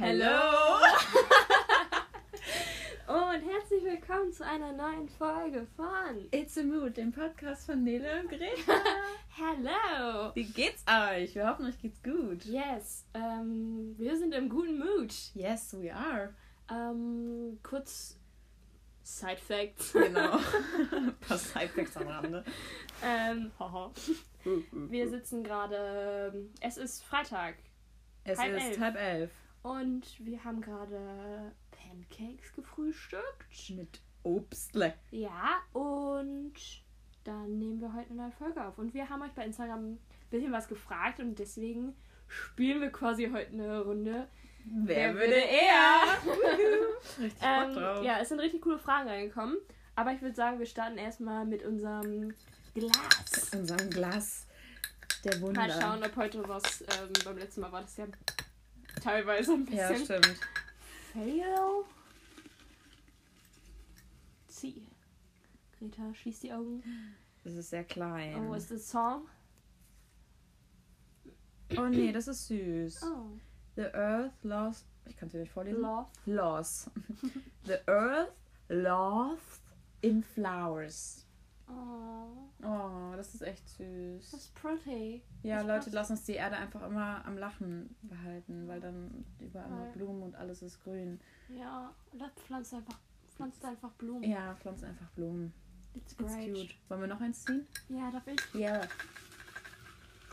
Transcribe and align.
Hallo! 0.00 0.78
und 3.08 3.40
herzlich 3.40 3.82
willkommen 3.82 4.32
zu 4.32 4.44
einer 4.46 4.72
neuen 4.72 5.08
Folge 5.08 5.66
von 5.74 6.28
It's 6.30 6.56
a 6.56 6.62
Mood, 6.62 6.96
dem 6.96 7.10
Podcast 7.10 7.66
von 7.66 7.82
Nele 7.82 8.20
und 8.20 8.28
Greta. 8.28 8.80
Hello! 9.30 10.30
Wie 10.34 10.44
geht's 10.44 10.84
euch? 10.86 11.34
Wir 11.34 11.48
hoffen, 11.48 11.66
euch 11.66 11.80
geht's 11.80 12.00
gut. 12.02 12.44
Yes, 12.44 13.06
ähm, 13.12 13.96
wir 13.98 14.16
sind 14.16 14.34
im 14.34 14.48
guten 14.48 14.78
Mood. 14.78 15.12
Yes, 15.34 15.74
we 15.80 15.92
are. 15.92 16.32
Ähm, 16.70 17.58
kurz 17.64 18.16
Side 19.02 19.38
Facts. 19.38 19.92
Genau. 19.94 20.36
Ein 20.92 21.16
paar 21.20 21.38
Sidefacts 21.38 21.96
am 21.96 22.06
Rande. 22.06 22.44
ähm, 23.02 23.50
wir 24.72 25.08
sitzen 25.08 25.42
gerade, 25.42 26.48
es 26.60 26.76
ist 26.76 27.02
Freitag 27.02 27.56
Es 28.22 28.38
halb 28.38 28.56
ist 28.56 28.64
elf. 28.64 28.80
halb 28.80 28.96
elf. 28.96 29.30
Und 29.62 30.02
wir 30.24 30.42
haben 30.44 30.60
gerade 30.60 31.52
Pancakes 31.70 32.52
gefrühstückt. 32.54 33.70
Mit 33.70 34.00
Obstle. 34.22 34.94
Ja, 35.10 35.58
und 35.72 36.54
dann 37.24 37.58
nehmen 37.58 37.80
wir 37.80 37.92
heute 37.94 38.10
eine 38.10 38.22
neue 38.22 38.32
Folge 38.32 38.64
auf. 38.64 38.78
Und 38.78 38.94
wir 38.94 39.08
haben 39.08 39.22
euch 39.22 39.32
bei 39.32 39.44
Instagram 39.44 39.92
ein 39.92 39.98
bisschen 40.30 40.52
was 40.52 40.68
gefragt 40.68 41.20
und 41.20 41.38
deswegen 41.38 41.94
spielen 42.28 42.80
wir 42.80 42.90
quasi 42.90 43.30
heute 43.32 43.52
eine 43.52 43.80
Runde. 43.82 44.28
Wer, 44.64 44.96
Wer 44.96 45.14
würde 45.14 45.34
eher? 45.34 46.02
Richtig 47.18 47.38
Ähm, 47.42 47.74
drauf. 47.74 48.04
ja, 48.04 48.18
es 48.20 48.28
sind 48.28 48.40
richtig 48.40 48.60
coole 48.60 48.78
Fragen 48.78 49.08
reingekommen. 49.08 49.56
Aber 49.94 50.12
ich 50.12 50.20
würde 50.20 50.34
sagen, 50.34 50.58
wir 50.58 50.66
starten 50.66 50.98
erstmal 50.98 51.46
mit 51.46 51.64
unserem 51.64 52.34
Glas. 52.74 53.50
Unserem 53.54 53.88
Glas 53.90 54.46
der 55.24 55.40
Wunder. 55.40 55.66
Mal 55.66 55.80
schauen, 55.80 56.02
ob 56.04 56.16
heute 56.16 56.46
was. 56.48 56.82
Ähm, 56.82 57.12
beim 57.24 57.38
letzten 57.38 57.62
Mal 57.62 57.72
war 57.72 57.80
das 57.80 57.96
ja 57.96 58.06
teilweise 59.00 59.52
ein 59.54 59.66
Ja, 59.72 59.88
bisschen 59.88 60.04
stimmt. 60.20 60.38
fail. 61.12 61.84
Zieh. 64.48 64.86
Greta, 65.78 66.12
schließ 66.14 66.40
die 66.40 66.52
Augen. 66.52 66.82
Das 67.44 67.54
ist 67.54 67.70
sehr 67.70 67.84
klein. 67.84 68.48
Oh, 68.48 68.54
ist 68.54 68.70
das 68.70 68.88
Song? 68.90 69.26
Oh 71.76 71.82
nee, 71.86 72.12
das 72.12 72.28
ist 72.28 72.46
süß. 72.48 73.02
Oh, 73.04 73.26
The 73.76 73.86
Earth 73.94 74.32
lost. 74.42 74.86
Ich 75.06 75.16
kann 75.16 75.28
es 75.28 75.32
dir 75.32 75.40
nicht 75.40 75.52
vorlesen. 75.52 75.80
Love. 75.82 76.06
Lost. 76.26 76.90
The 77.64 77.76
Earth 77.86 78.32
lost 78.68 79.62
in 80.00 80.22
flowers. 80.22 81.24
Oh, 81.68 82.47
Oh, 82.62 83.12
das 83.16 83.34
ist 83.34 83.42
echt 83.42 83.68
süß. 83.68 84.30
that's 84.32 84.48
pretty. 84.48 85.22
Ja, 85.42 85.58
Das 85.58 85.66
Leute, 85.66 85.78
passt. 85.84 85.92
lass 85.94 86.10
uns 86.10 86.24
die 86.24 86.32
Erde 86.32 86.56
einfach 86.56 86.82
immer 86.86 87.24
am 87.24 87.38
Lachen 87.38 87.94
behalten, 88.02 88.66
weil 88.66 88.80
dann 88.80 89.24
überall 89.38 89.70
Weil- 89.70 89.92
Blumen 89.92 90.22
und 90.24 90.34
alles 90.34 90.62
ist 90.62 90.82
grün. 90.82 91.20
Ja, 91.48 91.94
oder 92.12 92.30
pflanzt 92.30 92.74
einfach, 92.74 92.98
pflanzt 93.36 93.64
einfach 93.64 93.92
Blumen. 93.92 94.24
Ja, 94.28 94.54
pflanzt 94.56 94.82
einfach 94.84 95.08
Blumen. 95.10 95.52
It's 95.94 96.12
It's 96.14 96.16
great. 96.34 96.52
cute. 96.54 96.74
Wollen 96.88 97.00
wir 97.02 97.08
noch 97.08 97.20
eins 97.20 97.44
ziehen? 97.44 97.66
Ja, 97.88 98.10
darf 98.10 98.26
ich? 98.26 98.60
Ja. 98.60 98.80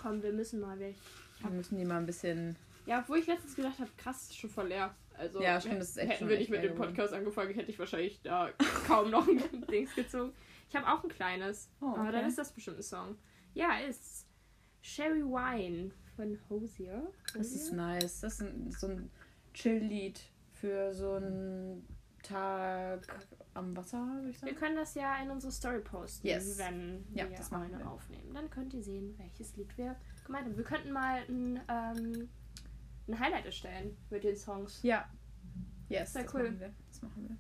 Komm, 0.02 0.22
wir 0.22 0.34
müssen 0.34 0.60
mal 0.60 0.78
weg. 0.80 0.96
Wir 1.42 1.50
müssen 1.52 1.78
die 1.78 1.86
mal 1.86 1.98
ein 1.98 2.06
bisschen. 2.06 2.56
Ja, 2.86 3.00
obwohl 3.02 3.20
ich 3.20 3.28
letztens 3.28 3.56
gedacht 3.56 3.80
habe, 3.80 3.90
krass, 3.98 4.24
ist 4.24 4.38
schon 4.38 4.50
voll 4.50 4.68
leer. 4.68 4.94
Also, 5.18 5.42
Ja, 5.42 5.60
stimmt, 5.62 5.80
das 5.80 5.90
ist 5.92 5.98
echt 5.98 6.10
hätten 6.10 6.20
schon 6.20 6.30
wir 6.30 6.38
nicht 6.38 6.50
mit 6.50 6.64
dem. 6.64 6.76
Podcast 6.76 7.14
angefangen, 7.14 7.54
hätte 7.54 7.72
ich 7.72 7.80
wahrscheinlich 7.80 8.22
da 8.22 8.50
kaum 8.88 9.10
noch 9.12 9.28
ein 9.28 9.38
Dings 9.72 9.96
gezogen. 9.96 10.34
Ich 10.76 10.82
habe 10.82 10.92
auch 10.92 11.04
ein 11.06 11.10
kleines, 11.10 11.72
Oh, 11.80 11.86
aber 11.96 12.12
dann 12.12 12.16
okay. 12.22 12.28
ist 12.28 12.38
das 12.38 12.52
bestimmt 12.52 12.78
ein 12.78 12.84
Song. 12.84 13.18
Ja, 13.54 13.80
ist 13.80 14.28
Sherry 14.82 15.24
Wine 15.24 15.92
von 16.18 16.38
Hosier. 16.50 17.14
Das 17.34 17.48
ist 17.48 17.68
Hosier? 17.68 17.76
nice. 17.78 18.20
Das 18.20 18.34
ist 18.34 18.42
ein, 18.42 18.72
so 18.74 18.88
ein 18.88 19.10
Chill-Lied 19.54 20.20
für 20.52 20.94
so 20.94 21.14
einen 21.14 21.88
Tag 22.24 23.08
am 23.54 23.74
Wasser, 23.78 24.00
würde 24.16 24.32
ich 24.32 24.42
Wir 24.42 24.50
sagen. 24.50 24.56
können 24.60 24.76
das 24.76 24.96
ja 24.96 25.16
in 25.24 25.30
unsere 25.32 25.54
Story 25.54 25.80
posten, 25.80 26.28
Yes. 26.28 26.58
wenn 26.58 27.06
Ja, 27.14 27.30
wir 27.30 27.38
das 27.38 27.52
machen 27.52 27.70
wir. 27.80 27.90
aufnehmen. 27.90 28.34
Dann 28.34 28.50
könnt 28.50 28.74
ihr 28.74 28.84
sehen, 28.84 29.18
welches 29.18 29.56
Lied 29.56 29.78
wir 29.78 29.96
gemeint 30.26 30.46
haben. 30.48 30.58
Wir 30.58 30.64
könnten 30.66 30.92
mal 30.92 31.22
ein, 31.30 31.62
ähm, 31.70 32.30
ein 33.08 33.18
Highlight 33.20 33.46
erstellen 33.46 33.96
mit 34.10 34.26
den 34.26 34.36
Songs. 34.36 34.84
Ja. 34.84 35.08
Yes, 35.88 36.12
Sehr 36.12 36.24
das 36.24 36.34
cool. 36.34 36.44
machen 36.44 36.60
wir. 36.60 36.74
Das 36.90 37.02
machen 37.02 37.30
wir. 37.30 37.38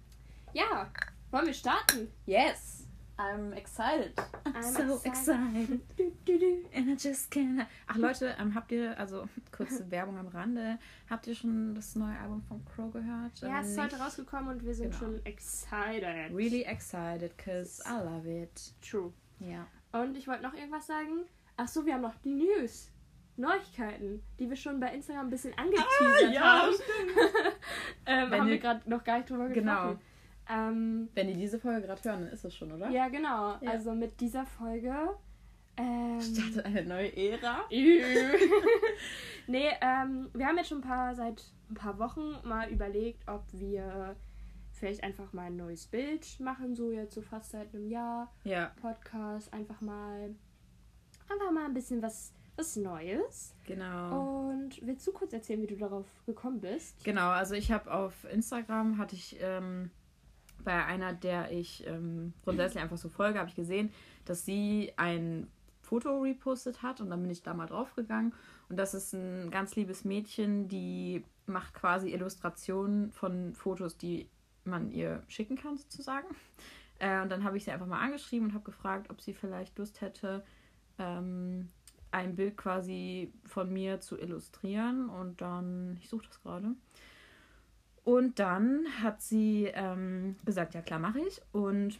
Ja, 0.54 0.90
wollen 1.32 1.48
wir 1.48 1.54
starten? 1.54 2.08
Yes! 2.26 2.85
I'm 3.18 3.54
excited. 3.54 4.14
I'm, 4.46 4.56
I'm 4.58 4.64
so 4.74 5.02
excited. 5.06 5.80
excited. 5.98 6.66
And 6.74 6.90
I 6.92 6.96
just 6.96 7.32
can't. 7.32 7.66
Ach 7.88 7.96
Leute, 7.98 8.36
ähm, 8.40 8.54
habt 8.56 8.72
ihr, 8.72 8.98
also 9.00 9.28
kurze 9.52 9.90
Werbung 9.90 10.18
am 10.18 10.28
Rande, 10.28 10.78
habt 11.10 11.26
ihr 11.28 11.36
schon 11.36 11.74
das 11.76 11.96
neue 11.96 12.18
Album 12.20 12.42
von 12.42 12.64
Crow 12.66 12.92
gehört? 12.92 13.40
Ja, 13.40 13.48
Wenn 13.50 13.64
es 13.64 13.70
ist 13.72 13.82
heute 13.82 13.98
rausgekommen 13.98 14.50
und 14.56 14.66
wir 14.66 14.74
sind 14.76 14.88
Genau. 14.92 14.98
schon 15.14 15.26
excited. 15.26 16.34
Really 16.36 16.64
excited, 16.64 17.38
cause 17.38 17.82
I 17.88 18.04
love 18.04 18.28
it. 18.28 18.74
True. 18.82 19.14
Ja. 19.40 19.66
Und 19.94 20.18
ich 20.18 20.28
wollte 20.28 20.44
noch 20.44 20.54
irgendwas 20.54 20.86
sagen. 20.88 21.26
Ach 21.58 21.68
so, 21.70 21.86
wir 21.86 21.94
haben 21.94 22.02
noch 22.02 22.16
die 22.24 22.34
News. 22.34 22.92
Neuigkeiten, 23.38 24.22
die 24.40 24.50
wir 24.50 24.56
schon 24.56 24.80
bei 24.80 24.94
Instagram 24.94 25.28
ein 25.28 25.30
bisschen 25.30 25.54
angeteasert 25.58 26.24
Ah, 26.24 26.28
ja, 26.32 26.42
haben. 26.62 26.74
ähm, 28.06 28.32
Wenn 28.32 28.40
haben 28.42 28.50
wir 28.50 28.58
gerade 28.60 28.90
noch 28.90 29.04
gar 29.04 29.18
nicht 29.18 29.30
drüber 29.30 29.50
Genau. 29.50 29.98
Ähm, 30.50 31.10
Wenn 31.14 31.30
ihr 31.30 31.36
diese 31.36 31.60
Folge 31.60 31.88
gerade 31.88 32.02
hören, 32.04 32.22
dann 32.22 32.32
ist 32.32 32.46
es 32.46 32.56
schon, 32.56 32.72
oder? 32.72 32.90
ja, 32.90 33.08
genau. 33.08 33.58
Ja. 33.62 33.72
Also 33.72 33.94
mit 33.94 34.20
dieser 34.22 34.46
Folge. 34.46 34.94
Ähm, 35.78 36.22
Startet 36.22 36.66
eine 36.66 36.86
neue 36.86 37.16
Ära. 37.18 37.66
nee, 39.48 39.68
ähm, 39.82 40.30
wir 40.34 40.46
haben 40.48 40.58
jetzt 40.58 40.70
schon 40.70 40.78
ein 40.78 40.88
paar 40.88 41.14
seit 41.16 41.44
ein 41.70 41.76
paar 41.76 42.00
Wochen 42.00 42.38
mal 42.48 42.70
überlegt, 42.70 43.28
ob 43.28 43.44
wir 43.52 44.16
vielleicht 44.72 45.04
einfach 45.04 45.34
mal 45.34 45.48
ein 45.48 45.58
neues 45.58 45.88
Bild 45.88 46.40
machen, 46.40 46.76
so 46.76 46.92
jetzt 46.92 47.16
so 47.16 47.22
fast 47.22 47.52
seit 47.52 47.74
einem 47.74 47.88
Jahr. 47.90 48.32
Ja, 48.44 48.72
Podcast 48.82 49.54
einfach 49.54 49.82
mal 49.82 50.36
einfach 51.30 51.52
mal 51.52 51.66
ein 51.66 51.74
bisschen 51.74 52.02
was 52.02 52.34
was 52.58 52.78
Neues. 52.78 53.54
genau. 53.66 54.50
Und 54.50 54.86
willst 54.86 55.06
du 55.06 55.12
kurz 55.12 55.34
erzählen, 55.34 55.62
wie 55.62 55.68
du 55.68 55.76
darauf 55.76 56.06
gekommen 56.26 56.62
bist? 56.62 57.04
Genau, 57.04 57.30
also 57.30 57.54
ich 57.54 57.72
habe 57.72 57.94
auf 57.94 58.24
Instagram, 58.32 58.98
hatte 58.98 59.16
ich 59.16 59.38
ähm, 59.42 59.92
bei 60.64 60.86
einer, 60.86 61.14
der 61.14 61.52
ich 61.52 61.86
ähm, 61.88 62.34
grundsätzlich 62.44 62.82
einfach 62.82 62.98
so 62.98 63.10
folge, 63.10 63.40
habe 63.40 63.50
ich 63.50 63.56
gesehen, 63.56 63.92
dass 64.26 64.46
sie 64.46 64.94
ein 64.98 65.48
Foto 65.82 66.22
repostet 66.22 66.82
hat 66.82 67.00
und 67.00 67.10
dann 67.10 67.22
bin 67.22 67.32
ich 67.32 67.44
da 67.44 67.54
mal 67.54 67.68
draufgegangen. 67.68 68.34
Und 68.70 68.78
das 68.78 68.94
ist 68.94 69.14
ein 69.14 69.52
ganz 69.52 69.76
liebes 69.76 70.04
Mädchen, 70.04 70.68
die 70.68 71.24
macht 71.46 71.74
quasi 71.76 72.12
Illustrationen 72.12 73.12
von 73.12 73.54
Fotos, 73.54 73.98
die 73.98 74.28
man 74.64 74.92
ihr 74.92 75.24
schicken 75.28 75.56
kann, 75.56 75.78
sozusagen. 75.78 76.28
Äh, 76.98 77.22
und 77.22 77.30
dann 77.30 77.44
habe 77.44 77.58
ich 77.58 77.66
sie 77.66 77.72
einfach 77.72 77.86
mal 77.86 78.00
angeschrieben 78.00 78.48
und 78.48 78.54
habe 78.54 78.64
gefragt, 78.64 79.10
ob 79.10 79.22
sie 79.22 79.34
vielleicht 79.34 79.78
Lust 79.78 80.02
hätte, 80.02 80.44
ähm, 80.98 81.70
ein 82.12 82.36
Bild 82.36 82.58
quasi 82.58 83.32
von 83.46 83.72
mir 83.72 84.00
zu 84.00 84.18
illustrieren. 84.18 85.10
Und 85.10 85.42
dann, 85.42 85.98
ich 86.02 86.10
suche 86.10 86.26
das 86.28 86.42
gerade. 86.42 86.74
Und 88.06 88.38
dann 88.38 88.86
hat 89.02 89.22
sie 89.22 89.66
ähm, 89.74 90.36
gesagt, 90.46 90.76
ja 90.76 90.82
klar, 90.82 91.00
mache 91.00 91.20
ich. 91.22 91.42
Und 91.52 92.00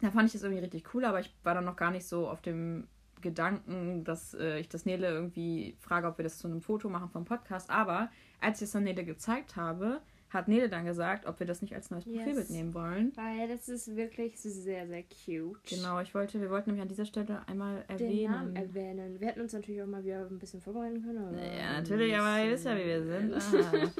da 0.00 0.10
fand 0.10 0.26
ich 0.26 0.32
das 0.32 0.42
irgendwie 0.42 0.62
richtig 0.62 0.94
cool, 0.94 1.04
aber 1.04 1.20
ich 1.20 1.32
war 1.44 1.54
dann 1.54 1.66
noch 1.66 1.76
gar 1.76 1.90
nicht 1.90 2.06
so 2.06 2.28
auf 2.28 2.40
dem 2.40 2.88
Gedanken, 3.20 4.02
dass 4.02 4.32
äh, 4.32 4.58
ich 4.58 4.68
das 4.70 4.86
Nele 4.86 5.08
irgendwie 5.08 5.76
frage, 5.78 6.06
ob 6.08 6.18
wir 6.18 6.22
das 6.22 6.38
zu 6.38 6.48
einem 6.48 6.62
Foto 6.62 6.88
machen 6.88 7.10
vom 7.10 7.26
Podcast. 7.26 7.68
Aber 7.68 8.10
als 8.40 8.62
ich 8.62 8.66
es 8.66 8.72
dann 8.72 8.84
Nele 8.84 9.04
gezeigt 9.04 9.56
habe, 9.56 10.00
hat 10.30 10.48
Nele 10.48 10.68
dann 10.68 10.84
gesagt, 10.84 11.26
ob 11.26 11.38
wir 11.38 11.46
das 11.46 11.62
nicht 11.62 11.74
als 11.74 11.90
neues 11.90 12.04
Yes. 12.04 12.16
Profilbild 12.16 12.50
nehmen 12.50 12.74
wollen. 12.74 13.12
Weil 13.16 13.48
das 13.48 13.68
ist 13.68 13.94
wirklich 13.96 14.38
sehr, 14.38 14.86
sehr 14.86 15.02
cute. 15.04 15.62
Genau, 15.68 16.00
ich 16.00 16.14
wollte, 16.14 16.40
wir 16.40 16.50
wollten 16.50 16.70
nämlich 16.70 16.82
an 16.82 16.88
dieser 16.88 17.04
Stelle 17.04 17.42
einmal 17.46 17.84
Den 17.98 18.24
Namen 18.24 18.56
erwähnen. 18.56 18.56
erwähnen. 18.56 19.20
Wir 19.20 19.28
hätten 19.28 19.40
uns 19.40 19.52
natürlich 19.52 19.82
auch 19.82 19.86
mal 19.86 20.04
wieder 20.04 20.26
ein 20.28 20.38
bisschen 20.38 20.60
vorbereiten 20.60 21.02
können. 21.02 21.18
Aber 21.28 21.36
ja, 21.42 21.72
natürlich, 21.74 22.14
aber 22.16 22.44
ihr 22.44 22.50
wisst 22.52 22.64
ja, 22.66 22.76
wie 22.76 22.84
wir 22.84 23.04
sind. 23.04 23.34
Ah. 23.34 23.92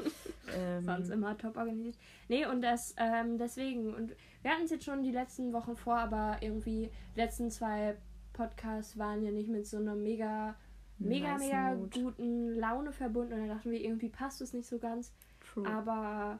ähm, 0.57 0.83
Sonst 0.83 1.09
immer 1.09 1.37
top 1.37 1.55
organisiert. 1.57 1.95
Nee, 2.27 2.45
und 2.45 2.61
das, 2.61 2.93
ähm, 2.97 3.37
deswegen, 3.37 3.93
und 3.93 4.13
wir 4.41 4.51
hatten 4.51 4.63
es 4.65 4.71
jetzt 4.71 4.85
schon 4.85 5.03
die 5.03 5.11
letzten 5.11 5.53
Wochen 5.53 5.75
vor, 5.75 5.97
aber 5.97 6.37
irgendwie 6.41 6.89
die 7.15 7.19
letzten 7.19 7.49
zwei 7.49 7.95
Podcasts 8.33 8.97
waren 8.97 9.23
ja 9.23 9.31
nicht 9.31 9.49
mit 9.49 9.65
so 9.65 9.77
einer 9.77 9.95
mega, 9.95 10.55
mega, 10.99 11.33
nice 11.33 11.41
mega 11.41 11.73
mood. 11.75 11.93
guten 11.93 12.55
Laune 12.59 12.91
verbunden 12.91 13.33
und 13.33 13.39
dann 13.39 13.49
dachten 13.49 13.71
wir, 13.71 13.79
irgendwie 13.81 14.09
passt 14.09 14.41
es 14.41 14.53
nicht 14.53 14.67
so 14.67 14.77
ganz. 14.77 15.11
True. 15.53 15.67
Aber 15.67 16.39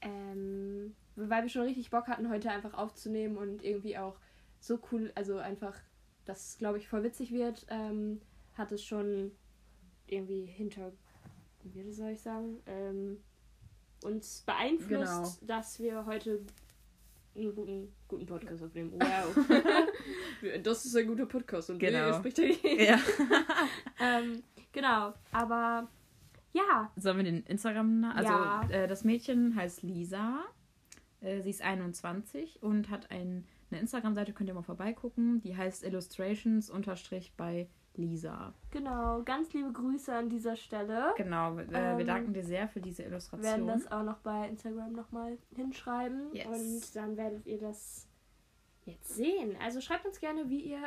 ähm, 0.00 0.94
weil 1.16 1.42
wir 1.42 1.48
schon 1.48 1.62
richtig 1.62 1.90
Bock 1.90 2.08
hatten, 2.08 2.28
heute 2.30 2.50
einfach 2.50 2.74
aufzunehmen 2.74 3.36
und 3.36 3.62
irgendwie 3.64 3.98
auch 3.98 4.16
so 4.60 4.78
cool, 4.90 5.12
also 5.14 5.38
einfach, 5.38 5.74
dass 6.24 6.50
es, 6.50 6.58
glaube 6.58 6.78
ich, 6.78 6.88
voll 6.88 7.02
witzig 7.02 7.32
wird, 7.32 7.66
ähm, 7.68 8.20
hat 8.54 8.72
es 8.72 8.82
schon 8.84 9.32
irgendwie 10.06 10.44
hinter, 10.46 10.92
wie 11.64 11.92
soll 11.92 12.10
ich 12.10 12.20
sagen, 12.22 12.60
ähm, 12.66 13.18
uns 14.04 14.42
beeinflusst, 14.42 15.40
Genau. 15.40 15.54
dass 15.58 15.78
wir 15.80 16.04
heute 16.06 16.40
einen 17.34 17.54
guten, 17.54 17.92
guten 18.08 18.26
Podcast 18.26 18.62
aufnehmen. 18.62 18.92
Wow. 19.00 20.62
das 20.62 20.84
ist 20.84 20.96
ein 20.96 21.06
guter 21.06 21.26
Podcast 21.26 21.70
und 21.70 21.78
Genau. 21.78 21.98
er 21.98 22.14
spricht 22.14 22.38
dagegen. 22.38 22.80
ja. 22.84 22.98
ähm, 24.00 24.42
genau, 24.72 25.14
aber 25.32 25.88
Ja. 26.52 26.90
Sollen 26.96 27.16
wir 27.18 27.24
den 27.24 27.42
Instagram... 27.44 28.04
Also 28.04 28.32
Ja. 28.32 28.62
äh, 28.70 28.86
das 28.86 29.04
Mädchen 29.04 29.54
heißt 29.56 29.82
Lisa. 29.82 30.40
Äh, 31.20 31.40
sie 31.42 31.50
ist 31.50 31.62
21 31.62 32.62
und 32.62 32.90
hat 32.90 33.10
ein, 33.10 33.46
eine 33.70 33.80
Instagram-Seite, 33.80 34.32
könnt 34.32 34.48
ihr 34.48 34.54
mal 34.54 34.62
vorbeigucken. 34.62 35.40
Die 35.40 35.56
heißt 35.56 35.82
Illustrations 35.84 36.68
unterstrich 36.70 37.32
bei 37.36 37.68
Lisa. 37.94 38.54
Genau, 38.70 39.22
ganz 39.22 39.52
liebe 39.52 39.70
Grüße 39.72 40.14
an 40.14 40.28
dieser 40.30 40.56
Stelle. 40.56 41.12
Genau, 41.16 41.58
äh, 41.58 41.66
Ähm, 41.72 41.98
wir 41.98 42.06
danken 42.06 42.32
dir 42.32 42.42
sehr 42.44 42.66
für 42.68 42.80
diese 42.80 43.02
Wir 43.02 43.08
Illustration. 43.10 43.44
werden 43.66 43.66
das 43.68 43.90
auch 43.92 44.02
noch 44.02 44.18
bei 44.18 44.48
Instagram 44.48 44.92
nochmal 44.92 45.38
hinschreiben. 45.54 46.32
Yes. 46.34 46.46
Und 46.46 46.96
dann 46.96 47.16
werdet 47.18 47.46
ihr 47.46 47.58
das 47.58 48.08
jetzt 48.84 49.14
sehen. 49.14 49.56
Also 49.62 49.80
schreibt 49.80 50.06
uns 50.06 50.18
gerne, 50.20 50.48
wie 50.48 50.60
ihr, 50.62 50.82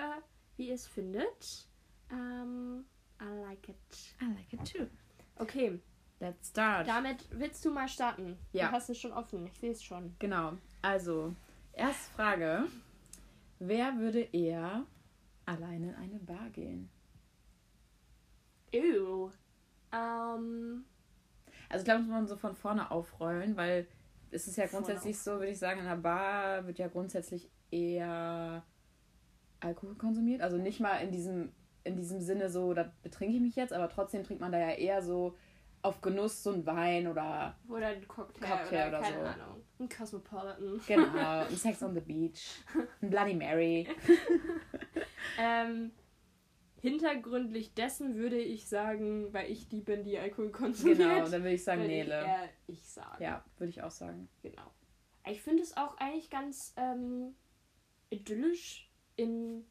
wie 0.57 0.67
ihr 0.69 0.73
es 0.75 0.87
findet. 0.87 1.67
Ähm, 2.11 2.85
I 3.21 3.25
like 3.47 3.69
it. 3.69 4.15
I 4.21 4.25
like 4.33 4.51
it 4.53 4.73
too. 4.73 4.85
Okay, 5.37 5.79
Let's 6.19 6.49
start. 6.49 6.87
damit 6.87 7.27
willst 7.31 7.63
du 7.65 7.71
mal 7.71 7.87
starten. 7.87 8.37
Ja. 8.53 8.67
Du 8.67 8.71
hast 8.73 8.89
es 8.89 8.97
schon 8.99 9.11
offen. 9.11 9.47
Ich 9.47 9.59
sehe 9.59 9.71
es 9.71 9.83
schon. 9.83 10.15
Genau. 10.19 10.53
Also, 10.81 11.35
erste 11.73 12.11
Frage. 12.15 12.65
Wer 13.59 13.97
würde 13.97 14.21
eher 14.21 14.85
alleine 15.45 15.89
in 15.89 15.95
eine 15.95 16.19
Bar 16.19 16.49
gehen? 16.51 16.89
Ew. 18.71 19.31
Ähm, 19.91 20.85
Also, 21.69 21.81
ich 21.81 21.85
glaube, 21.85 21.99
das 21.99 22.07
muss 22.07 22.09
man 22.09 22.27
so 22.27 22.35
von 22.37 22.55
vorne 22.55 22.91
aufrollen, 22.91 23.55
weil 23.57 23.87
es 24.31 24.47
ist 24.47 24.57
ja 24.57 24.67
grundsätzlich 24.67 25.17
so, 25.17 25.33
würde 25.33 25.49
ich 25.49 25.59
sagen, 25.59 25.79
in 25.79 25.85
einer 25.85 25.97
Bar 26.01 26.65
wird 26.67 26.79
ja 26.79 26.87
grundsätzlich 26.87 27.49
eher 27.71 28.63
Alkohol 29.59 29.95
konsumiert. 29.95 30.41
Also 30.41 30.57
nicht 30.57 30.79
mal 30.79 30.97
in 30.97 31.11
diesem, 31.11 31.51
in 31.85 31.95
diesem 31.95 32.19
Sinne 32.19 32.49
so, 32.49 32.73
da 32.73 32.91
betrinke 33.01 33.35
ich 33.35 33.41
mich 33.41 33.55
jetzt, 33.55 33.71
aber 33.71 33.87
trotzdem 33.89 34.23
trinkt 34.23 34.41
man 34.41 34.51
da 34.51 34.59
ja 34.59 34.71
eher 34.71 35.01
so 35.01 35.37
auf 35.81 36.01
Genuss 36.01 36.43
so 36.43 36.51
ein 36.51 36.65
Wein 36.65 37.07
oder 37.07 37.55
oder 37.69 37.87
ein 37.87 38.07
Cocktail, 38.07 38.47
Cocktail 38.47 38.87
oder, 38.87 38.99
oder 38.99 39.01
keine 39.01 39.19
so. 39.19 39.25
Ahnung. 39.25 39.63
Ein 39.79 39.89
Cosmopolitan. 39.89 40.81
genau, 40.87 41.39
ein 41.47 41.55
Sex 41.55 41.83
on 41.83 41.93
the 41.93 42.01
Beach, 42.01 42.63
ein 43.01 43.09
Bloody 43.09 43.33
Mary. 43.33 43.87
Ähm, 45.37 45.91
hintergründlich 46.81 47.73
dessen 47.73 48.15
würde 48.15 48.37
ich 48.37 48.67
sagen, 48.67 49.33
weil 49.33 49.51
ich 49.51 49.67
die 49.67 49.81
bin, 49.81 50.03
die 50.03 50.17
Alkohol 50.17 50.51
konsumiert. 50.51 50.99
Genau, 50.99 51.27
dann 51.27 51.41
würde 51.43 51.53
ich 51.53 51.63
sagen 51.63 51.81
würde 51.81 51.93
ich 51.93 52.03
Nele. 52.03 52.21
eher 52.21 52.49
ich 52.67 52.85
sagen. 52.85 53.23
Ja, 53.23 53.43
würde 53.57 53.69
ich 53.69 53.81
auch 53.81 53.91
sagen. 53.91 54.29
Genau. 54.43 54.71
Ich 55.27 55.41
finde 55.41 55.63
es 55.63 55.75
auch 55.75 55.97
eigentlich 55.97 56.29
ganz 56.29 56.73
ähm, 56.77 57.35
idyllisch 58.09 58.89
in, 59.15 59.65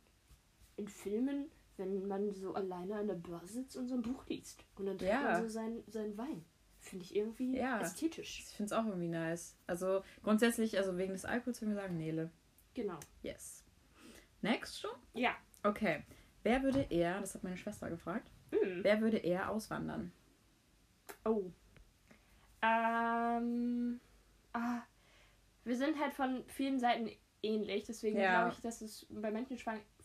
in 0.77 0.89
Filmen, 0.89 1.51
wenn 1.77 2.07
man 2.07 2.33
so 2.35 2.55
alleine 2.55 2.97
an 2.97 3.07
der 3.07 3.15
Bar 3.15 3.43
sitzt 3.47 3.77
und 3.77 3.89
so 3.89 3.95
ein 3.95 4.03
Buch 4.03 4.27
liest. 4.27 4.65
Und 4.77 4.87
dann 4.87 4.99
trinkt 4.99 5.15
Ja. 5.15 5.23
man 5.23 5.43
so 5.43 5.49
seinen 5.49 5.83
sein 5.89 6.17
Wein. 6.17 6.45
Finde 6.81 7.05
ich 7.05 7.17
irgendwie 7.17 7.57
Ja. 7.57 7.81
ästhetisch. 7.81 8.41
Ich 8.41 8.47
finde 8.57 8.67
es 8.67 8.73
auch 8.73 8.85
irgendwie 8.87 9.09
nice. 9.09 9.57
Also 9.67 10.03
grundsätzlich, 10.23 10.77
also 10.77 10.97
wegen 10.99 11.13
des 11.13 11.25
Alkohols 11.25 11.61
würde 11.63 11.73
ich 11.75 11.81
sagen 11.81 11.97
Nele. 11.97 12.31
Genau. 12.75 12.99
Yes. 13.23 13.65
Next 14.43 14.81
schon? 14.81 14.91
Ja. 15.15 15.35
Okay. 15.63 16.03
Wer 16.43 16.63
würde 16.63 16.87
eher, 16.91 17.21
das 17.21 17.35
hat 17.35 17.43
meine 17.45 17.57
Schwester 17.57 17.89
gefragt, 17.89 18.31
Mm. 18.51 18.83
wer 18.83 19.01
würde 19.01 19.17
eher 19.17 19.51
auswandern? 19.51 20.13
Oh. 21.25 21.51
Ähm. 22.63 24.01
Ah. 24.53 24.83
Wir 25.65 25.77
sind 25.77 25.99
halt 25.99 26.13
von 26.13 26.45
vielen 26.49 26.79
Seiten 26.79 27.11
ähnlich, 27.43 27.85
deswegen 27.85 28.19
Ja. 28.19 28.43
glaube 28.43 28.55
ich, 28.57 28.61
dass 28.63 28.81
es 28.83 29.07
bei 29.11 29.31
manchen 29.31 29.59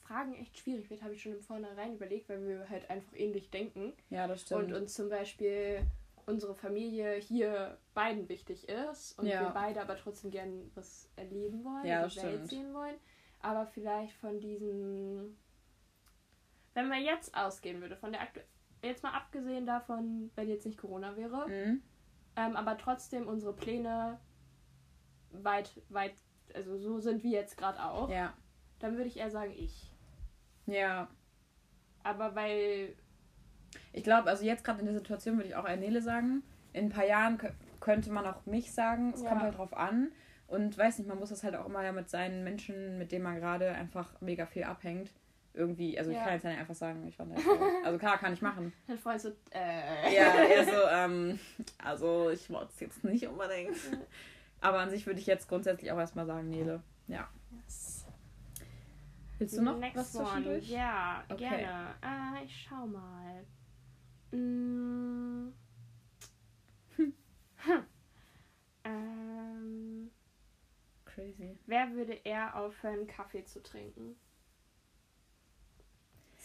Fragen 0.09 0.33
echt 0.33 0.57
schwierig 0.57 0.89
wird, 0.89 1.03
habe 1.03 1.13
ich 1.13 1.21
schon 1.21 1.33
im 1.33 1.41
Vornherein 1.43 1.93
überlegt, 1.93 2.29
weil 2.29 2.45
wir 2.47 2.67
halt 2.67 2.89
einfach 2.89 3.13
ähnlich 3.13 3.51
denken 3.51 3.93
Ja, 4.09 4.27
das 4.27 4.41
stimmt. 4.41 4.63
und 4.71 4.73
uns 4.73 4.95
zum 4.95 5.07
Beispiel 5.07 5.85
unsere 6.25 6.55
Familie 6.55 7.13
hier 7.13 7.77
beiden 7.93 8.27
wichtig 8.27 8.67
ist 8.67 9.17
und 9.19 9.27
Ja. 9.27 9.39
wir 9.41 9.49
beide 9.49 9.79
aber 9.81 9.95
trotzdem 9.97 10.31
gern 10.31 10.71
was 10.73 11.09
erleben 11.15 11.63
wollen, 11.63 11.85
Ja, 11.85 12.07
die 12.07 12.15
Welt 12.17 12.33
stimmt. 12.33 12.49
sehen 12.49 12.73
wollen. 12.73 12.95
Aber 13.41 13.67
vielleicht 13.67 14.13
von 14.15 14.39
diesen, 14.39 15.37
wenn 16.73 16.87
man 16.89 17.03
jetzt 17.03 17.35
ausgehen 17.37 17.79
würde, 17.79 17.95
von 17.95 18.11
der 18.11 18.21
aktu 18.21 18.39
jetzt 18.81 19.03
mal 19.03 19.13
abgesehen 19.13 19.65
davon, 19.67 20.31
wenn 20.35 20.49
jetzt 20.49 20.65
nicht 20.65 20.79
Corona 20.79 21.15
wäre, 21.17 21.47
Mhm. 21.47 21.83
ähm, 22.35 22.55
aber 22.55 22.77
trotzdem 22.79 23.27
unsere 23.27 23.53
Pläne 23.53 24.19
weit, 25.31 25.69
weit, 25.89 26.15
also 26.55 26.77
so 26.79 26.99
sind 26.99 27.21
wir 27.23 27.31
jetzt 27.31 27.57
gerade 27.57 27.83
auch, 27.83 28.09
Ja. 28.09 28.33
dann 28.79 28.95
würde 28.97 29.07
ich 29.09 29.17
eher 29.17 29.29
sagen 29.29 29.53
ich. 29.55 29.91
Ja. 30.69 31.07
Aber 32.03 32.35
weil, 32.35 32.95
Ich 33.91 34.03
glaube, 34.03 34.29
also 34.29 34.43
jetzt 34.45 34.63
gerade 34.63 34.79
in 34.79 34.85
der 34.85 34.95
Situation 34.95 35.37
würde 35.37 35.49
ich 35.49 35.55
auch 35.55 35.67
eher 35.67 35.77
Nele 35.77 36.01
sagen. 36.01 36.43
In 36.73 36.85
ein 36.85 36.89
paar 36.89 37.05
Jahren 37.05 37.37
kö- 37.37 37.51
könnte 37.79 38.11
man 38.11 38.25
auch 38.25 38.45
mich 38.45 38.71
sagen. 38.71 39.11
Es 39.13 39.21
Ja. 39.23 39.29
kommt 39.29 39.41
halt 39.41 39.57
drauf 39.57 39.73
an. 39.75 40.11
Und 40.47 40.75
weiß 40.77 40.97
nicht, 40.97 41.07
man 41.07 41.19
muss 41.19 41.29
das 41.29 41.43
halt 41.43 41.55
auch 41.55 41.65
immer 41.67 41.83
ja 41.83 41.91
mit 41.91 42.09
seinen 42.09 42.43
Menschen, 42.43 42.97
mit 42.97 43.11
denen 43.11 43.23
man 43.23 43.35
gerade 43.35 43.69
einfach 43.71 44.19
mega 44.21 44.45
viel 44.47 44.63
abhängt. 44.63 45.11
Irgendwie, 45.53 45.97
also 45.99 46.09
ich 46.11 46.17
Ja. 46.17 46.23
kann 46.23 46.33
jetzt 46.33 46.43
ja 46.43 46.49
nicht 46.51 46.59
einfach 46.59 46.75
sagen, 46.75 47.05
ich 47.07 47.17
jetzt 47.17 47.31
aus. 47.31 47.37
Also 47.85 47.97
klar, 47.99 48.17
kann 48.17 48.33
ich 48.33 48.41
machen. 48.41 48.71
dein 48.87 48.97
Freund 48.97 49.21
so, 49.21 49.29
äh. 49.51 50.15
Ja, 50.15 50.43
eher 50.43 50.65
so, 50.65 50.87
ähm, 50.91 51.39
also 51.83 52.29
ich 52.29 52.49
wollte 52.49 52.71
es 52.73 52.79
jetzt 52.79 53.03
nicht 53.03 53.27
unbedingt. 53.27 53.75
Aber 54.61 54.79
an 54.79 54.89
sich 54.89 55.05
würde 55.05 55.19
ich 55.19 55.25
jetzt 55.27 55.47
grundsätzlich 55.47 55.91
auch 55.91 55.97
erstmal 55.99 56.25
sagen, 56.25 56.49
Nele. 56.49 56.81
Ja. 57.07 57.27
Yes. 57.63 57.98
Willst 59.39 59.57
du 59.57 59.61
noch 59.61 59.77
Next 59.79 59.95
was 59.97 60.15
one. 60.15 60.25
zwischendurch? 60.25 60.69
Ja, 60.69 61.23
Okay. 61.29 61.37
gerne. 61.49 61.95
Äh, 62.03 62.45
ich 62.45 62.61
schau 62.67 62.85
mal. 62.85 63.45
Mm. 64.31 65.53
Hm. 66.97 67.13
Ähm, 68.83 70.11
Crazy. 71.05 71.57
wer 71.65 71.91
würde 71.93 72.13
eher 72.13 72.55
aufhören, 72.55 73.07
Kaffee 73.07 73.43
zu 73.43 73.61
trinken? 73.63 74.15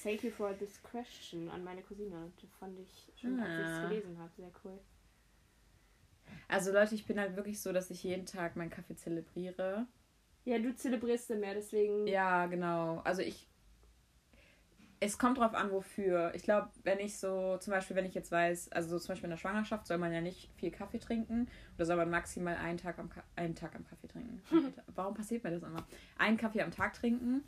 Thank 0.02 0.22
you 0.24 0.30
for 0.30 0.52
this 0.58 0.82
question 0.82 1.48
an 1.50 1.62
meine 1.64 1.82
Cousine. 1.82 2.32
Das 2.40 2.50
fand 2.58 2.78
ich 2.78 3.12
schon, 3.16 3.38
als 3.40 3.48
ich 3.58 3.66
Ah. 3.66 3.82
es 3.84 3.88
gelesen 3.88 4.18
habe, 4.18 4.32
sehr 4.36 4.50
cool. 4.64 4.78
Also 6.48 6.72
Leute, 6.72 6.94
ich 6.94 7.06
bin 7.06 7.18
halt 7.18 7.36
wirklich 7.36 7.60
so, 7.62 7.72
dass 7.72 7.90
ich 7.90 8.02
jeden 8.02 8.26
Tag 8.26 8.56
meinen 8.56 8.70
Kaffee 8.70 8.96
zelebriere. 8.96 9.86
Ja, 10.44 10.58
du 10.58 10.74
zelebrierst 10.74 11.30
den 11.30 11.40
mehr, 11.40 11.54
deswegen. 11.54 12.06
Ja, 12.06 12.46
genau. 12.46 13.00
Also 13.04 13.22
ich. 13.22 13.48
Es 15.00 15.18
kommt 15.18 15.38
drauf 15.38 15.54
an, 15.54 15.70
wofür. 15.70 16.32
Ich 16.34 16.42
glaube, 16.42 16.70
wenn 16.82 16.98
ich 16.98 17.18
so, 17.18 17.58
zum 17.58 17.72
Beispiel, 17.72 17.96
wenn 17.96 18.06
ich 18.06 18.14
jetzt 18.14 18.30
weiß, 18.30 18.72
also 18.72 18.90
so 18.90 18.98
zum 18.98 19.08
Beispiel 19.08 19.26
in 19.26 19.32
der 19.32 19.36
Schwangerschaft 19.36 19.86
soll 19.86 19.98
man 19.98 20.12
ja 20.12 20.20
nicht 20.20 20.50
viel 20.56 20.70
Kaffee 20.70 20.98
trinken. 20.98 21.48
Oder 21.76 21.86
soll 21.86 21.96
man 21.96 22.10
maximal 22.10 22.56
einen 22.56 22.78
Tag 22.78 22.98
am, 22.98 23.10
einen 23.36 23.54
Tag 23.54 23.74
am 23.74 23.84
Kaffee 23.84 24.08
trinken. 24.08 24.42
Warum 24.94 25.14
passiert 25.14 25.44
mir 25.44 25.50
das 25.50 25.62
immer? 25.62 25.86
Einen 26.18 26.36
Kaffee 26.38 26.62
am 26.62 26.70
Tag 26.70 26.94
trinken. 26.94 27.44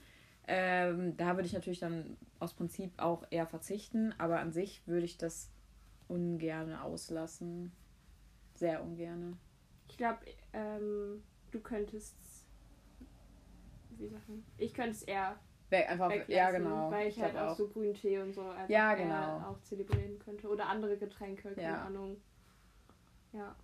Ähm, 0.48 1.16
da 1.16 1.36
würde 1.36 1.46
ich 1.46 1.54
natürlich 1.54 1.80
dann 1.80 2.16
aus 2.40 2.54
Prinzip 2.54 2.92
auch 2.98 3.24
eher 3.30 3.46
verzichten. 3.46 4.14
Aber 4.18 4.40
an 4.40 4.52
sich 4.52 4.86
würde 4.86 5.06
ich 5.06 5.16
das 5.16 5.50
ungerne 6.08 6.82
auslassen. 6.82 7.72
Sehr 8.54 8.82
ungerne. 8.82 9.36
Ich 9.88 9.96
glaube, 9.96 10.20
ähm, 10.52 11.22
du 11.52 11.60
könntest. 11.60 12.16
Wie 13.98 14.08
sagt 14.08 14.28
man? 14.28 14.44
Ich 14.58 14.74
könnte 14.74 14.90
es 14.90 15.02
eher 15.02 15.36
Weg, 15.68 15.90
einfach, 15.90 16.12
ja, 16.28 16.50
genau. 16.52 16.90
weil 16.92 17.08
ich, 17.08 17.20
halt 17.20 17.32
glaub 17.32 17.48
auch 17.48 17.56
so 17.56 17.66
grünen 17.68 17.94
Tee 17.94 18.18
und 18.20 18.32
so 18.32 18.42
einfach 18.42 18.68
Ja, 18.68 18.94
genau. 18.94 19.38
auch 19.50 19.60
zelebrieren 19.62 20.18
könnte. 20.18 20.48
Oder 20.48 20.68
andere 20.68 20.96
Getränke, 20.96 21.50
keine 21.54 21.62
Ja. 21.62 21.84
Ahnung. 21.84 22.16
Ja. 23.32 23.56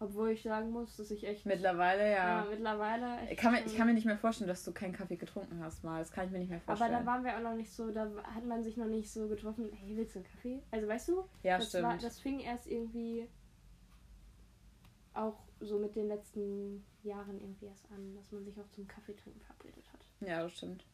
Obwohl 0.00 0.30
ich 0.30 0.42
sagen 0.44 0.70
muss, 0.70 0.96
dass 0.96 1.10
ich 1.10 1.26
echt. 1.26 1.44
Mittlerweile, 1.44 2.04
ja. 2.08 2.44
ja. 2.44 2.46
mittlerweile. 2.48 3.24
Ich 3.24 3.30
Echt 3.32 3.40
kann, 3.40 3.52
mir, 3.52 3.66
ich 3.66 3.76
kann 3.76 3.88
mir 3.88 3.94
nicht 3.94 4.06
mehr 4.06 4.16
vorstellen, 4.16 4.46
dass 4.46 4.64
du 4.64 4.70
keinen 4.72 4.92
Kaffee 4.92 5.16
getrunken 5.16 5.58
hast 5.60 5.82
mal. 5.82 5.98
Das 5.98 6.12
kann 6.12 6.26
ich 6.26 6.30
mir 6.30 6.38
nicht 6.38 6.50
mehr 6.50 6.60
aber 6.64 6.76
vorstellen. 6.76 7.04
da 7.04 7.06
waren 7.06 7.24
wir 7.24 7.36
auch 7.36 7.42
noch 7.42 7.54
nicht 7.56 7.72
so, 7.72 7.90
da 7.90 8.08
hat 8.22 8.44
man 8.46 8.62
sich 8.62 8.76
noch 8.76 8.86
nicht 8.86 9.10
so 9.10 9.26
getroffen, 9.26 9.68
hey, 9.72 9.96
willst 9.96 10.14
du 10.14 10.20
einen 10.20 10.28
Kaffee? 10.28 10.62
Also 10.70 10.86
weißt 10.86 11.08
du, 11.08 11.24
ja, 11.42 11.58
das, 11.58 11.70
stimmt. 11.70 11.84
war, 11.84 11.96
das 11.96 12.20
fing 12.20 12.38
erst 12.38 12.68
irgendwie 12.68 13.28
auch 15.14 15.34
so 15.60 15.78
mit 15.78 15.94
den 15.96 16.08
letzten 16.08 16.84
Jahren 17.02 17.40
irgendwie 17.40 17.66
erst 17.66 17.90
an, 17.90 18.14
dass 18.14 18.30
man 18.32 18.44
sich 18.44 18.58
auch 18.60 18.68
zum 18.70 18.86
Kaffeetrinken 18.86 19.40
verabredet 19.42 19.84
hat. 19.92 20.06
ja, 20.28 20.42
das 20.42 20.52
stimmt. 20.52 20.84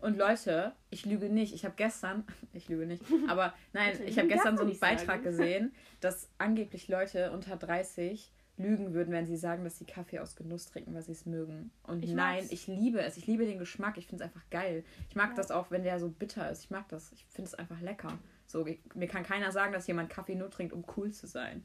Und 0.00 0.16
Leute, 0.16 0.72
ich 0.90 1.04
lüge 1.04 1.28
nicht. 1.28 1.54
Ich 1.54 1.64
habe 1.64 1.74
gestern, 1.76 2.24
ich 2.52 2.68
lüge 2.68 2.86
nicht, 2.86 3.02
aber 3.28 3.54
nein, 3.72 3.98
ich 4.06 4.18
habe 4.18 4.28
gestern 4.28 4.56
so 4.56 4.64
einen 4.64 4.78
Beitrag 4.78 5.22
gesehen, 5.22 5.72
dass 6.00 6.28
angeblich 6.38 6.88
Leute 6.88 7.32
unter 7.32 7.56
30 7.56 8.32
lügen 8.56 8.94
würden, 8.94 9.12
wenn 9.12 9.26
sie 9.26 9.36
sagen, 9.36 9.64
dass 9.64 9.78
sie 9.78 9.84
Kaffee 9.84 10.20
aus 10.20 10.36
Genuss 10.36 10.66
trinken, 10.66 10.94
weil 10.94 11.02
sie 11.02 11.10
es 11.12 11.26
mögen. 11.26 11.72
Und 11.82 12.04
Ich 12.04 12.12
nein, 12.12 12.38
mag's. 12.42 12.52
ich 12.52 12.66
liebe 12.68 13.00
es. 13.02 13.16
Ich 13.16 13.26
liebe 13.26 13.44
den 13.46 13.58
Geschmack. 13.58 13.98
Ich 13.98 14.06
finde 14.06 14.22
es 14.24 14.30
einfach 14.30 14.48
geil. 14.50 14.84
Ich 15.08 15.16
mag 15.16 15.30
Ja. 15.30 15.34
das 15.34 15.50
auch, 15.50 15.70
wenn 15.72 15.82
der 15.82 15.98
so 15.98 16.08
bitter 16.08 16.48
ist. 16.50 16.62
Ich 16.62 16.70
mag 16.70 16.88
das. 16.88 17.10
Ich 17.12 17.24
finde 17.26 17.48
es 17.48 17.54
einfach 17.54 17.80
lecker. 17.80 18.16
So, 18.46 18.64
mir 18.94 19.08
kann 19.08 19.24
keiner 19.24 19.50
sagen, 19.50 19.72
dass 19.72 19.88
jemand 19.88 20.08
Kaffee 20.08 20.36
nur 20.36 20.50
trinkt, 20.50 20.72
um 20.72 20.84
cool 20.96 21.10
zu 21.10 21.26
sein. 21.26 21.64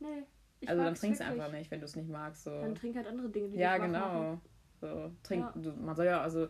Nee. 0.00 0.22
Ich 0.62 0.68
also 0.68 0.82
dann 0.82 0.94
trinkst 0.94 1.20
du 1.20 1.24
wirklich. 1.24 1.42
einfach 1.42 1.58
nicht, 1.58 1.70
wenn 1.70 1.80
du 1.80 1.84
es 1.86 1.96
nicht 1.96 2.08
magst. 2.08 2.44
So. 2.44 2.50
Dann 2.50 2.74
trink 2.74 2.96
halt 2.96 3.06
andere 3.08 3.28
Dinge, 3.28 3.48
die 3.48 3.56
Ja, 3.58 3.76
machen. 3.78 3.92
genau. 3.92 4.40
So, 4.80 5.10
trink, 5.22 5.42
Ja. 5.42 5.52
du, 5.60 5.72
man 5.72 5.94
soll 5.96 6.06
ja, 6.06 6.20
also, 6.20 6.48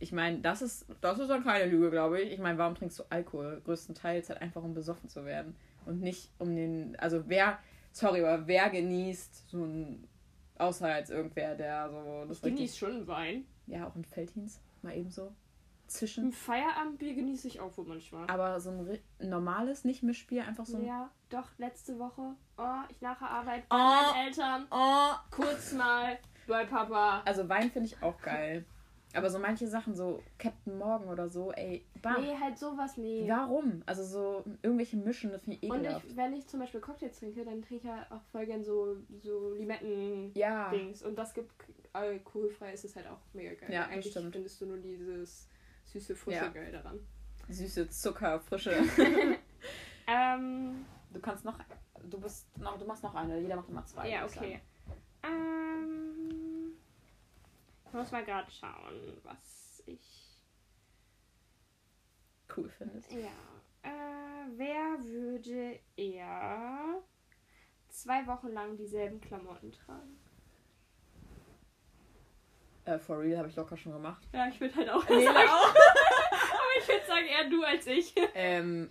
ich 0.00 0.10
meine, 0.12 0.40
das 0.40 0.62
ist, 0.62 0.86
das 1.00 1.18
ist 1.20 1.28
dann 1.28 1.44
keine 1.44 1.70
Lüge, 1.70 1.90
glaube 1.90 2.20
ich. 2.20 2.32
Ich 2.32 2.40
meine, 2.40 2.58
warum 2.58 2.74
trinkst 2.74 2.98
du 2.98 3.04
Alkohol? 3.08 3.60
Größtenteils 3.64 4.28
halt 4.30 4.40
einfach, 4.40 4.62
um 4.64 4.74
besoffen 4.74 5.08
zu 5.08 5.24
werden. 5.24 5.54
Und 5.86 6.00
nicht 6.00 6.30
um 6.38 6.54
den. 6.54 6.96
Also 6.96 7.24
wer. 7.28 7.58
Sorry, 7.92 8.24
aber 8.24 8.46
wer 8.46 8.68
genießt 8.70 9.50
so 9.50 9.64
ein. 9.64 10.08
Außer 10.58 10.96
jetzt 10.96 11.10
irgendwer, 11.10 11.54
der 11.54 11.88
so. 11.90 12.24
Das 12.28 12.38
ich 12.38 12.42
genieße 12.42 12.76
schon 12.78 13.06
Wein. 13.06 13.44
Ja, 13.66 13.86
auch 13.86 13.94
ein 13.94 14.04
Felddienst. 14.04 14.60
Mal 14.82 14.96
ebenso. 14.96 15.26
Ein 15.28 15.34
Zischen. 15.92 16.32
Feierabendbier 16.32 17.14
genieße 17.14 17.48
ich 17.48 17.60
auch 17.60 17.76
wohl 17.76 17.84
manchmal. 17.86 18.28
Aber 18.30 18.58
so 18.60 18.70
ein 18.70 18.98
normales, 19.20 19.84
nicht 19.84 20.02
Mischbier, 20.02 20.46
einfach 20.46 20.66
so 20.66 20.76
ein. 20.78 20.84
Ja, 20.86 21.10
doch, 21.30 21.48
letzte 21.58 21.98
Woche. 21.98 22.34
Oh, 22.58 22.80
ich 22.88 23.00
nachher 23.00 23.30
Arbeit 23.30 23.68
bei 23.68 23.76
Oh. 23.76 23.78
meinen 23.78 24.26
Eltern. 24.26 24.66
Oh! 24.70 25.10
Kurz 25.30 25.72
mal 25.72 26.18
bei 26.46 26.64
Papa. 26.64 27.22
Also 27.24 27.48
Wein 27.48 27.70
finde 27.70 27.88
ich 27.88 28.02
auch 28.02 28.20
geil. 28.20 28.64
Aber 29.14 29.28
so 29.28 29.38
manche 29.38 29.66
Sachen, 29.68 29.94
so 29.94 30.22
Captain 30.38 30.78
Morgan 30.78 31.08
oder 31.08 31.28
so, 31.28 31.52
ey, 31.52 31.84
bah. 32.00 32.16
Nee, 32.18 32.34
halt 32.40 32.58
sowas, 32.58 32.96
nee. 32.96 33.26
Warum? 33.28 33.82
Also 33.84 34.02
so 34.04 34.42
irgendwelche 34.62 34.96
Mischen, 34.96 35.30
das 35.32 35.42
finde 35.42 35.58
ich 35.60 35.70
Und 35.70 35.80
ekelhaft. 35.80 36.06
ich, 36.08 36.16
wenn 36.16 36.32
ich 36.32 36.46
zum 36.46 36.60
Beispiel 36.60 36.80
Cocktails 36.80 37.18
trinke, 37.18 37.44
dann 37.44 37.60
trinke 37.60 37.74
ich 37.76 37.82
ja 37.84 38.06
auch 38.08 38.22
voll 38.32 38.46
gern 38.46 38.64
so, 38.64 38.96
so 39.20 39.52
Limetten-Dings. 39.52 40.34
ja, 40.34 40.72
Und 41.06 41.16
das 41.18 41.34
gibt 41.34 41.52
alkoholfrei, 41.92 42.72
ist 42.72 42.86
es 42.86 42.96
halt 42.96 43.06
auch 43.06 43.18
mega 43.34 43.52
geil. 43.52 43.70
Ja, 43.70 43.84
Eigentlich 43.86 44.10
stimmt. 44.12 44.32
findest 44.34 44.58
du 44.62 44.66
nur 44.66 44.78
dieses 44.78 45.46
süße 45.84 46.14
Frische 46.16 46.36
Ja. 46.38 46.48
geil 46.48 46.72
daran. 46.72 47.00
süße 47.48 47.88
Zucker, 47.90 48.40
frische. 48.40 48.72
Ähm, 50.08 50.84
du 51.12 51.20
kannst 51.20 51.44
noch, 51.44 51.56
du 52.10 52.20
bist 52.20 52.58
noch, 52.58 52.76
du 52.76 52.84
machst 52.84 53.04
noch 53.04 53.14
eine. 53.14 53.38
Jeder 53.40 53.54
macht 53.56 53.68
immer 53.68 53.84
zwei. 53.86 54.08
ja, 54.10 54.24
okay. 54.24 54.60
Ähm, 55.22 56.72
ich 57.86 57.92
muss 57.92 58.10
mal 58.10 58.24
gerade 58.24 58.50
schauen, 58.50 59.20
was 59.22 59.82
ich. 59.86 60.42
Cool 62.54 62.68
findest. 62.68 63.12
Ja. 63.12 63.28
Äh, 63.82 64.48
wer 64.56 64.98
würde 65.04 65.78
eher 65.96 67.00
zwei 67.88 68.26
Wochen 68.26 68.48
lang 68.48 68.76
dieselben 68.76 69.20
Klamotten 69.20 69.70
tragen? 69.72 70.18
Äh, 72.84 72.98
for 72.98 73.20
real 73.20 73.38
habe 73.38 73.48
ich 73.48 73.56
locker 73.56 73.76
schon 73.76 73.92
gemacht. 73.92 74.26
Ja, 74.32 74.48
ich 74.48 74.60
würde 74.60 74.74
halt 74.74 74.90
auch 74.90 75.08
Nee, 75.08 75.24
sagen. 75.24 75.36
auch. 75.48 75.68
Aber 75.74 76.80
ich 76.80 76.88
würde 76.88 77.06
sagen, 77.06 77.26
eher 77.26 77.48
du 77.50 77.62
als 77.62 77.86
ich. 77.86 78.14
ähm, 78.34 78.88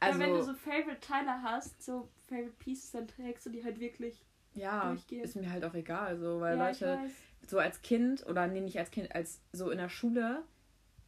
Also, 0.00 0.18
wenn 0.20 0.30
du 0.30 0.36
also 0.36 0.52
so 0.52 0.58
Favorite 0.58 1.00
Teile 1.00 1.42
hast, 1.42 1.82
so 1.82 2.08
Favorite 2.28 2.54
Pieces, 2.58 2.92
dann 2.92 3.06
trägst 3.08 3.44
du 3.46 3.50
die 3.50 3.62
halt 3.64 3.78
wirklich. 3.78 4.22
ja, 4.54 4.88
durchgehen. 4.88 5.22
ist 5.22 5.36
mir 5.36 5.50
halt 5.50 5.64
auch 5.64 5.74
egal, 5.74 6.18
so 6.18 6.40
weil 6.40 6.56
ja, 6.56 6.66
Leute 6.68 6.98
so 7.46 7.58
als 7.58 7.82
Kind 7.82 8.26
oder 8.26 8.46
nee, 8.46 8.60
nicht 8.60 8.78
als 8.78 8.90
Kind, 8.90 9.14
als 9.14 9.40
so 9.52 9.70
in 9.70 9.78
der 9.78 9.88
Schule. 9.90 10.42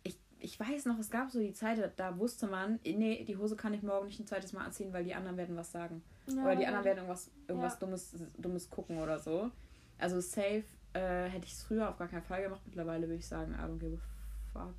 Ich, 0.05 0.17
ich 0.39 0.61
weiß 0.61 0.85
noch, 0.85 0.99
es 0.99 1.11
gab 1.11 1.31
so 1.31 1.41
die 1.41 1.53
Zeit, 1.55 1.93
da 1.97 2.19
wusste 2.19 2.47
man, 2.47 2.79
nee, 2.85 3.25
die 3.25 3.37
Hose 3.39 3.57
kann 3.57 3.73
ich 3.75 3.83
morgen 3.83 4.07
nicht 4.07 4.21
ein 4.21 4.27
zweites 4.27 4.53
Mal 4.53 4.65
anziehen, 4.67 4.93
weil 4.93 5.03
die 5.05 5.15
anderen 5.15 5.37
werden 5.39 5.57
was 5.57 5.73
sagen. 5.73 6.05
Ja, 6.27 6.45
Oder 6.45 6.57
die 6.57 6.67
anderen 6.67 6.85
werden 6.85 6.99
irgendwas, 6.99 7.31
irgendwas 7.49 7.73
Ja. 7.73 7.79
Dummes, 7.81 8.15
Dummes 8.37 8.71
gucken 8.71 8.99
oder 9.03 9.19
so. 9.19 9.51
Also 9.99 10.21
safe 10.21 10.63
äh, 10.95 11.29
hätte 11.29 11.47
ich 11.47 11.53
es 11.53 11.63
früher 11.63 11.89
auf 11.89 11.99
gar 11.99 12.09
keinen 12.09 12.23
Fall 12.23 12.43
gemacht. 12.43 12.61
Mittlerweile 12.65 13.07
würde 13.07 13.19
ich 13.19 13.27
sagen, 13.27 13.53
I 13.55 13.59
don't 13.63 13.79
give 13.79 13.97
a 13.97 14.59
fuck. 14.59 14.75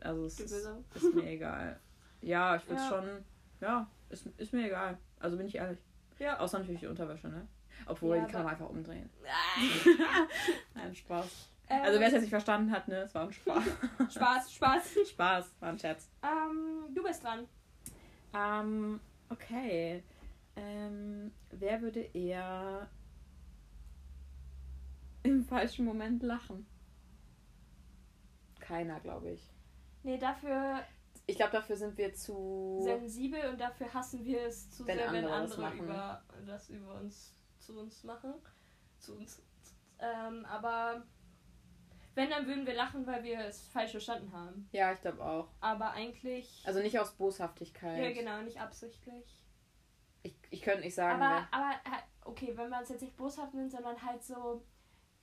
Also 0.00 0.26
es 0.26 0.38
ist, 0.40 0.52
ist 0.94 1.14
mir 1.14 1.28
egal. 1.30 1.80
Ja, 2.20 2.56
ich 2.56 2.66
würde 2.68 2.80
Ja. 2.82 2.88
schon, 2.88 3.24
ja, 3.60 3.90
ist, 4.10 4.26
ist 4.36 4.52
mir 4.52 4.66
egal. 4.66 4.98
Also 5.18 5.36
bin 5.36 5.46
ich 5.46 5.54
ehrlich. 5.56 5.78
Ja. 6.18 6.38
Außer 6.38 6.58
natürlich 6.58 6.80
die 6.80 6.86
Unterwäsche, 6.86 7.28
ne? 7.28 7.46
Obwohl, 7.86 8.16
Ja, 8.16 8.24
die 8.26 8.32
kann 8.32 8.44
man 8.44 8.52
einfach 8.52 8.68
umdrehen. 8.68 9.10
Nein, 10.74 10.94
Spaß. 10.94 11.48
Ähm, 11.68 11.82
Also 11.82 11.98
wer 11.98 12.06
es 12.06 12.12
jetzt 12.12 12.22
nicht 12.22 12.30
verstanden 12.30 12.70
hat, 12.70 12.86
ne, 12.88 12.96
es 13.02 13.14
war 13.14 13.24
ein 13.26 13.32
Spaß. 13.32 13.62
Spaß, 14.14 14.52
Spaß. 14.52 14.94
Spaß, 15.10 15.54
war 15.60 15.68
ein 15.70 15.78
Scherz. 15.78 16.08
Ähm, 16.22 16.94
du 16.94 17.02
bist 17.02 17.24
dran. 17.24 17.46
Ähm, 18.34 19.00
okay. 19.30 20.02
Ähm, 20.56 21.32
wer 21.50 21.80
würde 21.82 22.00
eher 22.12 22.88
im 25.24 25.44
falschen 25.44 25.84
Moment 25.84 26.22
lachen? 26.22 26.66
Keiner, 28.60 29.00
glaube 29.00 29.32
ich. 29.32 29.50
Nee, 30.04 30.18
dafür 30.18 30.84
Ich 31.26 31.36
glaube, 31.36 31.52
dafür 31.52 31.76
sind 31.76 31.96
wir 31.98 32.14
zu. 32.14 32.80
sensibel 32.84 33.50
und 33.50 33.60
dafür 33.60 33.92
hassen 33.92 34.24
wir 34.24 34.42
es 34.42 34.70
zu 34.70 34.86
Wenn 34.86 34.98
sehr, 34.98 35.12
wenn 35.12 35.24
andere 35.24 35.62
das 35.62 35.72
andere 35.72 35.84
über 35.84 36.24
das 36.46 36.70
über 36.70 36.94
uns 36.94 37.34
zu 37.58 37.78
uns 37.78 38.04
machen. 38.04 38.34
Zu 38.98 39.16
uns. 39.16 39.42
Ähm, 39.98 40.44
aber 40.44 41.04
wenn, 42.14 42.30
dann 42.30 42.46
würden 42.46 42.66
wir 42.66 42.74
lachen, 42.74 43.06
weil 43.06 43.24
wir 43.24 43.40
es 43.40 43.66
falsch 43.68 43.92
verstanden 43.92 44.32
haben. 44.32 44.68
Ja, 44.72 44.92
ich 44.92 45.00
glaube 45.00 45.24
auch. 45.24 45.48
Aber 45.60 45.90
eigentlich. 45.92 46.62
Also 46.64 46.80
nicht 46.80 46.98
aus 46.98 47.12
Boshaftigkeit. 47.12 48.02
ja, 48.02 48.12
genau, 48.12 48.42
nicht 48.42 48.60
absichtlich. 48.60 49.40
Ich, 50.22 50.36
ich 50.50 50.62
könnte 50.62 50.82
nicht 50.82 50.94
sagen. 50.94 51.20
Aber, 51.20 51.40
ne? 51.40 51.48
aber 51.50 51.68
halt, 51.68 52.04
okay, 52.22 52.56
wenn 52.56 52.70
man 52.70 52.82
es 52.82 52.88
jetzt 52.90 53.02
nicht 53.02 53.16
boshaft 53.16 53.54
nimmt, 53.54 53.72
sondern 53.72 54.00
halt 54.00 54.22
so, 54.22 54.64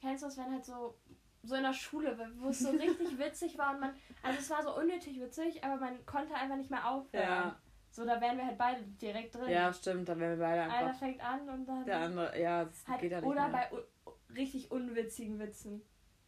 kennst 0.01 0.23
du 0.23 0.27
es, 0.27 0.37
wenn 0.37 0.51
halt 0.51 0.65
so, 0.65 0.97
so 1.43 1.55
in 1.55 1.63
der 1.63 1.73
Schule, 1.73 2.17
wo 2.37 2.49
es 2.49 2.59
so 2.59 2.69
richtig 2.71 3.17
witzig 3.19 3.57
war 3.57 3.73
und 3.73 3.79
man, 3.79 3.95
also 4.23 4.39
es 4.39 4.49
war 4.49 4.61
so 4.63 4.75
unnötig 4.77 5.19
witzig, 5.21 5.63
aber 5.63 5.77
man 5.77 6.05
konnte 6.05 6.33
einfach 6.35 6.57
nicht 6.57 6.69
mehr 6.71 6.87
aufhören. 6.89 7.23
Ja. 7.23 7.55
So, 7.93 8.05
da 8.05 8.21
wären 8.21 8.37
wir 8.37 8.45
halt 8.45 8.57
beide 8.57 8.81
direkt 8.83 9.35
drin. 9.35 9.49
Ja, 9.49 9.71
stimmt, 9.73 10.07
dann 10.07 10.19
wären 10.19 10.39
wir 10.39 10.45
beide 10.45 10.61
Einer 10.63 10.73
einfach. 10.87 10.99
fängt 10.99 11.21
an 11.23 11.49
und 11.49 11.65
dann. 11.65 11.85
Der 11.85 11.97
andere, 11.99 12.39
ja, 12.39 12.63
das 12.65 12.87
halt, 12.87 13.01
geht 13.01 13.11
ja 13.11 13.19
nicht. 13.19 13.29
oder 13.29 13.49
mehr. 13.49 13.67
bei 13.69 13.77
u- 13.77 14.11
richtig 14.33 14.71
unwitzigen 14.71 15.39
Witzen. 15.39 15.81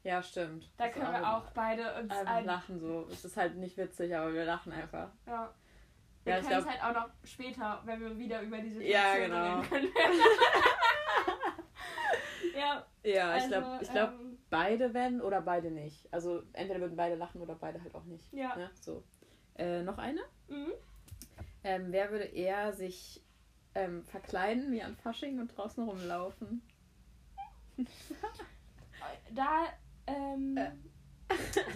Ja, 0.03 0.21
stimmt. 0.21 0.69
Da 0.75 0.87
Das 0.87 0.93
können 0.95 1.13
wir 1.13 1.29
auch 1.35 1.49
beide 1.51 1.95
uns 2.01 2.11
einfach 2.11 2.33
ein, 2.33 2.45
lachen 2.45 2.79
so. 2.81 3.07
Es 3.09 3.23
ist 3.23 3.37
halt 3.37 3.55
nicht 3.55 3.77
witzig, 3.77 4.13
aber 4.13 4.33
wir 4.33 4.43
lachen 4.43 4.73
einfach. 4.73 5.09
Ja. 5.25 5.53
Wir 6.25 6.33
Ja, 6.35 6.41
können 6.41 6.59
es 6.59 6.65
halt 6.67 6.83
auch 6.83 7.01
noch 7.01 7.09
später, 7.23 7.81
wenn 7.85 8.01
wir 8.01 8.17
wieder 8.17 8.41
über 8.41 8.57
die 8.57 8.71
Situation 8.73 8.91
Ja, 9.01 9.15
genau. 9.17 9.59
reden 9.61 9.69
können. 9.69 9.87
ja, 12.57 12.85
Ja, 13.03 13.29
also, 13.31 13.45
ich 13.45 13.51
glaube, 13.51 13.79
ich 13.83 13.91
glaub, 13.91 14.09
ähm, 14.11 14.37
beide 14.49 14.93
werden 14.93 15.21
oder 15.21 15.41
beide 15.41 15.71
nicht. 15.71 16.11
Also 16.11 16.43
entweder 16.53 16.79
würden 16.81 16.95
beide 16.95 17.15
lachen 17.15 17.41
oder 17.41 17.55
beide 17.55 17.81
halt 17.81 17.93
auch 17.95 18.05
nicht. 18.05 18.31
ja. 18.33 18.55
Ne? 18.55 18.69
So. 18.79 19.03
Äh, 19.55 19.83
noch 19.83 19.97
eine? 19.97 20.21
Mhm. 20.47 20.73
Ähm, 21.63 21.87
wer 21.91 22.11
würde 22.11 22.25
eher 22.25 22.73
sich 22.73 23.23
ähm, 23.75 24.03
verkleiden 24.05 24.71
wie 24.71 24.81
an 24.81 24.95
Fasching 24.95 25.39
und 25.39 25.55
draußen 25.55 25.83
rumlaufen? 25.83 26.61
Da, 29.35 29.65
ähm. 30.07 30.55
Äh. 30.55 30.71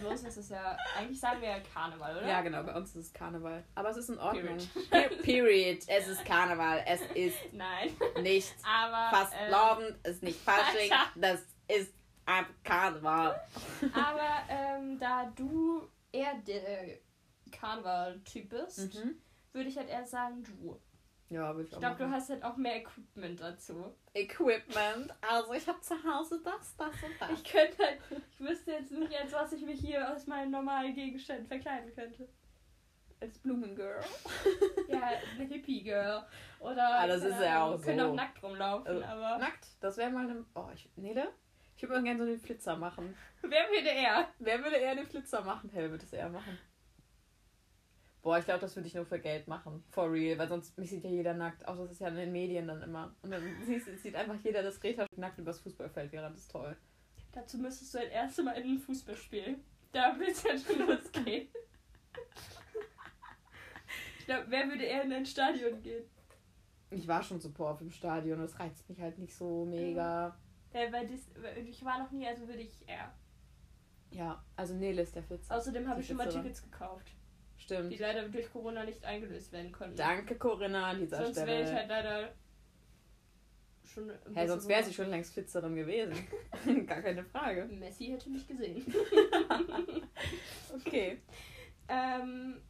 Bei 0.02 0.08
uns 0.10 0.24
ist 0.24 0.38
es 0.38 0.50
ja, 0.50 0.78
eigentlich 0.98 1.20
sagen 1.20 1.42
wir 1.42 1.50
ja 1.50 1.60
Karneval, 1.74 2.18
oder? 2.18 2.28
Ja, 2.28 2.42
genau, 2.42 2.64
bei 2.64 2.74
uns 2.76 2.90
ist 2.96 3.08
es 3.08 3.14
Karneval. 3.14 3.64
Aber 3.76 3.90
es 3.90 3.98
ist 3.98 4.10
in 4.10 4.18
Ordnung. 4.20 4.58
Period. 4.90 5.22
Period. 5.24 5.80
Es 5.88 6.08
ist 6.08 6.26
Karneval. 6.26 6.84
Es 6.88 7.02
ist 7.16 7.38
Nein. 7.54 7.96
nicht 8.22 8.54
Aber. 8.66 9.10
fast 9.16 9.34
ähm, 9.40 9.96
es 10.04 10.12
ist 10.16 10.24
nicht 10.24 10.40
Fasching. 10.40 10.92
Alter. 10.92 11.06
Das 11.16 11.42
ist 11.68 11.94
einfach 12.26 12.54
Karneval. 12.64 13.42
Aber 13.94 14.30
ähm, 14.50 15.00
da 15.00 15.32
du 15.36 15.88
eher 16.12 16.36
der 16.46 16.98
Karneval-Typ 17.52 18.50
bist, 18.50 18.94
Mhm. 18.96 19.18
würde 19.54 19.70
ich 19.70 19.78
halt 19.78 19.90
eher 19.90 20.06
sagen, 20.06 20.44
du. 20.44 20.80
Ja, 21.30 21.54
würde 21.56 21.68
ich, 21.68 21.74
Ich 21.74 21.80
glaube, 21.80 21.98
du 21.98 22.10
hast 22.10 22.30
halt 22.30 22.44
auch 22.44 22.56
mehr 22.56 22.78
Equipment 22.78 23.42
dazu. 23.42 23.94
Equipment. 24.14 25.14
Also 25.22 25.54
ich 25.54 25.68
habe 25.68 25.80
zu 25.82 25.96
Hause 26.04 26.40
das, 26.44 26.76
das 26.78 26.88
und 27.04 27.12
das. 27.20 27.32
Ich 27.32 27.44
könnte 27.44 27.78
halt, 27.84 28.00
ich 28.32 28.40
wüsste 28.40 28.72
jetzt 28.72 28.92
nicht, 28.92 29.14
als 29.14 29.34
was 29.34 29.52
ich 29.52 29.62
mich 29.64 29.80
hier 29.80 30.10
aus 30.14 30.26
meinen 30.28 30.52
normalen 30.52 30.94
Gegenständen 30.96 31.48
verkleiden 31.48 31.94
könnte. 31.94 32.30
als 33.20 33.38
Blumengirl. 33.40 34.00
Ja, 34.88 35.02
eine 35.36 35.44
Hippie-Girl. 35.50 36.26
Oder. 36.62 37.00
Ah, 37.00 37.08
das 37.08 37.22
ist 37.24 37.42
ja 37.42 37.66
auch 37.66 37.82
Können 37.82 38.00
so. 38.00 38.06
auch 38.12 38.16
nackt 38.16 38.42
rumlaufen, 38.42 38.88
Also, 38.88 39.04
aber. 39.04 39.38
Nackt. 39.40 39.68
Das 39.82 39.98
wäre 39.98 40.10
mal 40.12 40.30
eine. 40.30 40.46
Oh, 40.56 40.68
ich, 40.74 40.90
Nele? 40.96 41.28
Ich 41.76 41.84
würde 41.84 41.96
mal 41.96 42.04
gerne 42.04 42.20
so 42.20 42.26
den 42.26 42.40
Flitzer 42.40 42.78
machen. 42.78 43.16
Wer 43.42 43.68
würde 43.70 43.90
er? 43.90 44.30
Wer 44.40 44.64
würde 44.64 44.78
eher 44.78 44.96
den 44.96 45.06
Flitzer 45.06 45.42
machen? 45.42 45.70
Hey, 45.74 45.84
wer 45.84 45.92
würde 45.92 46.06
es 46.06 46.14
eher 46.14 46.30
machen? 46.30 46.58
Boah, 48.28 48.40
ich 48.40 48.44
glaube, 48.44 48.60
das 48.60 48.76
würde 48.76 48.90
ich 48.90 48.94
nur 48.94 49.06
für 49.06 49.20
Geld 49.20 49.48
machen. 49.48 49.82
For 49.90 50.12
real. 50.12 50.38
Weil 50.38 50.50
sonst 50.50 50.78
mich 50.78 50.90
sieht 50.90 51.02
ja 51.06 51.10
jeder 51.10 51.34
nackt. 51.34 51.66
Außer 51.66 51.84
es 51.84 51.92
ist 51.92 52.02
ja 52.02 52.10
in 52.10 52.18
den 52.18 52.34
Medien 52.34 52.68
dann 52.68 52.82
immer. 52.82 53.16
Und 53.22 53.32
dann 53.32 53.42
sieht 53.66 54.16
einfach 54.18 54.36
jeder 54.44 54.62
das 54.64 54.82
Greta 54.82 55.06
nackt 55.16 55.40
übers 55.40 55.62
Fußballfeld 55.62 56.12
wäre. 56.12 56.30
Das 56.30 56.40
ist 56.40 56.52
toll. 56.52 56.76
Dazu 57.32 57.58
müsstest 57.58 57.94
du 57.94 58.00
halt 58.00 58.12
erst 58.12 58.44
mal 58.44 58.52
in 58.52 58.74
ein 58.74 58.80
Fußballspiel. 58.80 59.60
Da 59.94 60.14
willst 60.20 60.44
du 60.44 60.50
ja 60.50 60.58
schon 60.58 60.86
losgehen. 60.86 61.48
Ich 64.20 64.26
glaube, 64.26 64.44
wer 64.50 64.68
würde 64.68 64.84
eher 64.84 65.04
in 65.04 65.14
ein 65.14 65.26
Stadion 65.26 65.82
gehen? 65.82 66.04
Ich 66.90 67.08
war 67.08 67.24
schon 67.24 67.40
super 67.40 67.68
oft 67.68 67.82
im 67.82 67.92
Stadion. 67.92 68.40
Das 68.40 68.60
reizt 68.60 68.90
mich 68.90 69.00
halt 69.00 69.18
nicht 69.20 69.34
so 69.38 69.64
mega. 69.64 70.38
Ja, 70.74 70.92
weil 70.92 71.08
das, 71.08 71.22
ich 71.66 71.86
war 71.86 72.00
noch 72.00 72.12
nie, 72.12 72.28
also 72.28 72.46
würde 72.46 72.64
ich 72.64 72.90
eher. 72.90 73.10
Ja, 74.12 74.44
also 74.58 74.74
Nele 74.74 75.04
ist 75.04 75.16
der 75.16 75.24
Flitzer. 75.24 75.56
Außerdem 75.56 75.88
habe 75.88 76.02
ich 76.02 76.08
schon 76.08 76.18
mal. 76.18 76.28
Tickets 76.28 76.62
gekauft, 76.62 77.08
Stimmt. 77.68 77.92
die 77.92 77.98
leider 77.98 78.30
durch 78.30 78.50
Corona 78.52 78.86
nicht 78.86 79.04
eingelöst 79.04 79.52
werden 79.52 79.74
konnten. 79.74 79.98
Danke, 79.98 80.36
Corinna, 80.36 80.88
an 80.92 81.00
dieser 81.00 81.18
Sonst 81.18 81.36
wäre 81.36 81.48
Stelle. 81.48 81.64
ich 81.64 81.76
halt 81.76 81.90
leider 81.90 82.34
schon. 83.84 84.12
Hey, 84.34 84.48
sonst 84.48 84.68
wäre 84.70 84.84
sie 84.84 84.94
schon 84.94 85.10
längst 85.10 85.34
Flitzerin 85.34 85.76
gewesen. 85.76 86.14
Gar 86.88 87.02
keine 87.02 87.26
Frage. 87.26 87.66
Messi 87.66 88.06
hätte 88.08 88.30
mich 88.30 88.48
gesehen. 88.48 88.86
Okay. 90.76 91.22
ähm, 91.88 92.62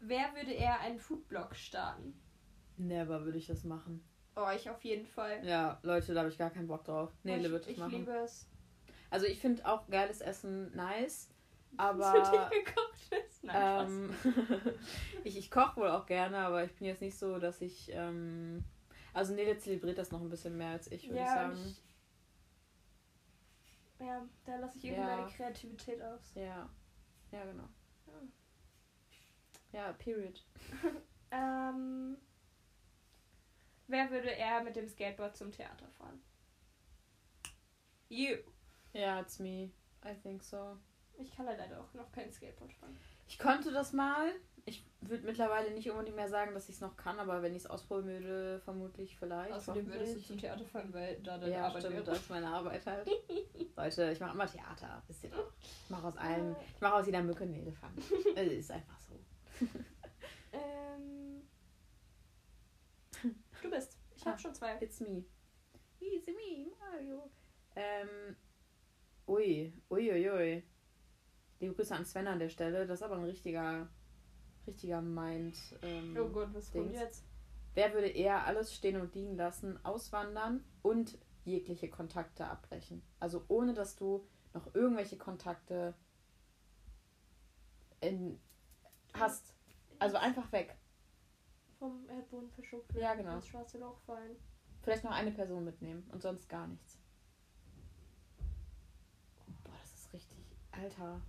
wer 0.00 0.34
würde 0.34 0.52
eher 0.52 0.80
einen 0.80 0.98
Foodblog 0.98 1.54
starten? 1.54 2.14
Never 2.76 3.24
würde 3.24 3.38
ich 3.38 3.46
das 3.46 3.64
machen. 3.64 4.02
Oh, 4.36 4.48
ich 4.54 4.70
auf 4.70 4.82
jeden 4.82 5.06
Fall. 5.06 5.44
Ja, 5.44 5.78
Leute, 5.82 6.14
da 6.14 6.20
habe 6.20 6.30
ich 6.30 6.38
gar 6.38 6.50
keinen 6.50 6.68
Bock 6.68 6.84
drauf. 6.84 7.12
Nee, 7.22 7.36
ich, 7.36 7.50
würde 7.50 7.64
ich, 7.66 7.72
ich 7.72 7.78
machen. 7.78 7.92
liebe 7.92 8.12
es. 8.12 8.48
Also 9.10 9.26
ich 9.26 9.40
finde 9.40 9.66
auch 9.66 9.86
geiles 9.88 10.20
Essen 10.22 10.74
nice, 10.74 11.28
Das 11.72 12.10
für 12.10 12.22
aber 12.22 12.50
dich 12.50 12.64
gekocht 12.64 13.12
ist. 13.26 13.44
Nein, 13.44 13.66
ähm, 13.88 14.14
ich, 15.24 15.36
ich 15.36 15.50
koche 15.50 15.80
wohl 15.80 15.88
auch 15.90 16.06
gerne, 16.06 16.38
aber 16.38 16.64
ich 16.64 16.72
bin 16.74 16.86
jetzt 16.86 17.00
nicht 17.00 17.18
so, 17.18 17.38
dass 17.38 17.60
ich 17.60 17.90
ähm, 17.92 18.64
also 19.14 19.34
Nele 19.34 19.58
zelebriert 19.58 19.98
das 19.98 20.10
noch 20.10 20.20
ein 20.20 20.28
bisschen 20.30 20.56
mehr 20.56 20.70
als 20.70 20.90
ich, 20.90 21.08
würde 21.08 21.20
ich 21.20 21.26
Ja, 21.26 21.34
sagen. 21.34 21.52
und 21.60 21.66
ich, 21.66 21.82
ja, 24.00 24.22
da 24.44 24.56
lasse 24.56 24.78
ich 24.78 24.84
irgendwie 24.84 25.02
Ja. 25.02 25.16
meine 25.16 25.30
Kreativität 25.30 26.02
aus. 26.02 26.32
Ja. 26.34 26.68
Ja, 27.30 27.44
genau. 27.44 27.68
Ja. 28.06 28.20
Ja, 29.72 29.92
period. 29.94 30.44
Ähm, 31.34 32.18
wer 33.86 34.10
würde 34.10 34.28
eher 34.28 34.62
mit 34.62 34.76
dem 34.76 34.86
Skateboard 34.86 35.34
zum 35.34 35.50
Theater 35.50 35.88
fahren? 35.96 36.22
You. 38.10 38.36
Ja, 38.92 39.20
it's 39.20 39.38
me. 39.38 39.70
I 40.04 40.14
think 40.22 40.42
so. 40.42 40.76
Ich 41.18 41.34
kann 41.34 41.46
leider 41.46 41.80
auch 41.80 41.94
noch 41.94 42.10
kein 42.12 42.32
Skateboard 42.32 42.72
fahren. 42.72 42.96
Ich 43.28 43.38
konnte 43.38 43.72
das 43.72 43.92
mal. 43.92 44.32
Ich 44.64 44.84
würde 45.00 45.24
mittlerweile 45.24 45.70
nicht 45.72 45.90
unbedingt 45.90 46.16
mehr 46.16 46.28
sagen, 46.28 46.54
dass 46.54 46.68
ich 46.68 46.76
es 46.76 46.80
noch 46.80 46.96
kann, 46.96 47.18
aber 47.18 47.42
wenn 47.42 47.52
ich 47.52 47.64
es 47.64 47.66
ausprobieren 47.66 48.22
würde, 48.22 48.60
vermutlich 48.60 49.16
vielleicht. 49.16 49.52
Außerdem 49.52 49.86
würdest 49.88 50.16
du 50.16 50.20
zum 50.22 50.38
Theater 50.38 50.64
fahren, 50.64 50.92
weil 50.92 51.16
da 51.22 51.36
deine 51.38 51.52
Ja, 51.52 51.66
Arbeit 51.66 51.82
stimmt, 51.84 52.06
das 52.06 52.18
ist 52.18 52.30
meine 52.30 52.46
Arbeit 52.46 52.86
halt. 52.86 53.10
Leute, 53.76 54.12
ich 54.12 54.20
mache 54.20 54.34
immer 54.34 54.46
Theater, 54.46 55.02
wisst 55.08 55.24
ihr 55.24 55.30
doch. 55.30 55.52
Ich 55.60 55.90
mache 55.90 56.06
aus 56.06 56.16
allem, 56.16 56.54
ich 56.74 56.80
mache 56.80 56.94
aus 56.94 57.06
jeder 57.06 57.22
Mücke 57.22 57.42
einen 57.44 57.54
Elefant. 57.54 57.98
Es 58.36 58.52
ist 58.52 58.70
einfach 58.70 58.98
so. 59.00 59.18
Ähm, 60.54 61.42
du 63.62 63.70
bist. 63.70 63.98
Ich 64.14 64.24
habe 64.26 64.36
Ah. 64.36 64.38
schon 64.38 64.54
zwei. 64.54 64.76
It's 64.80 65.00
me. 65.00 65.24
It's 65.98 66.26
me, 66.26 66.66
Mario. 66.78 67.30
Ähm, 67.74 68.36
ui, 69.26 69.72
ui, 69.90 70.10
ui, 70.12 70.30
ui. 70.30 70.62
Liebe 71.62 71.74
Grüße 71.76 71.94
an 71.94 72.04
Sven 72.04 72.26
an 72.26 72.40
der 72.40 72.48
Stelle. 72.48 72.88
Das 72.88 72.98
ist 72.98 73.02
aber 73.04 73.14
ein 73.14 73.24
richtiger, 73.24 73.88
richtiger 74.66 75.00
Mind. 75.00 75.56
Ähm, 75.82 76.16
Oh 76.18 76.28
Gott, 76.28 76.52
was 76.52 76.72
kommt 76.72 76.92
jetzt? 76.92 77.24
Wer 77.74 77.94
würde 77.94 78.08
eher 78.08 78.44
alles 78.44 78.74
stehen 78.74 79.00
und 79.00 79.14
liegen 79.14 79.36
lassen, 79.36 79.78
auswandern 79.84 80.64
und 80.82 81.16
jegliche 81.44 81.88
Kontakte 81.88 82.46
abbrechen? 82.46 83.00
Also 83.20 83.44
ohne, 83.46 83.74
dass 83.74 83.94
du 83.94 84.26
noch 84.54 84.74
irgendwelche 84.74 85.16
Kontakte 85.16 85.94
in, 88.00 88.40
hast. 89.14 89.54
Also 90.00 90.16
einfach 90.16 90.50
weg. 90.50 90.76
Vom 91.78 92.08
Erdboden 92.08 92.50
verschoben. 92.50 92.84
Ja, 92.98 93.14
genau. 93.14 93.36
Ins 93.36 93.46
schwarze 93.46 93.78
Loch 93.78 94.00
fallen. 94.00 94.34
Vielleicht 94.82 95.04
noch 95.04 95.12
eine 95.12 95.30
Person 95.30 95.64
mitnehmen 95.64 96.10
und 96.10 96.22
sonst 96.22 96.48
gar 96.48 96.66
nichts. 96.66 96.98
Boah, 99.62 99.78
das 99.80 99.94
ist 99.94 100.12
richtig. 100.12 100.38
Alter, 100.72 101.22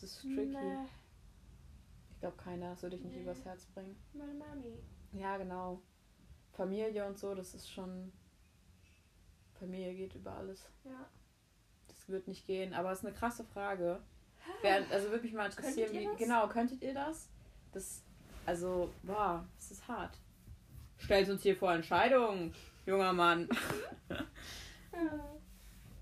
das 0.00 0.10
ist 0.10 0.22
tricky. 0.22 0.46
Nee, 0.46 0.86
Ich 2.14 2.20
glaube, 2.20 2.36
keiner. 2.36 2.70
Das 2.70 2.82
würde 2.82 2.96
ich 2.96 3.02
nicht 3.04 3.16
Nee. 3.16 3.22
übers 3.22 3.44
Herz 3.44 3.64
bringen. 3.66 3.96
meine 4.12 4.34
Mami. 4.34 4.78
Ja, 5.12 5.36
genau. 5.36 5.80
Familie 6.52 7.06
und 7.06 7.18
so, 7.18 7.34
das 7.34 7.54
ist 7.54 7.70
schon. 7.70 8.12
Familie 9.58 9.94
geht 9.94 10.14
über 10.14 10.32
alles. 10.32 10.68
Ja. 10.84 11.08
Das 11.88 12.08
wird 12.08 12.28
nicht 12.28 12.46
gehen, 12.46 12.74
aber 12.74 12.92
es 12.92 13.00
ist 13.00 13.06
eine 13.06 13.14
krasse 13.14 13.44
Frage. 13.44 14.00
Wer, 14.62 14.88
also 14.90 15.10
würde 15.10 15.24
mich 15.24 15.32
mal 15.34 15.46
interessieren, 15.46 15.92
wie. 15.92 16.08
Genau, 16.16 16.48
könntet 16.48 16.82
ihr 16.82 16.94
das? 16.94 17.28
Das. 17.72 18.02
Also, 18.46 18.90
boah, 19.02 19.46
das 19.56 19.70
ist 19.72 19.86
hart. 19.88 20.18
Stellt 20.96 21.28
uns 21.28 21.42
hier 21.42 21.54
vor 21.56 21.72
Entscheidungen, 21.74 22.54
junger 22.86 23.12
Mann. 23.12 23.48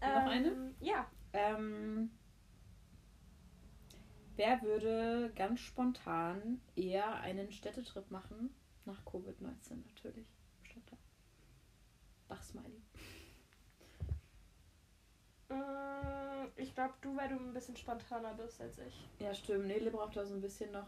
Noch 0.01 0.31
eine? 0.31 0.73
Ja. 0.81 1.07
Ähm, 1.33 2.11
wer 4.37 4.63
würde 4.63 5.33
ganz 5.35 5.61
spontan 5.61 6.61
eher 6.77 7.15
einen 7.21 7.51
Städtetrip 7.53 8.11
machen? 8.11 8.55
Nach 8.85 9.05
Covid-19 9.05 9.85
natürlich. 9.87 10.27
Statt 10.63 10.83
da. 10.91 10.97
Lachsmiley. 12.29 12.83
Mm, 15.49 16.49
Ich 16.57 16.75
glaube, 16.75 16.95
du, 17.01 17.17
weil 17.17 17.29
du 17.29 17.37
ein 17.37 17.53
bisschen 17.53 17.77
spontaner 17.77 18.35
bist 18.35 18.61
als 18.61 18.79
ich. 18.79 19.09
Ja, 19.19 19.35
stimmt. 19.35 19.67
Nele 19.67 19.91
braucht 19.91 20.17
da 20.17 20.25
so 20.25 20.35
ein 20.35 20.41
bisschen 20.41 20.73
noch. 20.73 20.87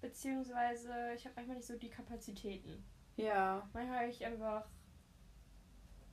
Beziehungsweise, 0.00 1.12
ich 1.16 1.24
habe 1.24 1.34
manchmal 1.36 1.56
nicht 1.56 1.66
so 1.66 1.76
die 1.76 1.90
Kapazitäten. 1.90 2.84
Ja, 3.16 3.68
Manchmal 3.72 3.98
habe 4.00 4.10
ich 4.10 4.24
einfach 4.24 4.64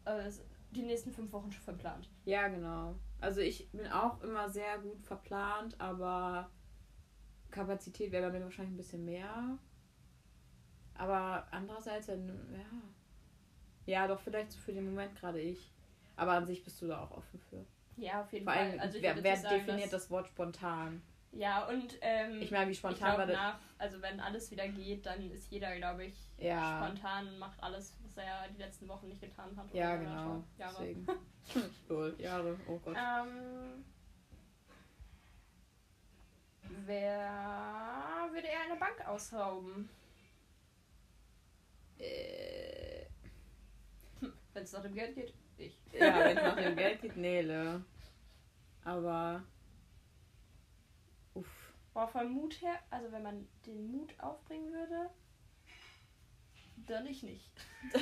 äh, 0.06 0.32
die 0.72 0.82
nächsten 0.84 1.12
fünf 1.12 1.32
Wochen 1.32 1.52
schon 1.52 1.64
verplant. 1.64 2.10
ja, 2.26 2.48
genau. 2.48 2.96
Also 3.22 3.42
ich 3.42 3.70
bin 3.72 3.88
auch 3.88 4.22
immer 4.22 4.50
sehr 4.50 4.78
gut 4.80 5.02
verplant, 5.02 5.80
aber 5.80 6.52
Kapazität 7.56 8.12
wäre 8.12 8.30
bei 8.30 8.38
mir 8.38 8.44
wahrscheinlich 8.46 8.74
ein 8.74 8.78
bisschen 8.78 9.06
mehr. 9.06 9.58
Aber 10.98 11.48
andererseits, 11.52 12.08
ja. 12.08 12.16
Ja, 13.86 14.08
doch 14.08 14.20
vielleicht 14.20 14.52
so 14.52 14.60
für 14.60 14.74
den 14.74 14.86
Moment 14.86 15.16
gerade 15.20 15.40
ich. 15.40 15.72
Aber 16.16 16.34
an 16.34 16.46
sich 16.46 16.64
bist 16.64 16.82
du 16.82 16.88
da 16.88 17.02
auch 17.04 17.12
offen 17.12 17.40
für. 17.50 17.66
Ja, 17.98 18.22
auf 18.22 18.32
jeden 18.34 18.46
Vor 18.46 18.54
Fall. 18.54 18.64
allem, 18.72 18.80
Also 18.80 18.98
ich 18.98 19.04
wer, 19.04 19.22
wer 19.24 19.38
sagen, 19.38 19.66
definiert 19.66 19.92
das 19.94 20.10
Wort 20.10 20.28
spontan? 20.28 21.02
Ja, 21.32 21.68
und 21.68 21.98
ähm, 22.02 22.42
Ich 22.42 22.52
meine, 22.52 22.70
wie 22.72 22.76
spontan 22.76 23.02
war 23.10 23.16
glaube 23.26 23.32
das? 23.34 23.42
nach, 23.42 23.60
also 23.78 24.02
wenn 24.02 24.20
alles 24.22 24.50
wieder 24.52 24.68
geht, 24.70 25.06
dann 25.06 25.30
ist 25.32 25.52
jeder, 25.52 25.76
glaube 25.76 26.06
ich, 26.06 26.16
Ja. 26.38 26.86
spontan 26.86 27.28
und 27.28 27.40
macht 27.40 27.62
alles, 27.62 27.94
was 28.04 28.16
er 28.18 28.48
die 28.54 28.62
letzten 28.62 28.88
Wochen 28.88 29.08
nicht 29.10 29.20
getan 29.22 29.56
hat. 29.58 29.74
Ja, 29.74 29.98
genau. 29.98 30.44
Jahre. 30.58 30.76
Deswegen. 30.80 31.08
Jahre, 32.22 32.58
oh 32.68 32.80
Gott. 32.80 32.96
Ähm, 32.98 33.84
wer 36.86 38.30
würde 38.32 38.48
eher 38.48 38.62
eine 38.62 38.76
Bank 38.76 39.08
ausrauben? 39.08 39.90
Äh, 42.00 43.06
Wenn 44.54 44.64
es 44.64 44.72
nach 44.74 44.82
dem 44.82 44.94
Geld 44.94 45.16
geht, 45.16 45.34
ich. 45.58 45.78
ja, 45.94 46.20
wenn 46.20 46.38
es 46.38 46.44
nach 46.44 46.56
dem 46.56 46.76
Geld 46.76 47.02
geht, 47.02 47.18
Nele. 47.18 47.84
Aber. 48.84 49.44
Uff. 51.34 51.74
Boah, 51.94 52.08
vom 52.08 52.32
Mut 52.32 52.62
her, 52.62 52.78
also 52.90 53.12
wenn 53.12 53.24
man 53.24 53.48
den 53.66 53.92
Mut 53.92 54.14
aufbringen 54.20 54.72
würde, 54.74 55.10
dann 56.86 57.06
ich 57.08 57.24
nicht. 57.24 57.50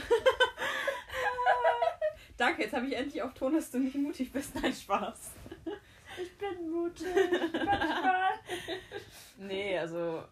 Danke, 2.38 2.64
jetzt 2.64 2.74
habe 2.74 2.88
ich 2.88 2.96
endlich 2.96 3.22
auf 3.22 3.36
Ton, 3.36 3.54
dass 3.54 3.70
du 3.70 3.80
nicht 3.80 3.96
mutig 3.96 4.32
bist. 4.32 4.56
Nein, 4.56 4.74
Spaß. 4.74 5.34
Ich 6.22 6.38
bin 6.38 6.72
mutig, 6.72 7.08
manchmal. 7.54 8.34
Nee, 9.38 9.78
also. 9.78 10.24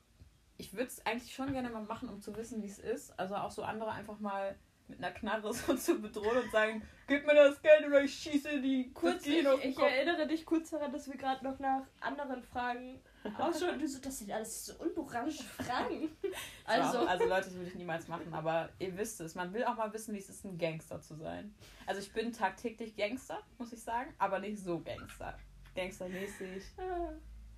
Ich 0.57 0.73
würde 0.73 0.87
es 0.87 1.03
eigentlich 1.07 1.33
schon 1.33 1.51
gerne 1.53 1.69
mal 1.69 1.81
machen, 1.81 2.07
um 2.07 2.21
zu 2.21 2.35
wissen, 2.35 2.61
wie 2.61 2.67
es 2.67 2.77
ist. 2.77 3.19
Also 3.19 3.35
auch 3.35 3.49
so 3.49 3.63
andere 3.63 3.91
einfach 3.91 4.19
mal 4.19 4.55
mit 4.91 4.99
einer 4.99 5.11
Knarre 5.11 5.51
so 5.53 5.73
zu 5.73 5.99
bedrohen 5.99 6.37
und 6.37 6.51
sagen, 6.51 6.83
gib 7.07 7.25
mir 7.25 7.33
das 7.33 7.61
Geld 7.61 7.85
oder 7.87 8.03
ich 8.03 8.13
schieße 8.13 8.61
die 8.61 8.91
Kurz, 8.93 9.25
ich, 9.25 9.39
ich 9.39 9.79
erinnere 9.79 10.27
dich 10.27 10.45
kurz 10.45 10.69
daran, 10.69 10.91
dass 10.91 11.07
wir 11.07 11.17
gerade 11.17 11.43
noch 11.43 11.57
nach 11.59 11.83
anderen 11.99 12.43
Fragen 12.43 13.01
ausschauen. 13.37 13.79
Du 13.79 13.87
so, 13.87 13.99
das 13.99 14.19
sind 14.19 14.31
alles 14.31 14.67
so 14.67 14.73
unmoralische 14.75 15.43
Fragen. 15.43 16.15
Also, 16.63 16.99
Also, 16.99 17.07
also 17.07 17.25
Leute, 17.25 17.45
das 17.45 17.55
würde 17.55 17.67
ich 17.67 17.75
niemals 17.75 18.07
machen, 18.07 18.33
aber 18.33 18.69
ihr 18.79 18.95
wisst 18.97 19.19
es. 19.19 19.35
Man 19.35 19.53
will 19.53 19.65
auch 19.65 19.75
mal 19.75 19.91
wissen, 19.93 20.13
wie 20.13 20.19
es 20.19 20.29
ist, 20.29 20.45
ein 20.45 20.57
Gangster 20.57 21.01
zu 21.01 21.15
sein. 21.15 21.53
Also 21.85 21.99
ich 21.99 22.13
bin 22.13 22.31
tagtäglich 22.31 22.95
Gangster, 22.95 23.41
muss 23.57 23.73
ich 23.73 23.81
sagen, 23.81 24.13
aber 24.19 24.39
nicht 24.39 24.59
so 24.59 24.79
Gangster. 24.79 25.37
Gangstermäßig. 25.75 26.63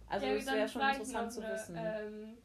Also 0.08 0.26
ja, 0.26 0.34
es 0.34 0.46
dann 0.46 0.56
wäre 0.56 0.70
schon 0.70 0.82
interessant 0.82 1.34
zu 1.34 1.42
eine, 1.42 1.54
wissen. 1.54 1.76
Ähm, 1.78 2.38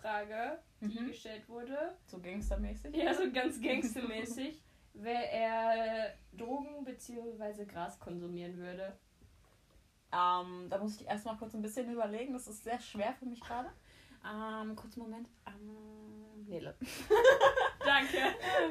Frage, 0.00 0.58
die 0.80 0.98
Mhm. 1.00 1.06
gestellt 1.08 1.48
wurde. 1.48 1.96
so 2.06 2.18
gangstermäßig. 2.20 2.96
Ja, 2.96 3.14
so 3.14 3.30
ganz 3.30 3.60
gangstermäßig. 3.60 4.62
wer 4.94 5.32
er 5.32 6.14
Drogen 6.32 6.84
bzw. 6.84 7.64
Gras 7.66 7.98
konsumieren 8.00 8.56
würde. 8.56 8.96
Ähm, 10.12 10.66
da 10.68 10.78
muss 10.78 11.00
ich 11.00 11.06
erstmal 11.06 11.36
kurz 11.36 11.54
ein 11.54 11.62
bisschen 11.62 11.90
überlegen. 11.92 12.32
Das 12.32 12.48
ist 12.48 12.64
sehr 12.64 12.80
schwer 12.80 13.12
für 13.14 13.26
mich 13.26 13.40
gerade. 13.40 13.70
Ähm, 14.26 14.74
kurzen 14.74 15.00
Moment. 15.00 15.28
Ähm, 15.46 15.76
Nele. 16.50 16.74
Danke. 17.84 18.18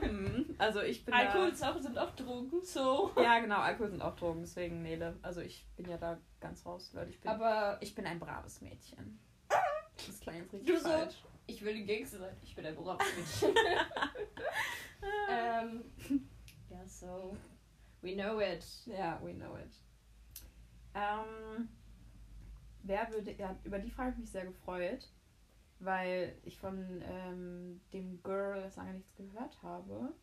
Hm, 0.01 0.55
also 0.57 0.81
ich 0.81 1.03
bin 1.03 1.13
Alkohol 1.13 1.51
auch, 1.61 1.77
sind 1.81 1.97
auch 1.97 2.15
Drogen, 2.15 2.63
so. 2.63 3.11
da... 3.15 3.21
Ja, 3.23 3.39
genau. 3.39 3.57
Alkohol 3.59 3.89
sind 3.89 4.01
auch 4.01 4.15
Drogen, 4.15 4.41
deswegen 4.41 4.81
Nele. 4.83 5.17
Also 5.21 5.41
ich 5.41 5.65
bin 5.75 5.89
ja 5.89 5.97
da 5.97 6.19
ganz 6.39 6.65
raus, 6.65 6.91
Leute. 6.93 7.09
Ich 7.09 7.19
bin, 7.19 7.31
Aber 7.31 7.77
ich 7.81 7.95
bin 7.95 8.05
ein 8.05 8.19
braves 8.19 8.61
Mädchen. 8.61 9.19
Das 10.07 10.17
klang 10.21 10.37
jetzt 10.37 10.53
richtig 10.53 10.73
Du 10.73 10.79
so- 10.79 10.87
falsch. 10.89 11.15
ich 11.45 11.61
will 11.61 11.75
ein 11.75 11.85
Gangster 11.85 12.19
sein. 12.19 12.37
Ich 12.43 12.55
bin 12.55 12.65
ein 12.65 12.73
braves 12.75 13.05
Mädchen. 13.41 13.55
ähm, 15.29 15.83
ja, 16.69 16.85
so. 16.85 17.35
We 18.01 18.13
know 18.15 18.39
it. 18.39 18.65
Ja, 18.85 19.19
we 19.21 19.33
know 19.33 19.57
it. 19.57 19.73
Ähm, 20.95 21.67
wer 22.83 23.09
würde, 23.11 23.33
ja, 23.33 23.55
über 23.65 23.79
die 23.79 23.89
Frage 23.91 24.11
habe 24.11 24.15
ich 24.15 24.21
mich 24.21 24.31
sehr 24.31 24.45
gefreut. 24.45 25.05
Weil 25.79 26.37
ich 26.43 26.57
von 26.59 27.01
ähm, 27.03 27.81
dem 27.93 28.21
Girl 28.23 28.71
lange 28.75 28.93
nichts 28.93 29.15
gehört 29.15 29.61
habe. 29.63 30.13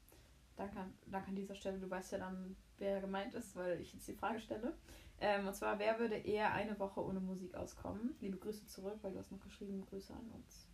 Danke, 0.57 0.79
an- 0.81 0.95
danke 1.07 1.29
an 1.29 1.37
dieser 1.37 1.55
Stelle, 1.55 1.79
du 1.79 1.91
weißt 1.91 2.13
ja 2.13 2.19
dann, 2.19 2.57
wer 2.79 3.01
gemeint 3.01 3.35
ist, 3.35 3.55
weil 3.57 3.81
ich 3.81 3.93
jetzt 3.93 4.09
die 4.09 4.15
Frage 4.15 4.41
stelle. 4.41 4.77
Ähm, 5.19 5.47
und 5.47 5.55
zwar, 5.55 5.79
wer 5.79 5.99
würde 5.99 6.17
eher 6.17 6.53
eine 6.53 6.79
Woche 6.79 7.03
ohne 7.05 7.21
Musik 7.21 7.55
auskommen? 7.55 8.15
Liebe 8.21 8.37
Grüße 8.37 8.67
zurück, 8.67 8.99
weil 9.03 9.13
du 9.13 9.19
hast 9.19 9.33
noch 9.33 9.41
geschrieben, 9.41 9.85
Grüße 9.87 10.13
an 10.13 10.31
uns. 10.31 10.67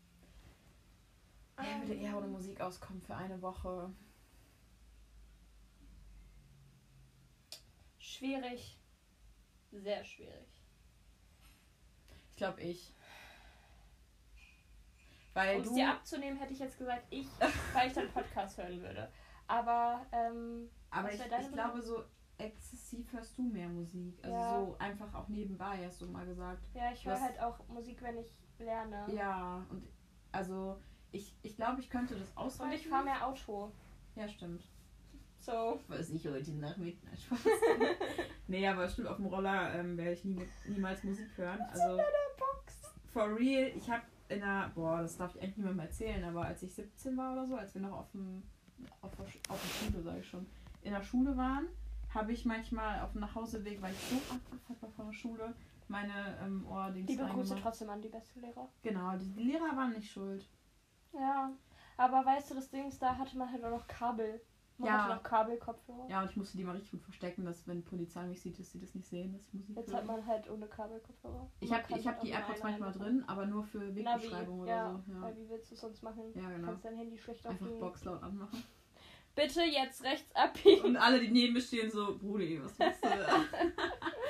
Wer 1.57 1.81
würde 1.81 1.95
eher 1.95 2.17
ohne 2.17 2.27
Musik 2.29 2.61
auskommen 2.61 3.03
für 3.03 3.15
eine 3.15 3.41
Woche? 3.43 3.93
Schwierig. 7.99 8.79
Sehr 9.71 10.05
schwierig. 10.05 10.49
Ich 12.31 12.37
glaube 12.37 12.61
ich. 12.63 12.93
Weil 15.35 15.57
Um 15.57 15.63
es 15.63 15.69
du. 15.69 15.75
dir 15.75 15.91
abzunehmen, 15.91 16.39
hätte 16.39 16.53
ich 16.53 16.59
jetzt 16.59 16.79
gesagt, 16.79 17.05
ich, 17.11 17.27
weil 17.75 17.89
ich 17.89 17.93
dann 17.95 18.09
Podcast 18.11 18.59
hören 18.59 18.81
würde. 18.83 19.09
Aber, 19.47 20.05
ähm, 20.13 20.69
Aber 20.91 21.13
ich, 21.13 21.21
ich 21.21 21.53
glaube, 21.53 21.81
so 21.83 22.05
exzessiv 22.39 23.13
hörst 23.13 23.37
du 23.39 23.43
mehr 23.43 23.69
Musik. 23.69 24.19
Also 24.23 24.37
Ja. 24.37 24.59
so 24.61 24.77
einfach 24.79 25.15
auch 25.15 25.29
nebenbei, 25.29 25.79
hast 25.87 26.01
du 26.01 26.07
mal 26.07 26.27
gesagt. 26.27 26.63
ja, 26.75 26.93
ich 26.93 27.05
höre 27.07 27.21
halt 27.21 27.41
auch 27.41 27.59
Musik, 27.69 28.03
wenn 28.03 28.19
ich 28.19 28.27
lerne. 28.59 29.07
Ja, 29.15 29.65
und 29.71 29.87
also 30.33 30.79
ich, 31.13 31.37
ich 31.43 31.57
glaube, 31.57 31.81
ich 31.81 31.91
könnte 31.91 32.15
das 32.17 32.37
ausreichen. 32.37 32.71
Und 32.73 32.77
ich 32.81 32.89
fahre 32.89 33.05
mehr 33.05 33.27
Auto. 33.27 33.71
Ja, 34.15 34.29
stimmt. 34.29 34.63
So. 35.39 35.81
Was 35.89 36.11
ich 36.11 36.27
heute 36.27 36.53
Nachmittag 36.53 37.19
Spaß. 37.19 37.39
nee, 38.47 38.67
aber 38.67 38.89
stimmt, 38.89 39.09
auf 39.09 39.17
dem 39.17 39.27
Roller 39.27 39.75
ähm, 39.75 39.97
werde 39.97 40.13
ich 40.13 40.25
nie, 40.25 40.47
niemals 40.67 41.03
Musik 41.05 41.29
hören. 41.37 41.61
Also 41.73 41.97
Box. 42.39 42.95
for 43.13 43.35
real, 43.37 43.73
ich 43.77 43.91
habe 43.91 44.03
in 44.33 44.41
der, 44.41 44.71
boah, 44.75 45.03
das 45.03 45.17
darf 45.17 45.35
ich 45.35 45.43
eigentlich 45.43 45.57
niemandem 45.59 45.87
erzählen, 45.87 46.25
aber 46.25 46.47
als 46.47 46.63
ich 46.63 46.75
17 46.75 47.17
war 47.17 47.33
oder 47.33 47.47
so, 47.47 47.57
als 47.57 47.75
wir 47.75 47.83
noch 47.83 47.93
auf 47.93 48.11
dem, 48.13 48.43
auf 49.01 49.13
auf 49.49 49.61
der 49.63 49.91
Schule, 49.91 50.03
sage 50.03 50.21
ich 50.21 50.29
schon, 50.29 50.47
in 50.83 50.93
der 50.93 51.03
Schule 51.03 51.37
waren, 51.37 51.69
habe 52.15 52.33
ich 52.33 52.45
manchmal 52.45 53.01
auf 53.01 53.13
dem 53.13 53.21
Nachhauseweg, 53.23 53.81
weil 53.81 53.93
ich 53.93 54.01
so 54.01 54.35
abgefuckt 54.35 54.83
war 54.83 54.91
von 54.91 55.07
der 55.07 55.13
Schule, 55.13 55.55
meine 55.89 56.39
ähm, 56.43 56.67
Ohrdings 56.69 57.09
Liebe 57.09 57.27
Grüße 57.27 57.57
trotzdem 57.61 57.91
an 57.91 58.01
die 58.01 58.09
beste 58.09 58.41
Lehrer. 58.41 58.69
Genau, 58.83 59.17
die, 59.17 59.31
die 59.31 59.43
Lehrer 59.45 59.77
waren 59.77 59.93
nicht 59.93 60.11
schuld. 60.11 60.49
Ja. 61.13 61.51
Aber 61.97 62.25
weißt 62.25 62.51
du, 62.51 62.55
das 62.55 62.71
Ding 62.71 62.89
ist, 62.89 63.01
da 63.01 63.17
hatte 63.17 63.37
man 63.37 63.51
halt 63.53 63.65
auch 63.65 63.71
noch 63.71 63.87
Kabel. 63.87 64.41
Man 64.79 64.89
Ja. 64.89 65.05
hatte 65.05 65.15
noch 65.17 65.23
Kabelkopfhörer. 65.23 66.09
Ja, 66.09 66.23
und 66.23 66.31
ich 66.31 66.37
musste 66.37 66.57
die 66.57 66.65
mal 66.65 66.73
richtig 66.73 66.93
gut 66.93 67.03
verstecken, 67.03 67.45
dass 67.45 67.67
wenn 67.69 67.85
Polizei 67.85 68.25
mich 68.27 68.41
sieht, 68.43 68.59
dass 68.59 68.71
sie 68.73 68.81
das 68.81 68.95
nicht 68.95 69.07
sehen, 69.09 69.33
dass 69.33 69.47
ich 69.47 69.55
Musik 69.55 69.77
Jetzt 69.77 69.91
höre. 69.91 69.99
hat 69.99 70.07
man 70.07 70.27
halt 70.27 70.51
ohne 70.51 70.67
Kabelkopfhörer. 70.67 71.49
Ich 71.61 71.73
habe 71.73 71.85
ich 71.99 72.07
hab 72.07 72.21
die 72.21 72.31
AirPods 72.31 72.63
manchmal 72.63 72.93
drin, 72.93 73.23
aber 73.27 73.47
nur 73.47 73.65
für 73.65 73.95
Wegbeschreibung 73.95 74.61
oder 74.61 74.71
ja, 74.71 75.03
so. 75.07 75.13
Ja, 75.13 75.23
Weil 75.23 75.37
wie 75.37 75.49
willst 75.49 75.71
du 75.71 75.75
es 75.75 75.81
sonst 75.81 76.03
machen? 76.03 76.23
ja 76.35 76.43
Du 76.43 76.49
genau. 76.57 76.67
kannst 76.69 76.85
dein 76.85 76.97
Handy 76.97 77.19
schlecht 77.19 77.47
auf 77.47 77.53
Einfach. 77.53 77.67
Box 77.79 78.05
laut 78.05 78.23
anmachen. 78.23 78.65
Bitte 79.35 79.63
jetzt 79.63 80.03
rechts 80.05 80.31
abbiegen. 80.35 80.85
Und 80.85 80.97
alle, 80.97 81.21
die 81.21 81.31
neben 81.31 81.53
mir 81.55 81.61
stehen, 81.61 81.91
so, 81.91 82.19
Brudi, 82.19 82.63
was 82.63 82.77
machst 82.79 83.05
du 83.05 83.09
da? 83.09 83.45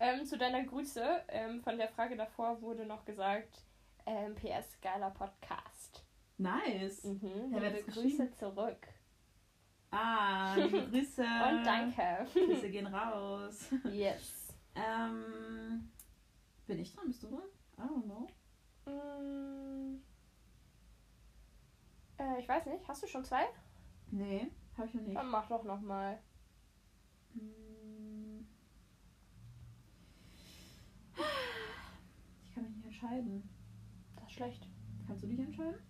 Ähm, 0.00 0.24
zu 0.24 0.38
deiner 0.38 0.62
Grüße, 0.62 1.04
ähm, 1.28 1.60
von 1.60 1.76
der 1.76 1.88
Frage 1.88 2.16
davor 2.16 2.62
wurde 2.62 2.86
noch 2.86 3.04
gesagt, 3.04 3.64
ähm, 4.06 4.34
PS, 4.36 4.80
geiler 4.80 5.10
Podcast. 5.10 6.04
nice. 6.36 7.02
Mhm, 7.02 7.52
Ja, 7.52 7.68
Grüße 7.92 8.30
zurück. 8.30 8.86
Ah, 9.90 10.54
Grüße. 10.90 11.22
Und 11.22 11.64
danke. 11.64 12.26
Grüße 12.32 12.70
gehen 12.70 12.86
raus. 12.86 13.70
yes. 13.84 14.54
Ähm, 14.74 15.90
bin 16.66 16.78
ich 16.78 16.94
dran? 16.94 17.06
Bist 17.08 17.22
du 17.22 17.28
dran? 17.28 17.42
I 17.78 17.80
don't 17.82 18.04
know. 18.04 18.26
Mm, 18.86 20.02
äh, 22.18 22.40
ich 22.40 22.48
weiß 22.48 22.66
nicht, 22.66 22.86
hast 22.86 23.02
du 23.02 23.06
schon 23.06 23.24
zwei? 23.24 23.46
Nee, 24.10 24.50
habe 24.76 24.88
ich 24.88 24.94
noch 24.94 25.02
nicht. 25.02 25.16
Dann 25.16 25.30
mach 25.30 25.48
doch 25.48 25.64
nochmal. 25.64 26.18
Hm. 27.34 28.46
Ich 32.44 32.54
kann 32.54 32.64
mich 32.64 32.74
nicht 32.76 32.86
entscheiden. 32.86 33.48
Das 34.16 34.24
ist 34.26 34.32
schlecht. 34.32 34.68
Kannst 35.06 35.22
du 35.22 35.28
dich 35.28 35.38
entscheiden? 35.38 35.80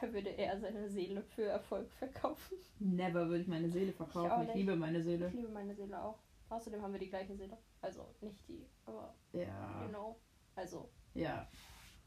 Würde 0.12 0.28
eher 0.30 0.58
seine 0.60 0.88
Seele 0.88 1.22
für 1.22 1.44
Erfolg 1.44 1.90
verkaufen? 1.92 2.56
Never 2.78 3.26
würde 3.28 3.42
ich 3.42 3.48
meine 3.48 3.68
Seele 3.70 3.90
Ich 3.90 3.96
verkaufen. 3.96 4.42
Ich, 4.42 4.46
nicht. 4.48 4.56
liebe 4.56 4.76
meine 4.76 5.02
Seele. 5.02 5.28
Ich 5.28 5.34
liebe 5.34 5.48
meine 5.48 5.74
Seele 5.74 6.02
auch. 6.02 6.18
Außerdem 6.50 6.80
haben 6.82 6.92
wir 6.92 7.00
die 7.00 7.08
gleiche 7.10 7.34
Seele. 7.36 7.58
Also 7.80 8.14
nicht 8.20 8.46
die, 8.48 8.66
aber 8.86 9.14
Ja. 9.32 9.82
you 9.84 9.88
know. 9.90 10.16
Also, 10.54 10.88
Ja. 11.14 11.48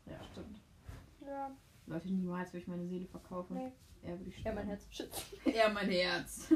Ja, 0.06 0.24
stimmt. 0.32 0.60
ja, 1.26 1.56
Leute, 1.86 2.12
niemals 2.12 2.52
würde 2.54 2.62
ich 2.64 2.68
meine 2.68 2.88
Seele 2.88 3.06
verkaufen. 3.08 3.56
nee. 3.58 3.72
Eher 4.04 4.18
würde 4.18 4.30
ich 4.30 4.38
sterben. 4.40 4.56
mein 4.60 4.68
Herz 4.68 4.88
schützt. 4.90 5.26
Eher 5.46 5.70
mein 5.70 5.90
Herz. 5.90 6.48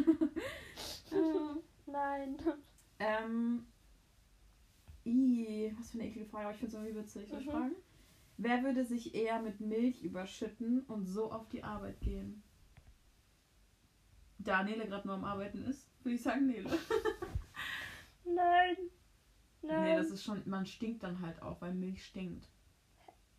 Nein. 1.86 2.38
ähm. 3.00 3.67
I, 5.06 5.71
was 5.78 5.91
für 5.91 6.00
eine 6.00 6.08
eklige 6.08 6.26
Frage, 6.26 6.45
aber 6.45 6.54
ich 6.54 6.60
finde 6.60 6.76
es 6.76 6.82
irgendwie 6.82 7.00
witzig. 7.00 7.30
Soll 7.30 7.39
ich 7.41 7.45
Mhm. 7.45 7.52
fragen? 7.52 7.76
Wer 8.38 8.63
würde 8.63 8.84
sich 8.84 9.15
eher 9.15 9.41
mit 9.41 9.62
Milch 9.62 10.04
überschütten 10.04 10.82
und 10.82 11.06
so 11.06 11.32
auf 11.32 11.48
die 11.48 11.63
Arbeit 11.63 12.02
gehen? 12.02 12.43
Da 14.38 14.63
Nele 14.63 14.86
gerade 14.88 15.08
nur 15.08 15.15
am 15.15 15.24
Arbeiten 15.24 15.63
ist, 15.63 15.89
würde 16.04 16.15
ich 16.15 16.21
sagen 16.21 16.48
Nele. 16.48 16.69
Nein. 18.26 18.76
Nein. 19.62 19.84
Nee, 19.84 19.95
das 19.95 20.12
ist 20.12 20.24
schon, 20.24 20.43
man 20.45 20.65
stinkt 20.65 21.02
dann 21.02 21.21
halt 21.21 21.41
auch, 21.41 21.60
weil 21.62 21.74
Milch 21.74 22.06
stinkt. 22.06 22.48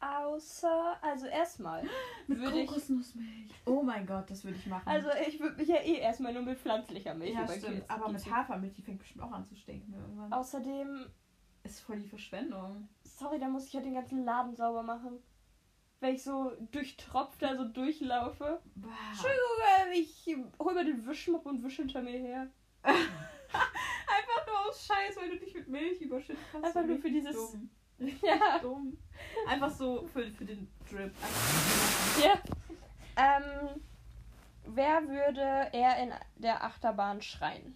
Außer, 0.01 0.99
also 1.03 1.27
erstmal. 1.27 1.85
Mit 2.27 2.43
Kokosnussmilch. 2.43 3.51
Oh 3.65 3.83
mein 3.83 4.07
Gott, 4.07 4.29
das 4.31 4.45
würde 4.45 4.59
ich 4.59 4.67
machen. 4.67 4.87
Also 4.87 5.09
ich 5.27 5.41
würde 5.41 5.57
mich 5.57 5.69
ja 5.69 5.77
eh 5.77 5.99
erstmal 5.99 6.35
nur 6.35 6.43
mit 6.43 6.59
pflanzlicher 6.59 7.15
Milch 7.15 7.35
ja, 7.35 7.49
stimmt. 7.49 7.89
Aber 7.89 8.11
mit 8.11 8.31
Hafermilch, 8.31 8.75
die 8.75 8.83
fängt 8.83 8.99
bestimmt 8.99 9.23
auch 9.23 9.33
an 9.33 9.45
zu 9.45 9.57
stinken 9.57 9.95
irgendwann. 9.95 10.33
Außerdem, 10.33 11.07
Ist 11.65 11.81
voll 11.81 12.01
die 12.01 12.09
Verschwendung. 12.09 12.89
Sorry, 13.17 13.39
da 13.39 13.49
muss 13.49 13.67
ich 13.67 13.73
ja 13.73 13.81
den 13.81 13.95
ganzen 13.95 14.25
Laden 14.25 14.55
sauber 14.55 14.83
machen. 14.83 15.19
Wenn 16.01 16.15
ich 16.15 16.23
so 16.23 16.53
durchtropft 16.71 17.41
da 17.43 17.57
so 17.57 17.65
durchlaufe. 17.69 18.61
Bah. 18.75 18.89
Entschuldigung, 19.11 19.93
ich 19.93 20.37
hol 20.59 20.75
mir 20.75 20.85
den 20.85 21.07
Wischmopp 21.07 21.47
und 21.47 21.63
wisch 21.63 21.77
hinter 21.77 22.03
mir 22.03 22.19
her. 22.19 22.47
Einfach 22.83 24.47
nur 24.47 24.69
aus 24.69 24.87
Scheiß, 24.87 25.17
weil 25.17 25.31
du 25.31 25.39
dich 25.39 25.55
mit 25.55 25.69
Milch 25.69 26.01
überschüttet 26.01 26.43
hast. 26.53 26.65
Einfach 26.65 26.85
nur 26.85 26.99
für 26.99 27.11
dieses- 27.11 27.35
Dumm. 27.53 27.71
Ja. 28.23 28.59
dumm. 28.59 28.99
Einfach 29.49 29.71
so 29.71 30.07
für, 30.09 30.31
für 30.31 30.45
den 30.45 30.69
Drip. 30.91 31.11
ja. 32.23 32.35
Ähm, 33.17 33.81
wer 34.67 35.09
würde 35.09 35.71
eher 35.73 35.97
in 36.03 36.13
der 36.37 36.63
Achterbahn 36.63 37.23
schreien? 37.23 37.75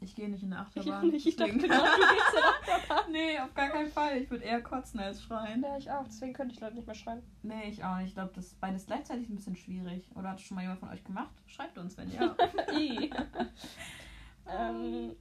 Ich 0.00 0.14
gehe 0.14 0.28
nicht 0.28 0.42
in 0.42 0.52
eine 0.52 0.62
Ich 0.74 0.78
Achterbahn. 0.78 1.08
nicht. 1.08 1.26
Ich 1.26 1.36
dachte 1.36 1.56
gerade, 1.56 1.68
du 1.68 1.68
gehst 1.68 2.34
in 2.34 2.42
die 2.66 2.70
Achterbahn. 2.72 3.12
nee, 3.12 3.38
auf 3.38 3.54
gar 3.54 3.70
keinen 3.70 3.90
Fall. 3.90 4.18
Ich 4.18 4.30
würde 4.30 4.44
eher 4.44 4.62
kotzen 4.62 5.00
als 5.00 5.22
schreien. 5.22 5.62
Ja, 5.62 5.78
ich 5.78 5.90
auch. 5.90 6.04
Deswegen 6.04 6.34
könnte 6.34 6.54
ich 6.54 6.60
Leute 6.60 6.74
nicht 6.74 6.86
mehr 6.86 6.94
schreien. 6.94 7.22
Nee, 7.42 7.68
ich 7.70 7.82
auch 7.82 7.96
nicht. 7.96 8.08
Ich 8.08 8.14
glaube, 8.14 8.32
das 8.34 8.46
ist 8.48 8.60
beides 8.60 8.84
gleichzeitig 8.86 9.28
ein 9.30 9.36
bisschen 9.36 9.56
schwierig. 9.56 10.10
Oder 10.14 10.30
hat 10.30 10.38
das 10.38 10.42
schon 10.46 10.54
mal 10.56 10.60
jemand 10.62 10.80
von 10.80 10.90
euch 10.90 11.02
gemacht? 11.02 11.34
Schreibt 11.46 11.78
uns, 11.78 11.96
wenn 11.96 12.10
ja. 12.12 12.36
Ähm, 14.48 15.16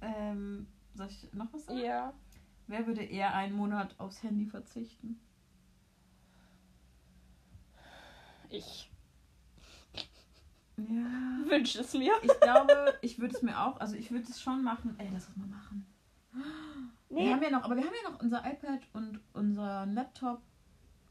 ähm, 0.00 0.66
soll 0.94 1.06
ich 1.08 1.32
noch 1.32 1.52
was 1.52 1.66
sagen? 1.66 1.78
ja. 1.78 2.12
Wer 2.66 2.86
würde 2.86 3.02
eher 3.02 3.34
einen 3.34 3.54
Monat 3.56 3.94
aufs 3.98 4.22
Handy 4.22 4.46
verzichten? 4.46 5.20
Ich 8.48 8.89
Ja. 10.88 11.50
wünsche 11.50 11.80
es 11.80 11.92
mir. 11.94 12.12
Ich 12.22 12.40
glaube, 12.40 12.98
ich 13.02 13.18
würde 13.18 13.34
es 13.34 13.42
mir 13.42 13.58
auch, 13.60 13.78
also 13.80 13.96
ich 13.96 14.10
würde 14.10 14.24
es 14.28 14.40
schon 14.40 14.62
machen. 14.62 14.94
Ey, 14.98 15.08
lass 15.12 15.28
es 15.28 15.36
mal 15.36 15.46
machen. 15.46 15.86
Wir 17.08 17.22
Nee, 17.24 17.32
haben 17.32 17.42
ja 17.42 17.50
noch, 17.50 17.64
aber 17.64 17.76
wir 17.76 17.84
haben 17.84 17.92
ja 18.04 18.10
noch 18.10 18.20
unser 18.20 18.38
iPad 18.38 18.80
und 18.92 19.18
unser 19.32 19.86
Laptop. 19.86 20.40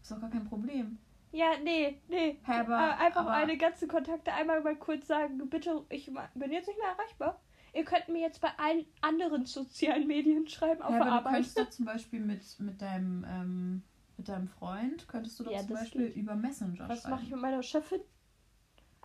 Ist 0.01 0.11
doch 0.11 0.19
gar 0.21 0.29
kein 0.29 0.45
Problem. 0.45 0.97
ja, 1.31 1.51
nee, 1.63 2.01
nee. 2.07 2.39
Hä, 2.45 2.51
aber- 2.53 2.77
Äh, 2.77 3.05
Einfach 3.05 3.21
aber- 3.21 3.31
meine 3.31 3.57
ganzen 3.57 3.87
Kontakte 3.87 4.31
einmal 4.33 4.61
mal 4.61 4.75
kurz 4.77 5.07
sagen, 5.07 5.37
bitte, 5.49 5.85
ich 5.89 6.05
bin 6.35 6.51
jetzt 6.51 6.67
nicht 6.67 6.79
mehr 6.79 6.87
erreichbar. 6.97 7.41
Ihr 7.73 7.83
könnt 7.83 8.07
mir 8.07 8.21
jetzt 8.21 8.41
bei 8.41 8.49
allen 8.57 8.85
anderen 9.01 9.45
sozialen 9.45 10.07
Medien 10.07 10.47
schreiben, 10.47 10.81
auf 10.81 10.89
Ja, 10.91 10.95
der 10.97 11.01
aber 11.01 11.09
du 11.11 11.17
Arbeit. 11.17 11.33
könntest 11.33 11.59
doch 11.59 11.69
zum 11.69 11.85
Beispiel 11.85 12.19
mit, 12.21 12.59
mit 12.59 12.81
deinem 12.81 13.25
ähm, 13.29 13.83
mit 14.17 14.27
deinem 14.27 14.47
Freund, 14.47 15.07
könntest 15.07 15.39
du 15.39 15.43
doch 15.45 15.51
Ja, 15.51 15.59
zum 15.59 15.75
Beispiel 15.75 16.07
geht. 16.07 16.15
über 16.17 16.35
Messenger 16.35 16.89
Was 16.89 17.01
schreiben. 17.01 17.11
mache 17.15 17.23
ich 17.23 17.29
mit 17.31 17.39
meiner 17.41 17.61
Chefin? 17.63 18.01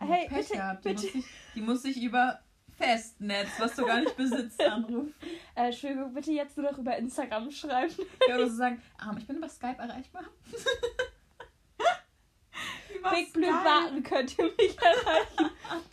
Ja, 0.00 0.06
Hey, 0.06 0.28
Pech 0.28 0.38
bitte, 0.48 0.52
gehabt. 0.54 0.84
Die, 0.84 0.88
bitte. 0.88 1.02
Muss 1.04 1.12
sich, 1.12 1.24
die 1.54 1.60
muss 1.60 1.82
sich 1.82 2.02
über 2.02 2.40
Festnetz, 2.76 3.48
was 3.58 3.76
du 3.76 3.84
gar 3.84 4.00
nicht 4.00 4.16
besitzt, 4.16 4.60
anrufen. 4.62 5.14
Äh, 5.56 5.66
Entschuldigung, 5.66 6.12
bitte 6.12 6.32
jetzt 6.32 6.56
nur 6.56 6.68
noch 6.72 6.78
über 6.78 6.96
Instagram 6.96 7.48
schreiben. 7.50 7.94
Ja, 8.28 8.34
oder 8.34 8.50
so 8.50 8.56
sagen, 8.56 8.82
ähm, 9.08 9.18
ich 9.18 9.26
bin 9.26 9.36
über 9.36 9.48
Skype 9.48 9.78
erreichbar. 9.78 10.24
über 12.98 13.10
Big 13.10 13.32
Blue 13.32 13.46
warten 13.46 14.02
könnt 14.02 14.36
ihr 14.38 14.44
mich 14.58 14.76
erreichen. 14.78 15.50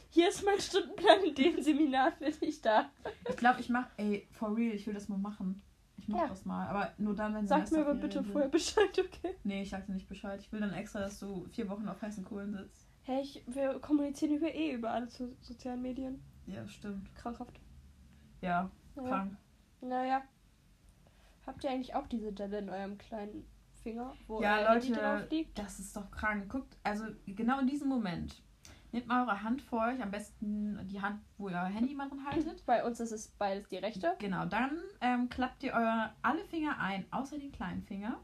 Hier 0.09 0.29
ist 0.29 0.43
mein 0.43 0.59
Stundenplan, 0.59 1.23
in 1.23 1.35
dem 1.35 1.61
Seminar 1.61 2.11
bin 2.19 2.33
ich 2.41 2.59
da. 2.61 2.89
Ich 3.29 3.37
glaube, 3.37 3.61
ich 3.61 3.69
mach, 3.69 3.85
ey, 3.97 4.27
for 4.31 4.55
real, 4.57 4.73
ich 4.73 4.87
will 4.87 4.95
das 4.95 5.07
mal 5.09 5.17
machen. 5.19 5.61
Ich 5.97 6.07
mach 6.07 6.21
Ja. 6.21 6.27
das 6.27 6.43
mal. 6.45 6.67
Aber 6.67 6.91
nur 6.97 7.15
dann, 7.15 7.35
wenn 7.35 7.47
Sag 7.47 7.71
mir 7.71 7.81
aber 7.81 7.93
bitte 7.93 8.23
vorher 8.23 8.49
Bescheid, 8.49 8.89
okay? 8.97 9.35
Nee, 9.43 9.61
ich 9.61 9.69
sag 9.69 9.85
dir 9.85 9.93
nicht 9.93 10.09
Bescheid. 10.09 10.39
Ich 10.41 10.51
will 10.51 10.59
dann 10.59 10.73
extra, 10.73 10.99
dass 11.01 11.19
du 11.19 11.45
vier 11.51 11.69
Wochen 11.69 11.87
auf 11.87 12.01
heißen 12.01 12.25
Kohlen 12.25 12.51
sitzt. 12.53 12.80
Hey, 13.03 13.21
ich, 13.21 13.43
wir 13.47 13.79
kommunizieren 13.79 14.35
über 14.35 14.53
eh 14.53 14.73
über 14.73 14.91
alle 14.91 15.07
so 15.09 15.29
sozialen 15.41 15.81
Medien. 15.81 16.21
Ja, 16.45 16.67
stimmt. 16.67 17.13
Krankhaft. 17.15 17.59
Ja, 18.41 18.69
krank. 18.95 19.37
Naja. 19.81 20.21
Habt 21.45 21.63
ihr 21.63 21.71
eigentlich 21.71 21.95
auch 21.95 22.07
diese 22.07 22.31
Delle 22.31 22.59
in 22.59 22.69
eurem 22.69 22.97
kleinen 22.97 23.45
Finger, 23.81 24.13
wo 24.27 24.41
Ja, 24.41 24.57
euer 24.59 24.69
Handy 24.73 24.89
Leute, 24.89 25.01
drauf 25.01 25.29
liegt? 25.31 25.57
Das 25.57 25.79
ist 25.79 25.95
doch 25.95 26.11
krank. 26.11 26.49
Guckt, 26.49 26.77
also 26.83 27.05
genau 27.25 27.59
in 27.59 27.67
diesem 27.67 27.89
Moment. 27.89 28.43
Nehmt 28.91 29.07
mal 29.07 29.25
eure 29.25 29.41
Hand 29.41 29.61
vor 29.61 29.87
euch, 29.87 30.01
am 30.01 30.11
besten 30.11 30.85
die 30.87 31.01
Hand, 31.01 31.21
wo 31.37 31.49
ihr 31.49 31.55
euer 31.55 31.65
Handy 31.65 31.95
mal 31.95 32.09
drin 32.09 32.25
haltet. 32.25 32.65
Bei 32.65 32.83
uns 32.85 32.99
ist 32.99 33.11
es 33.11 33.29
beides 33.29 33.67
die 33.69 33.77
rechte. 33.77 34.15
Genau, 34.19 34.45
dann 34.45 34.77
ähm, 34.99 35.29
klappt 35.29 35.63
ihr 35.63 35.73
eure 35.73 36.11
alle 36.21 36.43
Finger 36.45 36.77
ein, 36.77 37.05
außer 37.11 37.39
den 37.39 37.51
kleinen 37.51 37.81
Finger. 37.83 38.19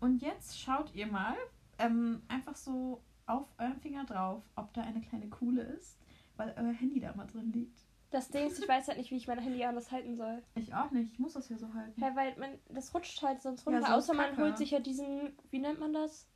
Und 0.00 0.20
jetzt 0.20 0.60
schaut 0.60 0.94
ihr 0.94 1.06
mal 1.06 1.34
ähm, 1.78 2.22
einfach 2.28 2.56
so 2.56 3.02
auf 3.26 3.46
euren 3.58 3.80
Finger 3.80 4.04
drauf, 4.04 4.42
ob 4.56 4.72
da 4.74 4.82
eine 4.82 5.00
kleine 5.00 5.28
Kuhle 5.28 5.62
ist, 5.62 5.98
weil 6.36 6.54
euer 6.56 6.72
Handy 6.72 7.00
da 7.00 7.14
mal 7.14 7.26
drin 7.26 7.52
liegt. 7.52 7.78
Das 8.10 8.28
Ding 8.28 8.46
ist, 8.46 8.58
ich 8.58 8.68
weiß 8.68 8.88
halt 8.88 8.98
nicht, 8.98 9.10
wie 9.10 9.16
ich 9.16 9.26
mein 9.26 9.38
Handy 9.38 9.64
anders 9.64 9.90
halten 9.90 10.16
soll. 10.16 10.42
Ich 10.54 10.74
auch 10.74 10.90
nicht, 10.90 11.12
ich 11.14 11.18
muss 11.18 11.32
das 11.32 11.48
hier 11.48 11.56
so 11.58 11.72
halten. 11.72 11.98
Ja, 11.98 12.14
weil 12.14 12.36
man, 12.36 12.58
das 12.68 12.94
rutscht 12.94 13.22
halt 13.22 13.40
sonst 13.40 13.64
Ja, 13.66 13.72
runter. 13.72 13.86
so 13.86 13.92
Außer 13.94 14.14
man 14.14 14.36
holt 14.36 14.58
sich 14.58 14.70
ja 14.70 14.80
diesen, 14.80 15.32
wie 15.50 15.58
nennt 15.60 15.80
man 15.80 15.94
das? 15.94 16.26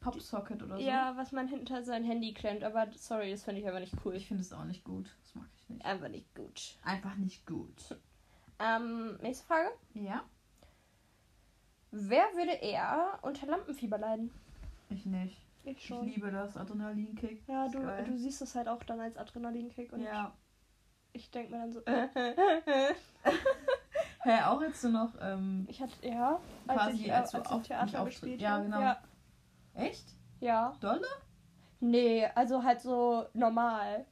Popsocket 0.00 0.62
oder 0.62 0.76
so. 0.76 0.82
Ja, 0.82 1.16
was 1.16 1.32
man 1.32 1.48
hinter 1.48 1.82
sein 1.82 2.04
Handy 2.04 2.32
klemmt. 2.32 2.62
Aber 2.64 2.86
sorry, 2.94 3.30
das 3.30 3.44
finde 3.44 3.60
ich 3.60 3.66
einfach 3.66 3.80
nicht 3.80 3.94
cool. 4.04 4.14
Ich 4.14 4.26
finde 4.28 4.42
es 4.42 4.52
auch 4.52 4.64
nicht 4.64 4.84
gut. 4.84 5.14
Das 5.22 5.34
mag 5.34 5.48
ich 5.56 5.68
nicht. 5.68 5.84
Einfach 5.84 6.08
nicht 6.08 6.34
gut. 6.34 6.78
Einfach 6.84 7.16
nicht 7.16 7.46
gut. 7.46 7.96
Ähm, 8.60 9.16
nächste 9.22 9.46
Frage. 9.46 9.70
Ja? 9.94 10.24
Wer 11.90 12.24
würde 12.34 12.52
eher 12.52 13.18
unter 13.22 13.46
Lampenfieber 13.46 13.98
leiden? 13.98 14.30
Ich 14.90 15.06
nicht. 15.06 15.40
Ich 15.70 15.78
Ich 15.78 15.86
schon. 15.86 16.04
liebe 16.06 16.30
das 16.30 16.56
Adrenalinkick. 16.56 17.46
Ja, 17.48 17.68
du, 17.68 17.80
du 18.04 18.16
siehst 18.16 18.40
es 18.42 18.54
halt 18.54 18.68
auch 18.68 18.82
dann 18.84 19.00
als 19.00 19.16
Adrenalinkick 19.16 19.92
und 19.92 20.02
Ja. 20.02 20.32
ich 21.12 21.30
denke 21.30 21.52
mir 21.52 21.58
dann 21.58 21.72
so. 21.72 21.80
Hä, 24.22 24.42
auch 24.44 24.60
jetzt 24.62 24.82
du 24.82 24.88
noch, 24.90 25.12
ähm, 25.20 25.66
ich 25.68 25.80
hatte, 25.80 25.94
ja, 26.06 26.40
als 26.66 26.82
Quasi, 26.82 27.04
ich, 27.04 27.12
als 27.12 27.34
als 27.34 27.44
du 27.44 27.50
ich 27.50 27.56
auf- 27.56 27.62
Theater 27.66 28.04
gespielt 28.04 28.40
Ja, 28.40 28.58
genau. 28.58 28.80
Ja, 28.80 28.98
echt? 29.74 30.04
ja. 30.40 30.76
Dolle? 30.80 31.06
Nee, 31.80 32.26
also 32.34 32.62
halt 32.62 32.80
so 32.80 33.26
normal. 33.34 34.04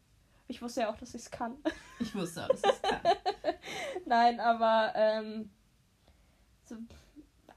Ich 0.49 0.63
wusste 0.63 0.83
ja 0.83 0.91
auch, 0.91 0.97
dass 0.97 1.11
ich 1.11 1.23
es 1.23 1.31
kann. 1.31 1.57
Ich 1.99 2.15
wusste, 2.15 2.45
aber 2.45 2.53
das 2.53 2.63
ist 2.75 2.83
kann. 2.83 3.01
Nein, 4.07 4.39
aber 4.39 4.93
ähm, 4.95 5.51
so, 6.67 6.77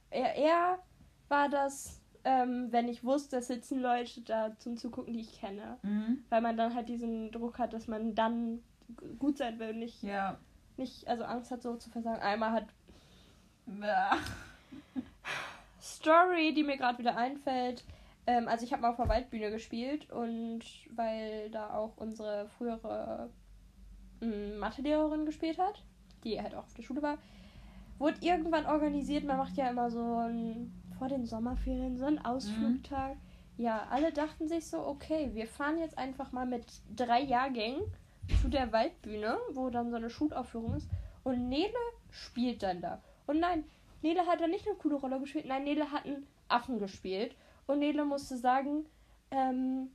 eher, 0.09 0.33
eher 0.35 0.79
war 1.27 1.49
das, 1.49 1.98
ähm, 2.23 2.67
wenn 2.71 2.87
ich 2.87 3.03
wusste, 3.03 3.37
es 3.37 3.47
sitzen 3.47 3.79
Leute 3.81 4.21
da 4.21 4.57
zum 4.59 4.77
Zugucken, 4.77 5.13
die 5.13 5.21
ich 5.21 5.39
kenne. 5.39 5.77
mhm. 5.81 6.23
Weil 6.29 6.41
man 6.41 6.57
dann 6.57 6.75
halt 6.75 6.89
diesen 6.89 7.31
Druck 7.31 7.59
hat, 7.59 7.73
dass 7.73 7.87
man 7.87 8.15
dann 8.15 8.59
gut 9.19 9.37
sein 9.37 9.59
will. 9.59 9.73
Nicht, 9.73 10.03
Ja. 10.03 10.37
nicht 10.77 11.07
also 11.07 11.23
Angst 11.23 11.51
hat, 11.51 11.61
so 11.61 11.75
zu 11.75 11.89
versagen. 11.89 12.21
Einmal 12.21 12.51
hat. 12.51 12.67
Story, 15.81 16.53
die 16.53 16.63
mir 16.63 16.77
gerade 16.77 16.97
wieder 16.99 17.15
einfällt. 17.17 17.83
Ähm, 18.27 18.47
also 18.47 18.65
ich 18.65 18.73
habe 18.73 18.81
mal 18.81 18.89
auf 18.91 18.97
der 18.97 19.07
Waldbühne 19.09 19.51
gespielt 19.51 20.09
und 20.11 20.61
weil 20.95 21.49
da 21.51 21.73
auch 21.73 21.97
unsere 21.97 22.47
frühere 22.57 23.29
ähm, 24.21 24.57
Mathelehrerin 24.59 25.25
gespielt 25.25 25.57
hat, 25.57 25.83
die 26.23 26.41
halt 26.41 26.53
auch 26.53 26.65
auf 26.65 26.73
der 26.73 26.83
Schule 26.83 27.01
war, 27.01 27.17
wurde 27.97 28.17
irgendwann 28.21 28.65
organisiert, 28.65 29.23
man 29.23 29.37
macht 29.37 29.57
ja 29.57 29.69
immer 29.69 29.89
so 29.89 29.99
ein, 30.17 30.71
vor 30.99 31.07
den 31.07 31.25
Sommerferien 31.25 31.97
so 31.97 32.05
einen 32.05 32.19
Ausflugtag. 32.19 33.17
Ja, 33.57 33.87
alle 33.89 34.13
dachten 34.13 34.47
sich 34.47 34.67
so, 34.67 34.85
okay, 34.85 35.31
wir 35.33 35.47
fahren 35.47 35.79
jetzt 35.79 35.97
einfach 35.97 36.31
mal 36.31 36.45
mit 36.45 36.65
drei 36.95 37.21
Jahrgängen 37.21 37.81
zu 38.41 38.49
der 38.49 38.71
Waldbühne, 38.71 39.37
wo 39.53 39.69
dann 39.69 39.89
so 39.89 39.95
eine 39.95 40.09
Schulaufführung 40.09 40.75
ist. 40.75 40.87
Und 41.23 41.49
Nele 41.49 41.73
spielt 42.11 42.63
dann 42.63 42.81
da. 42.81 43.01
Und 43.27 43.39
nein, 43.39 43.63
Nele 44.01 44.25
hat 44.27 44.39
da 44.39 44.47
nicht 44.47 44.67
eine 44.67 44.77
coole 44.77 44.95
Rolle 44.95 45.19
gespielt, 45.19 45.45
nein, 45.45 45.63
Nele 45.63 45.91
hat 45.91 46.05
einen 46.05 46.27
Affen 46.47 46.79
gespielt. 46.79 47.35
Und 47.67 47.79
Nele 47.79 48.05
musste 48.05 48.37
sagen, 48.37 48.85
ähm, 49.31 49.89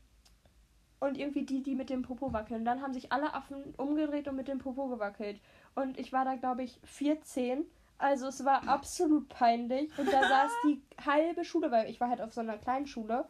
und 1.00 1.18
irgendwie 1.18 1.44
die, 1.44 1.62
die 1.62 1.74
mit 1.74 1.90
dem 1.90 2.02
Popo 2.02 2.32
wackeln. 2.32 2.64
Dann 2.64 2.82
haben 2.82 2.94
sich 2.94 3.12
alle 3.12 3.34
Affen 3.34 3.74
umgedreht 3.76 4.26
und 4.28 4.36
mit 4.36 4.48
dem 4.48 4.58
Popo 4.58 4.88
gewackelt. 4.88 5.40
Und 5.74 5.98
ich 5.98 6.12
war 6.12 6.24
da, 6.24 6.36
glaube 6.36 6.62
ich, 6.62 6.80
14. 6.84 7.64
Also 8.04 8.26
es 8.26 8.44
war 8.44 8.68
absolut 8.68 9.30
peinlich. 9.30 9.90
Und 9.98 10.12
da 10.12 10.20
saß 10.28 10.50
die 10.66 10.82
halbe 11.06 11.42
Schule, 11.42 11.70
weil 11.70 11.88
ich 11.88 11.98
war 12.00 12.10
halt 12.10 12.20
auf 12.20 12.34
so 12.34 12.42
einer 12.42 12.58
kleinen 12.58 12.86
Schule. 12.86 13.24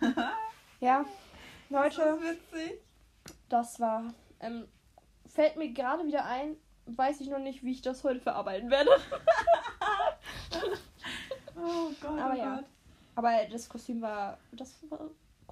Ja, 0.80 1.04
Das 1.70 1.96
Leute, 1.96 2.02
ist 2.10 2.52
witzig. 2.52 2.80
das 3.48 3.80
war. 3.80 4.02
Ähm, 4.40 4.66
fällt 5.26 5.56
mir 5.56 5.72
gerade 5.72 6.04
wieder 6.04 6.24
ein, 6.26 6.56
weiß 6.86 7.20
ich 7.20 7.28
noch 7.30 7.38
nicht, 7.38 7.62
wie 7.62 7.70
ich 7.70 7.80
das 7.82 8.02
heute 8.04 8.20
verarbeiten 8.20 8.68
werde. 8.68 8.90
Oh 11.58 11.90
Gott, 12.00 12.18
Aber 12.20 12.34
oh 12.34 12.36
ja. 12.36 12.54
Gott. 12.56 12.64
Aber 13.14 13.32
das 13.50 13.68
Kostüm 13.68 14.02
war. 14.02 14.38
Das 14.52 14.74
war 14.90 15.00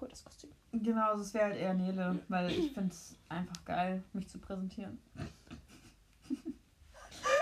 cool, 0.01 0.09
das 0.09 0.23
Kostüm. 0.25 0.51
Genau, 0.73 1.11
also 1.13 1.23
es 1.23 1.33
wäre 1.33 1.45
halt 1.47 1.57
eher 1.57 1.73
Nele, 1.75 2.19
weil 2.29 2.51
ich 2.51 2.73
finde 2.73 2.91
es 2.91 3.17
einfach 3.29 3.65
geil, 3.65 4.03
mich 4.13 4.29
zu 4.29 4.39
präsentieren. 4.39 5.01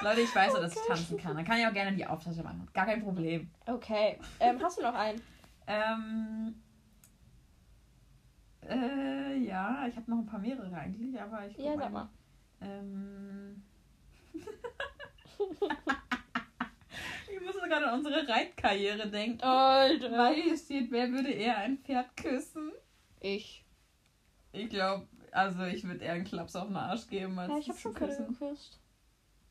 Leute, 0.02 0.20
ich 0.22 0.34
weiß 0.34 0.52
ja, 0.54 0.60
dass 0.60 0.74
ich 0.74 0.82
tanzen 0.86 1.18
kann. 1.18 1.36
Dann 1.36 1.44
kann 1.44 1.58
ich 1.58 1.66
auch 1.66 1.72
gerne 1.72 1.96
die 1.96 2.06
Auftasche 2.06 2.42
machen. 2.42 2.68
Gar 2.72 2.86
kein 2.86 3.02
Problem. 3.02 3.50
Okay. 3.66 4.18
Ähm, 4.40 4.60
hast 4.62 4.78
du 4.78 4.82
noch 4.82 4.94
einen? 4.94 5.20
Ähm. 5.66 6.54
Äh, 8.68 9.38
ja, 9.38 9.86
ich 9.88 9.96
habe 9.96 10.10
noch 10.10 10.18
ein 10.18 10.26
paar 10.26 10.38
mehrere 10.40 10.74
eigentlich, 10.74 11.20
aber 11.20 11.46
ich. 11.46 11.56
Ja, 11.56 11.76
sag 11.76 11.92
mal. 11.92 12.08
Ähm. 12.60 13.62
ich 17.32 17.40
muss 17.40 17.54
gerade 17.54 17.86
an 17.88 17.98
unsere 17.98 18.26
Reitkarriere 18.28 19.08
denken. 19.08 19.42
Alter. 19.42 20.12
Weil 20.12 20.34
hier 20.34 20.56
steht, 20.56 20.90
wer 20.90 21.10
würde 21.10 21.30
eher 21.30 21.58
ein 21.58 21.78
Pferd 21.78 22.16
küssen? 22.16 22.72
Ich. 23.20 23.64
Ich 24.52 24.68
glaube, 24.68 25.08
also 25.32 25.62
ich 25.64 25.82
würde 25.84 26.04
eher 26.04 26.12
einen 26.12 26.24
Klaps 26.24 26.54
auf 26.56 26.66
den 26.68 26.76
Arsch 26.76 27.06
geben, 27.08 27.38
als 27.38 27.50
Ja, 27.50 27.58
ich 27.58 27.68
habe 27.68 27.78
schon 27.78 27.94
Pferde 27.94 28.16
küssen. 28.16 28.38
geküsst. 28.38 28.78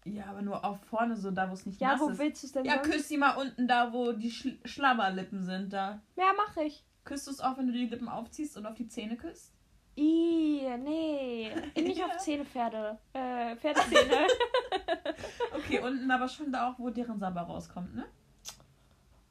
Ja, 0.05 0.25
aber 0.25 0.41
nur 0.41 0.65
auf 0.65 0.79
vorne, 0.85 1.15
so 1.15 1.29
da, 1.31 1.49
wo 1.49 1.53
es 1.53 1.65
nicht 1.65 1.79
Ja, 1.79 1.89
nass 1.89 2.01
wo 2.01 2.09
ist. 2.09 2.17
willst 2.19 2.41
du 2.43 2.47
es 2.47 2.53
denn 2.53 2.65
Ja, 2.65 2.75
sonst? 2.83 2.89
küss 2.89 3.07
sie 3.07 3.17
mal 3.17 3.35
unten 3.37 3.67
da, 3.67 3.93
wo 3.93 4.11
die 4.13 4.31
Schl 4.31 4.57
Schlabberlippen 4.65 5.43
sind, 5.43 5.71
da. 5.73 6.01
Ja, 6.15 6.31
mach 6.35 6.57
ich. 6.57 6.83
Küsst 7.03 7.27
du 7.27 7.31
es 7.31 7.39
auch, 7.39 7.57
wenn 7.57 7.67
du 7.67 7.73
die 7.73 7.85
Lippen 7.85 8.09
aufziehst 8.09 8.57
und 8.57 8.65
auf 8.65 8.75
die 8.75 8.87
Zähne 8.87 9.15
küsst? 9.17 9.53
Ih, 9.95 10.67
nee. 10.79 11.51
Nicht 11.75 11.97
Ja. 11.99 12.07
auf 12.07 12.17
Zähne, 12.17 12.45
Pferde. 12.45 12.97
Äh, 13.13 13.55
Pferdezähne. 13.57 14.27
Okay, 15.55 15.79
unten 15.79 16.09
aber 16.09 16.27
schon 16.27 16.51
da 16.51 16.69
auch, 16.71 16.79
wo 16.79 16.89
deren 16.89 17.19
Sabber 17.19 17.41
rauskommt, 17.41 17.93
ne? 17.95 18.05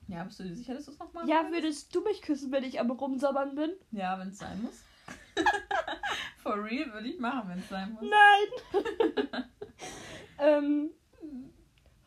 Ja, 0.06 0.22
bist 0.24 0.38
du 0.40 0.44
dir 0.44 0.54
sicher, 0.54 0.74
dass 0.74 0.85
du 0.85 0.90
es 0.92 0.98
noch 0.98 1.12
machen 1.12 1.28
ja, 1.28 1.40
willst? 1.42 1.52
würdest 1.54 1.94
du 1.94 2.02
mich 2.02 2.20
küssen, 2.22 2.52
wenn 2.52 2.62
ich 2.64 2.78
am 2.78 2.90
Rumsabbern 2.90 3.54
bin? 3.54 3.70
Ja, 3.90 4.18
wenn 4.18 4.28
es 4.28 4.38
sein 4.38 4.61
muss. 4.62 4.85
For 6.38 6.62
real 6.62 6.92
würde 6.92 7.09
ich 7.09 7.18
machen, 7.18 7.48
wenn 7.48 7.59
es 7.59 7.68
sein 7.68 7.92
muss. 7.92 8.02
Nein. 8.02 9.44
Ähm. 10.40 10.90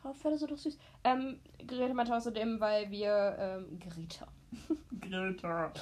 Oh, 0.04 0.12
Pferde 0.12 0.36
sind 0.36 0.50
doch 0.50 0.58
süß. 0.58 0.76
Ähm, 1.04 1.40
Greta 1.66 1.94
meinte 1.94 2.14
außerdem, 2.14 2.60
weil 2.60 2.90
wir, 2.90 3.36
ähm, 3.38 3.78
Greta. 3.78 4.26
Greta. 5.00 5.72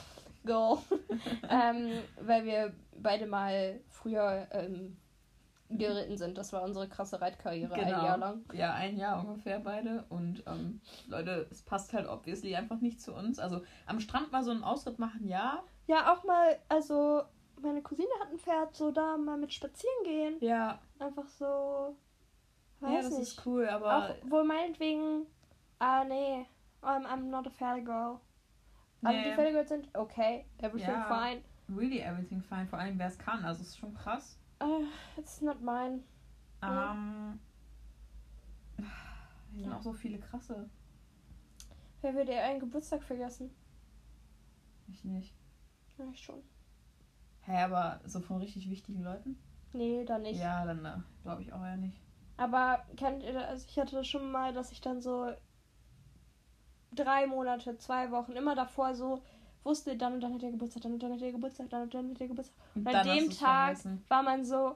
Girl. 0.44 0.78
ähm, 1.50 2.02
weil 2.20 2.44
wir 2.44 2.72
beide 3.00 3.26
mal 3.26 3.80
früher, 3.88 4.46
ähm, 4.52 4.96
geritten 5.78 6.16
sind. 6.16 6.38
Das 6.38 6.52
war 6.52 6.62
unsere 6.62 6.88
krasse 6.88 7.20
Reitkarriere 7.20 7.72
ein 7.74 7.86
Genau. 7.86 8.04
Jahr 8.04 8.18
lang. 8.18 8.44
Ja, 8.52 8.74
ein 8.74 8.96
Jahr 8.96 9.26
ungefähr 9.26 9.58
beide. 9.60 10.04
Und 10.08 10.42
ähm, 10.46 10.80
Leute, 11.08 11.46
es 11.50 11.62
passt 11.62 11.92
halt 11.92 12.06
obviously 12.08 12.54
einfach 12.54 12.80
nicht 12.80 13.00
zu 13.00 13.14
uns. 13.14 13.38
Also 13.38 13.62
am 13.86 14.00
Strand 14.00 14.32
mal 14.32 14.44
so 14.44 14.50
einen 14.50 14.64
Ausritt 14.64 14.98
machen, 14.98 15.26
ja. 15.26 15.62
Ja, 15.86 16.12
auch 16.12 16.24
mal, 16.24 16.58
also, 16.68 17.22
meine 17.60 17.82
Cousine 17.82 18.08
hat 18.20 18.30
ein 18.30 18.38
Pferd, 18.38 18.74
so 18.76 18.90
da 18.90 19.16
mal 19.16 19.38
mit 19.38 19.52
spazieren 19.52 20.04
gehen. 20.04 20.36
Ja, 20.40 20.78
Einfach 20.98 21.28
so. 21.28 21.96
Weiß 22.82 22.90
ja 22.92 23.02
das 23.02 23.18
nicht. 23.18 23.22
ist 23.28 23.46
cool, 23.46 23.68
aber 23.68 23.96
Auch 24.22 24.30
wohl 24.30 24.44
meinetwegen. 24.44 25.26
Ah, 25.78 26.04
nee. 26.04 26.46
I'm, 26.82 27.06
I'm 27.06 27.30
not 27.30 27.46
a 27.46 27.50
Pferdegirl. 27.50 28.18
Aber 29.02 29.12
Nee. 29.12 29.24
die 29.30 29.34
Pferdegirls 29.34 29.68
sind 29.68 29.88
okay. 29.96 30.44
Everything 30.58 30.88
Ja. 30.90 31.04
fine. 31.04 31.42
really 31.68 32.00
everything 32.00 32.42
fine. 32.42 32.66
Vor 32.66 32.78
allem, 32.78 32.98
wer 32.98 33.06
es 33.08 33.18
kann. 33.18 33.44
Also 33.44 33.62
es 33.62 33.68
ist 33.68 33.78
schon 33.78 33.94
krass. 33.94 34.38
Uh, 34.62 34.84
it's 35.16 35.40
not 35.40 35.60
mine. 35.60 36.00
Ja. 36.62 36.92
Ähm, 36.92 37.40
hier 39.52 39.62
sind 39.62 39.70
Ja. 39.70 39.76
auch 39.78 39.82
so 39.82 39.92
viele 39.92 40.18
krasse. 40.18 40.68
Wer 42.00 42.14
würde 42.14 42.32
einen 42.34 42.60
Geburtstag 42.60 43.02
vergessen? 43.02 43.50
Ich 44.88 45.04
nicht. 45.04 45.34
Ja, 45.98 46.04
ich 46.12 46.20
schon. 46.20 46.42
Hä, 47.42 47.62
aber 47.62 48.00
so 48.04 48.20
von 48.20 48.38
richtig 48.38 48.68
wichtigen 48.70 49.02
Leuten? 49.02 49.36
Nee, 49.72 50.04
da 50.04 50.18
nicht. 50.18 50.40
Ja, 50.40 50.64
dann 50.64 50.84
äh, 50.84 50.96
glaube 51.22 51.42
ich 51.42 51.52
auch 51.52 51.64
eher 51.64 51.76
nicht. 51.76 52.00
Aber 52.42 52.84
kennt 52.96 53.22
ihr, 53.22 53.32
das? 53.34 53.48
also 53.48 53.66
ich 53.68 53.78
hatte 53.78 53.94
das 53.96 54.08
schon 54.08 54.30
mal, 54.32 54.52
dass 54.52 54.72
ich 54.72 54.80
dann 54.80 55.00
so 55.00 55.32
drei 56.92 57.26
Monate, 57.26 57.78
zwei 57.78 58.10
Wochen, 58.10 58.32
immer 58.32 58.54
davor 58.56 58.94
so 58.94 59.22
wusste, 59.62 59.96
dann 59.96 60.14
und 60.14 60.20
dann 60.20 60.34
hat 60.34 60.42
er 60.42 60.50
Geburtstag, 60.50 60.82
dann 60.82 60.94
und 60.94 61.02
dann 61.02 61.12
hat 61.12 61.22
er 61.22 61.32
Geburtstag, 61.32 61.70
dann 61.70 61.82
und 61.82 61.94
dann 61.94 62.10
hat 62.10 62.20
er 62.20 62.28
Geburtstag. 62.28 62.56
Und, 62.74 62.86
Und 62.86 62.94
an 62.94 63.06
dem 63.06 63.30
Tag 63.30 63.78
vergessen. 63.78 64.04
war 64.08 64.22
man 64.24 64.44
so, 64.44 64.74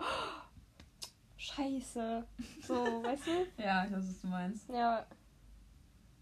scheiße. 1.36 2.24
So, 2.62 2.74
weißt 3.04 3.26
du? 3.26 3.62
Ja, 3.62 3.84
ich 3.84 3.92
weiß, 3.92 4.08
was 4.08 4.20
du 4.20 4.26
meinst. 4.28 4.68
Ja, 4.68 5.06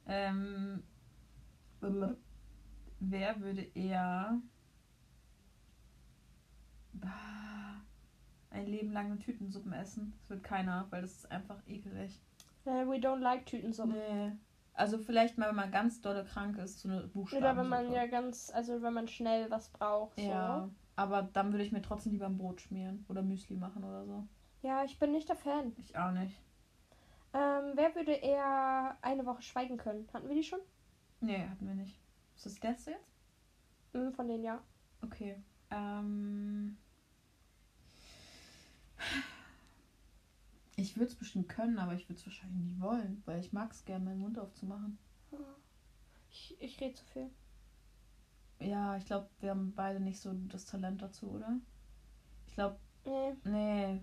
Ähm, 0.06 0.82
wer 3.00 3.40
würde 3.40 3.62
eher 3.74 4.40
bah, 6.94 7.53
ein 8.54 8.66
Leben 8.66 8.92
lang 8.92 9.18
Tütensuppen 9.18 9.72
essen? 9.72 10.14
Das 10.20 10.30
wird 10.30 10.42
keiner, 10.44 10.86
weil 10.90 11.02
das 11.02 11.12
ist 11.12 11.30
einfach 11.30 11.58
ekelig. 11.66 12.20
äh, 12.64 12.86
we 12.86 12.96
don't 12.96 13.18
like 13.20 13.44
Tütensuppen. 13.46 13.94
Nee. 13.94 14.32
Also 14.72 14.98
vielleicht 14.98 15.38
mal, 15.38 15.48
wenn 15.48 15.54
man 15.56 15.70
ganz 15.70 16.00
dolle 16.00 16.24
krank 16.24 16.58
ist, 16.58 16.80
so 16.80 16.88
eine 16.88 17.06
Buchstaben. 17.08 17.42
Oder 17.44 17.56
wenn 17.56 17.68
man 17.68 17.92
ja 17.92 18.06
ganz, 18.06 18.50
also 18.52 18.82
wenn 18.82 18.92
man 18.94 19.06
schnell 19.06 19.50
was 19.50 19.68
braucht. 19.68 20.16
So. 20.18 20.26
Ja, 20.26 20.68
aber 20.96 21.22
dann 21.22 21.52
würde 21.52 21.64
ich 21.64 21.70
mir 21.72 21.82
trotzdem 21.82 22.12
lieber 22.12 22.26
ein 22.26 22.38
Brot 22.38 22.60
schmieren 22.60 23.04
oder 23.08 23.22
Müsli 23.22 23.56
machen 23.56 23.84
oder 23.84 24.04
so. 24.04 24.26
ja, 24.62 24.82
ich 24.84 24.98
bin 24.98 25.12
nicht 25.12 25.28
der 25.28 25.36
Fan. 25.36 25.72
Ich 25.76 25.96
auch 25.96 26.10
nicht. 26.10 26.40
Ähm, 27.34 27.72
wer 27.74 27.94
würde 27.94 28.12
eher 28.12 28.96
eine 29.02 29.26
Woche 29.26 29.42
schweigen 29.42 29.76
können? 29.76 30.08
Hatten 30.12 30.28
wir 30.28 30.36
die 30.36 30.42
schon? 30.44 30.60
Nee, 31.20 31.46
hatten 31.48 31.66
wir 31.66 31.74
nicht. 31.74 31.98
Ist 32.36 32.46
das 32.46 32.60
letzte 32.62 32.92
jetzt? 32.92 33.12
Mhm, 33.92 34.12
von 34.12 34.26
denen 34.26 34.42
ja. 34.44 34.60
Okay. 35.02 35.36
Ähm. 35.70 36.76
Ich 40.76 40.96
würde 40.96 41.06
es 41.06 41.14
bestimmt 41.14 41.48
können, 41.48 41.78
aber 41.78 41.94
ich 41.94 42.08
würde 42.08 42.18
es 42.18 42.26
wahrscheinlich 42.26 42.64
nicht 42.64 42.80
wollen, 42.80 43.22
weil 43.26 43.40
ich 43.40 43.52
mag 43.52 43.70
es 43.72 43.84
gerne, 43.84 44.04
meinen 44.04 44.20
Mund 44.20 44.38
aufzumachen. 44.38 44.98
Ich, 46.30 46.56
ich 46.60 46.80
rede 46.80 46.94
zu 46.94 47.04
viel. 47.04 47.30
Ja, 48.60 48.96
ich 48.96 49.04
glaube, 49.04 49.28
wir 49.40 49.50
haben 49.50 49.72
beide 49.74 50.00
nicht 50.00 50.20
so 50.20 50.32
das 50.48 50.66
Talent 50.66 51.00
dazu, 51.02 51.30
oder? 51.30 51.58
Ich 52.46 52.54
glaube, 52.54 52.78
Nee. 53.04 53.34
nee. 53.44 54.00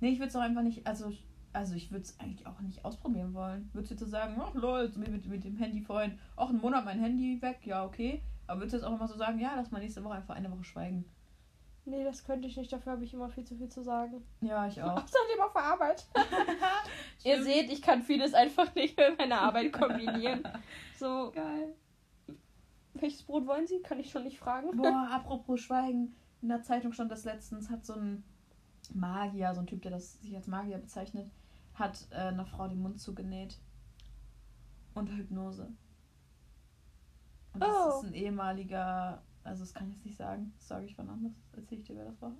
Nee, 0.00 0.08
ich 0.10 0.18
würde 0.18 0.28
es 0.28 0.36
auch 0.36 0.40
einfach 0.40 0.62
nicht, 0.62 0.86
also, 0.86 1.12
also 1.52 1.74
ich 1.74 1.90
würde 1.90 2.04
es 2.04 2.18
eigentlich 2.18 2.46
auch 2.46 2.60
nicht 2.60 2.84
ausprobieren 2.84 3.34
wollen. 3.34 3.68
Würdest 3.72 3.90
du 3.90 3.94
jetzt 3.94 4.00
so 4.00 4.06
sagen, 4.06 4.36
ach 4.40 4.54
lol, 4.54 4.90
so 4.90 4.98
mit, 4.98 5.26
mit 5.26 5.44
dem 5.44 5.56
Handy 5.56 5.82
vorhin, 5.82 6.18
auch 6.36 6.48
einen 6.48 6.60
Monat 6.60 6.84
mein 6.84 7.00
Handy 7.00 7.40
weg, 7.42 7.60
ja, 7.64 7.84
okay. 7.84 8.22
Aber 8.46 8.60
würdest 8.60 8.74
du 8.74 8.76
jetzt 8.78 8.86
auch 8.86 8.94
immer 8.96 9.08
so 9.08 9.16
sagen, 9.16 9.38
ja, 9.38 9.52
lass 9.54 9.70
mal 9.70 9.80
nächste 9.80 10.02
Woche 10.02 10.14
einfach 10.14 10.34
eine 10.34 10.50
Woche 10.50 10.64
schweigen. 10.64 11.04
Nee, 11.90 12.04
das 12.04 12.24
könnte 12.24 12.46
ich 12.48 12.56
nicht. 12.56 12.72
Dafür 12.72 12.92
habe 12.92 13.04
ich 13.04 13.12
immer 13.12 13.28
viel 13.28 13.44
zu 13.44 13.56
viel 13.56 13.68
zu 13.68 13.82
sagen. 13.82 14.22
Ja, 14.40 14.66
ich 14.66 14.80
auch. 14.82 14.92
Außerdem 15.02 15.40
auf 15.44 15.52
der 15.52 15.62
Arbeit. 15.64 16.06
Ihr 17.24 17.42
seht, 17.42 17.70
ich 17.70 17.82
kann 17.82 18.02
vieles 18.02 18.32
einfach 18.34 18.74
nicht 18.74 18.96
mit 18.96 19.18
meiner 19.18 19.40
Arbeit 19.40 19.72
kombinieren. 19.72 20.42
So, 20.98 21.32
Geil. 21.34 21.74
welches 22.94 23.22
Brot 23.24 23.46
wollen 23.46 23.66
Sie? 23.66 23.80
Kann 23.82 23.98
ich 24.00 24.10
schon 24.10 24.24
nicht 24.24 24.38
fragen. 24.38 24.76
Boah, 24.76 25.08
apropos 25.10 25.60
Schweigen. 25.60 26.14
In 26.42 26.48
der 26.48 26.62
Zeitung 26.62 26.92
stand 26.92 27.10
das 27.12 27.24
letztens, 27.24 27.68
hat 27.68 27.84
so 27.84 27.94
ein 27.94 28.24
Magier, 28.94 29.52
so 29.54 29.60
ein 29.60 29.66
Typ, 29.66 29.82
der 29.82 29.90
das 29.90 30.20
sich 30.22 30.34
als 30.34 30.46
Magier 30.46 30.78
bezeichnet, 30.78 31.30
hat 31.74 32.06
äh, 32.10 32.14
einer 32.16 32.46
Frau 32.46 32.66
den 32.68 32.80
Mund 32.80 32.98
zugenäht. 33.00 33.58
Unter 34.94 35.14
Hypnose. 35.16 35.68
Und 37.52 37.60
das 37.62 37.68
Oh. 37.68 37.98
ist 37.98 38.04
ein 38.06 38.14
ehemaliger, 38.14 39.22
also 39.44 39.64
das 39.64 39.74
kann 39.74 39.88
ich 39.88 39.94
jetzt 39.96 40.06
nicht 40.06 40.18
sagen, 40.18 40.52
das 40.56 40.68
sage 40.68 40.86
ich 40.86 40.96
wann 40.98 41.08
anders. 41.08 41.32
Erzähl 41.56 41.78
ich 41.78 41.84
dir, 41.84 41.96
wer 41.96 42.04
das 42.06 42.20
war. 42.20 42.32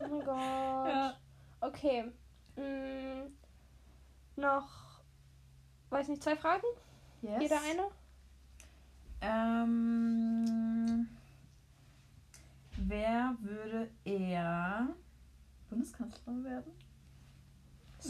Oh 0.00 0.08
mein 0.08 0.24
Gott. 0.24 1.16
Okay. 1.60 2.12
Mm, 2.56 3.30
noch, 4.40 5.00
weiß 5.90 6.08
nicht, 6.08 6.22
zwei 6.22 6.36
Fragen? 6.36 6.66
Yes. 7.22 7.42
Jeder 7.42 7.60
eine? 7.62 7.88
Ähm, 9.20 11.08
wer 12.76 13.36
würde 13.40 13.90
eher 14.04 14.88
Bundeskanzlerin 15.70 16.44
werden? 16.44 16.72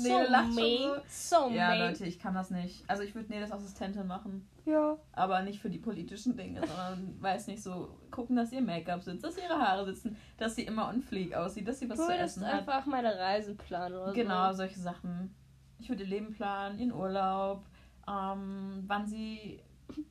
Nee, 0.02 0.08
so 0.08 0.18
du 0.24 0.30
lachst 0.30 0.54
schon 0.58 0.90
me. 0.90 1.02
So 1.08 1.48
Ja. 1.50 1.74
Leute, 1.74 2.04
ich 2.06 2.18
kann 2.18 2.34
das 2.34 2.50
nicht. 2.50 2.84
Also 2.88 3.02
ich 3.02 3.14
würde 3.14 3.28
Neles 3.32 3.52
Assistentin 3.52 4.06
machen. 4.06 4.48
Ja. 4.64 4.96
Aber 5.12 5.42
nicht 5.42 5.60
für 5.60 5.70
die 5.70 5.78
politischen 5.78 6.36
Dinge, 6.36 6.60
sondern 6.66 7.20
weiß 7.22 7.46
nicht 7.46 7.62
so, 7.62 7.96
gucken, 8.10 8.36
dass 8.36 8.50
ihr 8.52 8.60
Make-up 8.62 9.02
sitzt, 9.02 9.24
dass 9.24 9.36
ihre 9.38 9.58
Haare 9.58 9.84
sitzen, 9.86 10.16
dass 10.38 10.56
sie 10.56 10.62
immer 10.62 10.88
on 10.88 11.02
fleek 11.02 11.34
aussieht, 11.34 11.68
dass 11.68 11.78
sie 11.78 11.88
was 11.88 11.98
Du 11.98 12.06
zu 12.06 12.12
essen 12.16 12.44
hat. 12.46 12.54
einfach 12.60 12.84
meine 12.86 13.16
Reisen 13.16 13.56
planen 13.56 13.94
oder 13.94 14.12
Genau, 14.12 14.50
so. 14.50 14.56
solche 14.58 14.80
Sachen. 14.80 15.34
Ich 15.78 15.88
würde 15.88 16.02
ihr 16.04 16.08
Leben 16.08 16.32
planen, 16.32 16.78
ihren 16.78 16.92
Urlaub, 16.92 17.64
ähm, 18.08 18.84
wann 18.86 19.06
sie 19.06 19.60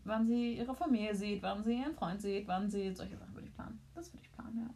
wann 0.05 0.25
sie 0.25 0.53
ihre 0.53 0.73
Familie 0.73 1.13
sieht, 1.13 1.43
wann 1.43 1.61
sie 1.63 1.79
ihren 1.79 1.93
Freund 1.95 2.21
sieht, 2.21 2.47
wann 2.47 2.69
sie 2.69 2.93
solche 2.93 3.17
Sachen 3.17 3.33
würde 3.35 3.47
ich 3.49 3.53
planen. 3.53 3.77
Das 3.93 4.13
würde 4.13 4.23
ich 4.23 4.31
planen, 4.31 4.57
ja. 4.69 4.73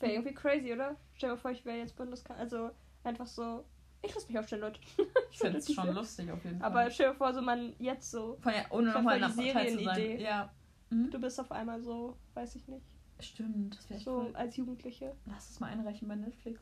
Wäre 0.00 0.12
irgendwie 0.14 0.34
crazy, 0.34 0.72
oder? 0.72 0.96
Stell 1.14 1.28
dir 1.30 1.34
mal 1.36 1.40
vor, 1.40 1.50
ich 1.52 1.64
wäre 1.64 1.78
jetzt 1.78 1.94
Bundeskanzler. 1.94 2.42
Also 2.42 2.70
einfach 3.04 3.26
so. 3.28 3.64
Ich 4.04 4.14
lasse 4.14 4.26
mich 4.28 4.38
aufstellen, 4.38 4.62
Leute. 4.62 4.80
Ich 5.30 5.38
finde 5.40 5.58
es 5.58 5.72
schon 5.72 5.92
lustig 5.92 6.30
auf 6.30 6.44
jeden 6.44 6.60
Fall. 6.60 6.70
Aber 6.70 6.90
stell 6.90 7.10
dir 7.10 7.16
vor, 7.16 7.34
so 7.34 7.42
man 7.42 7.74
jetzt 7.80 8.10
so. 8.10 8.38
Von 8.40 8.52
ja, 8.52 8.64
ohne 8.70 8.86
Das 8.86 8.94
nochmal 8.94 9.16
die 9.18 9.22
Partei 9.52 9.66
zu 9.70 9.82
sein. 9.82 9.94
Serienidee. 9.96 10.22
Ja. 10.22 10.52
Mhm. 10.90 11.10
Du 11.10 11.18
bist 11.18 11.40
auf 11.40 11.50
einmal 11.50 11.82
so, 11.82 12.16
weiß 12.34 12.54
ich 12.54 12.68
nicht. 12.68 12.86
Stimmt, 13.18 13.76
das 13.76 13.90
wäre 13.90 13.96
echt 13.96 14.04
So 14.04 14.18
cool. 14.20 14.30
als 14.36 14.56
Jugendliche. 14.56 15.16
Lass 15.26 15.50
es 15.50 15.58
mal 15.58 15.68
einreichen 15.68 16.06
bei 16.06 16.14
Netflix. 16.14 16.60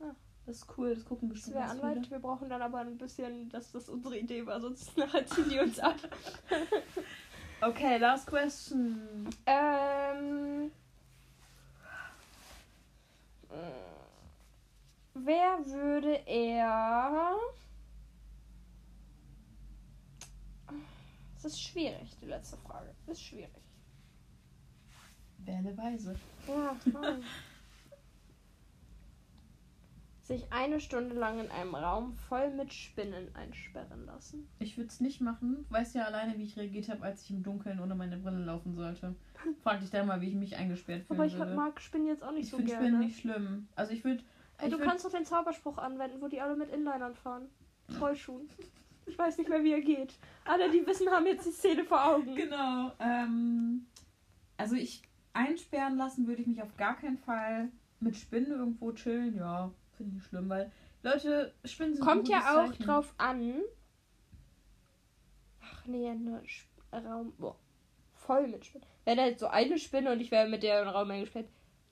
Ah. 0.00 0.14
Das 0.46 0.56
ist 0.58 0.78
cool, 0.78 0.94
das 0.94 1.04
gucken 1.04 1.28
Das 1.28 1.34
bestimmt 1.36 1.56
wäre 1.56 1.66
ganz 1.66 1.80
Anwalt. 1.80 2.10
Wir 2.10 2.18
brauchen 2.18 2.48
dann 2.48 2.62
aber 2.62 2.78
ein 2.78 2.98
bisschen, 2.98 3.48
dass 3.50 3.72
das 3.72 3.88
unsere 3.88 4.18
Idee 4.18 4.44
war, 4.46 4.60
sonst 4.60 4.96
nachher 4.98 5.26
ziehen 5.26 5.48
die 5.48 5.58
uns 5.60 5.78
ab. 5.78 5.96
Okay, 7.62 7.96
last 7.96 8.26
question. 8.26 9.30
Ähm. 9.46 10.70
Wer 15.24 15.64
würde 15.64 16.14
er. 16.26 17.36
Das 21.34 21.44
ist 21.44 21.62
schwierig, 21.62 22.16
die 22.20 22.26
letzte 22.26 22.56
Frage. 22.58 22.94
Das 23.06 23.16
ist 23.18 23.24
schwierig. 23.24 23.50
Wähle 25.38 25.76
weise. 25.76 26.16
Ja, 26.46 26.76
toll. 26.90 27.22
Sich 30.22 30.52
eine 30.52 30.80
Stunde 30.80 31.14
lang 31.14 31.38
in 31.38 31.50
einem 31.52 31.76
Raum 31.76 32.12
voll 32.12 32.50
mit 32.52 32.74
Spinnen 32.74 33.32
einsperren 33.36 34.06
lassen. 34.06 34.48
Ich 34.58 34.76
würde 34.76 34.88
es 34.88 34.98
nicht 34.98 35.20
machen. 35.20 35.64
Du 35.68 35.74
weißt 35.74 35.94
ja 35.94 36.04
alleine, 36.04 36.36
wie 36.36 36.42
ich 36.42 36.56
reagiert 36.56 36.88
habe, 36.88 37.04
als 37.04 37.22
ich 37.22 37.30
im 37.30 37.44
Dunkeln 37.44 37.78
ohne 37.78 37.94
meine 37.94 38.16
Brille 38.16 38.44
laufen 38.44 38.74
sollte. 38.74 39.14
Frag 39.62 39.78
dich 39.80 39.90
dann 39.90 40.08
mal, 40.08 40.20
wie 40.20 40.30
ich 40.30 40.34
mich 40.34 40.56
eingesperrt 40.56 41.04
fühlen 41.04 41.20
Aber 41.20 41.26
ich 41.26 41.38
würde. 41.38 41.54
mag 41.54 41.80
Spinnen 41.80 42.08
jetzt 42.08 42.24
auch 42.24 42.32
nicht 42.32 42.46
ich 42.46 42.50
so 42.50 42.56
finde 42.56 42.72
gerne. 42.72 42.86
Spinnen 42.86 43.00
nicht 43.06 43.20
schlimm. 43.20 43.68
Also 43.76 43.92
ich 43.92 44.02
würde. 44.02 44.24
Ey, 44.58 44.70
du 44.70 44.78
kannst 44.78 45.04
doch 45.04 45.10
den 45.10 45.24
Zauberspruch 45.24 45.78
anwenden, 45.78 46.20
wo 46.20 46.28
die 46.28 46.40
alle 46.40 46.56
mit 46.56 46.70
Inlinern 46.70 47.14
fahren. 47.14 47.48
Rollschuhen. 48.00 48.48
Ich 49.06 49.16
weiß 49.16 49.38
nicht 49.38 49.48
mehr, 49.48 49.62
wie 49.62 49.72
er 49.72 49.80
geht. 49.80 50.14
Alle, 50.44 50.70
die 50.70 50.84
wissen, 50.86 51.08
haben 51.10 51.26
jetzt 51.26 51.46
die 51.46 51.52
Szene 51.52 51.84
vor 51.84 52.04
Augen. 52.04 52.34
Genau. 52.34 52.92
Ähm, 52.98 53.86
also 54.56 54.74
ich 54.74 55.02
einsperren 55.32 55.96
lassen 55.96 56.26
würde 56.26 56.42
ich 56.42 56.48
mich 56.48 56.62
auf 56.62 56.76
gar 56.76 56.96
keinen 56.96 57.18
Fall. 57.18 57.70
Mit 58.00 58.16
Spinnen 58.16 58.50
irgendwo 58.50 58.92
chillen, 58.92 59.36
ja, 59.36 59.70
finde 59.96 60.10
ich 60.10 60.14
nicht 60.16 60.28
schlimm, 60.28 60.48
weil 60.48 60.70
Leute, 61.02 61.54
Spinnen 61.64 61.94
sind 61.94 62.04
Kommt 62.04 62.28
ja 62.28 62.38
auch 62.40 62.68
Zeichen. 62.68 62.84
drauf 62.84 63.14
an. 63.16 63.60
Ach 65.62 65.86
nee, 65.86 66.08
ein 66.08 66.42
Raum. 66.92 67.32
Boah, 67.38 67.56
voll 68.12 68.48
mit 68.48 68.66
Spinnen. 68.66 68.86
Wäre 69.04 69.16
da 69.16 69.26
jetzt 69.26 69.40
so 69.40 69.46
eine 69.46 69.78
Spinne 69.78 70.12
und 70.12 70.20
ich 70.20 70.30
wäre 70.30 70.48
mit 70.48 70.62
der 70.62 70.82
im 70.82 70.88
Raum 70.88 71.10
eingesperrt. 71.10 71.46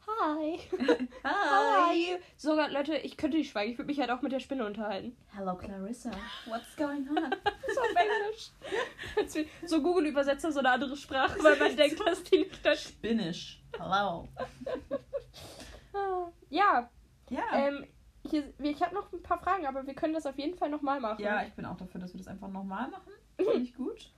Hi. 0.06 0.58
Hi. 1.24 2.18
Sogar, 2.36 2.68
Leute, 2.70 2.96
ich 2.96 3.16
könnte 3.16 3.36
nicht 3.38 3.50
schweigen. 3.50 3.72
Ich 3.72 3.78
würde 3.78 3.86
mich 3.86 4.00
halt 4.00 4.10
auch 4.10 4.22
mit 4.22 4.32
der 4.32 4.40
Spinne 4.40 4.66
unterhalten. 4.66 5.16
Hello 5.34 5.56
Clarissa, 5.56 6.10
what's 6.46 6.76
going 6.76 7.08
on? 7.08 7.16
So 7.74 7.80
auf 7.80 7.94
Englisch. 7.96 9.40
So 9.64 9.82
Google-Übersetzer 9.82 10.52
so 10.52 10.60
eine 10.60 10.70
andere 10.70 10.96
Sprache, 10.96 11.42
weil 11.42 11.56
man 11.58 11.76
denkt, 11.76 11.98
dass 12.06 12.22
die 12.24 12.38
nicht 12.38 12.64
das. 12.64 12.82
Spinnisch. 12.84 13.60
Hello. 13.78 14.28
Ja, 16.50 16.88
Ja. 17.30 17.42
ähm, 17.54 17.86
hier, 18.28 18.52
ich 18.60 18.82
habe 18.82 18.94
noch 18.94 19.12
ein 19.12 19.22
paar 19.22 19.38
Fragen, 19.38 19.66
aber 19.66 19.86
wir 19.86 19.94
können 19.94 20.14
das 20.14 20.26
auf 20.26 20.38
jeden 20.38 20.56
Fall 20.56 20.68
nochmal 20.68 21.00
machen. 21.00 21.22
ja, 21.22 21.42
ich 21.44 21.52
bin 21.54 21.64
auch 21.64 21.76
dafür, 21.76 22.00
dass 22.00 22.12
wir 22.14 22.18
das 22.18 22.28
einfach 22.28 22.48
nochmal 22.48 22.88
machen. 22.88 23.12
Finde 23.36 23.54
ich 23.54 23.74
gut. 23.74 24.10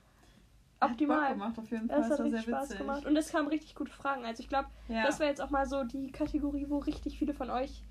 Hat 0.79 0.89
Bock 0.89 0.91
Optimal. 0.91 1.33
gemacht 1.33 1.57
auf 1.59 1.69
jeden 1.71 1.87
Fall. 1.89 1.97
Das 2.01 2.11
hat 2.11 2.19
war 2.19 2.25
richtig 2.25 2.45
sehr 2.45 2.53
Spaß 2.53 2.63
witzig. 2.69 2.77
gemacht. 2.79 3.05
Und 3.05 3.15
es 3.17 3.31
kamen 3.31 3.47
richtig 3.47 3.75
gute 3.75 3.91
Fragen. 3.91 4.25
Also 4.25 4.41
ich 4.43 4.49
glaube, 4.49 4.69
Ja. 4.87 5.03
das 5.05 5.19
wäre 5.19 5.29
jetzt 5.29 5.41
auch 5.41 5.49
mal 5.49 5.65
so 5.65 5.83
die 5.83 6.11
Kategorie, 6.11 6.65
wo 6.69 6.77
richtig 6.77 7.17
viele 7.17 7.33
von 7.33 7.49
euch 7.49 7.83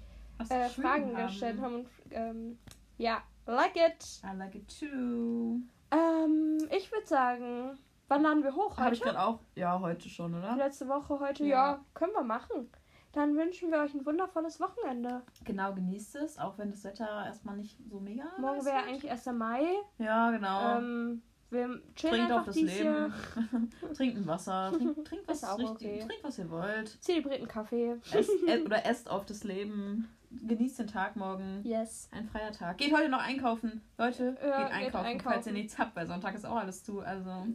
äh, 0.48 0.68
Fragen 0.68 1.14
gestellt 1.16 1.60
haben. 1.60 1.74
Und 1.76 1.88
ähm, 2.10 2.58
ja, 2.98 3.22
like 3.46 3.74
it. 3.76 4.20
I 4.24 4.36
like 4.36 4.54
it 4.54 4.68
too. 4.80 5.60
Ähm, 5.90 6.58
ich 6.70 6.90
würde 6.92 7.06
sagen, 7.06 7.78
wann 8.08 8.22
laden 8.22 8.42
wir 8.44 8.54
hoch? 8.54 8.76
Habe 8.78 8.94
ich 8.94 9.00
Heute? 9.00 9.12
gerade 9.14 9.24
auch. 9.26 9.40
Ja, 9.54 9.80
heute 9.80 10.08
schon, 10.08 10.34
oder? 10.34 10.56
Letzte 10.56 10.88
Woche, 10.88 11.18
heute? 11.20 11.44
Ja. 11.44 11.72
Ja. 11.72 11.84
können 11.94 12.12
wir 12.12 12.22
machen. 12.24 12.70
dann 13.12 13.34
wünschen 13.36 13.70
wir 13.70 13.78
euch 13.80 13.94
ein 13.94 14.04
wundervolles 14.04 14.60
Wochenende. 14.60 15.22
Genau, 15.44 15.72
genießt 15.74 16.16
es, 16.16 16.38
auch 16.38 16.58
wenn 16.58 16.70
das 16.70 16.84
Wetter 16.84 17.24
erstmal 17.24 17.56
nicht 17.56 17.78
so 17.88 17.98
mega 17.98 18.24
Morgen 18.38 18.62
wäre 18.64 18.76
eigentlich 18.84 19.10
1. 19.10 19.26
Mai. 19.32 19.64
Ja, 19.98 20.30
genau. 20.32 20.76
Ähm, 20.78 21.22
wir 21.56 21.80
Trinkt 21.94 22.32
auf 22.32 22.44
das 22.44 22.56
Leben. 22.56 23.12
Trinkt 23.94 24.16
ein 24.18 24.26
Wasser. 24.26 24.72
Trinkt, 24.76 25.06
trinkt 25.06 25.28
was 25.28 25.42
richtig. 25.58 25.68
okay. 25.70 25.98
Trinkt, 26.06 26.24
was 26.24 26.38
ihr 26.38 26.50
wollt. 26.50 27.02
Zelebriert 27.02 27.38
einen 27.40 27.48
Kaffee. 27.48 27.96
Esst, 28.12 28.30
e- 28.46 28.62
oder 28.62 28.84
esst 28.86 29.08
auf 29.10 29.24
das 29.26 29.44
Leben. 29.44 30.08
Genießt 30.30 30.80
den 30.80 30.86
Tag 30.88 31.16
morgen. 31.16 31.60
Yes. 31.64 32.08
Ein 32.12 32.28
freier 32.28 32.52
Tag. 32.52 32.78
Geht 32.78 32.92
heute 32.94 33.08
noch 33.08 33.20
einkaufen. 33.22 33.80
Leute, 33.96 34.36
Ja, 34.42 34.58
geht 34.58 34.66
geht 34.66 34.74
einkaufen, 34.76 34.92
falls 34.92 35.06
einkaufen. 35.06 35.46
ihr 35.48 35.52
nichts 35.54 35.78
habt, 35.78 35.96
weil 35.96 36.06
Sonntag 36.06 36.34
ist 36.34 36.44
auch 36.44 36.56
alles 36.56 36.82
zu. 36.84 37.00
Also, 37.00 37.46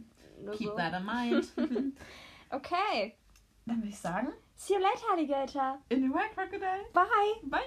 Nur 0.42 0.54
keep 0.54 0.68
so. 0.68 0.76
that 0.76 0.92
in 0.98 1.04
mind. 1.04 1.52
Okay. 2.50 3.14
Dann 3.66 3.76
würde 3.78 3.88
ich 3.88 3.98
sagen, 3.98 4.28
See 4.56 4.74
you 4.74 4.80
later, 4.80 5.12
Alligator. 5.12 5.78
in 5.90 6.02
the 6.02 6.08
white 6.08 6.34
crocodile. 6.34 6.84
Bye. 6.92 7.08
Bye. 7.44 7.60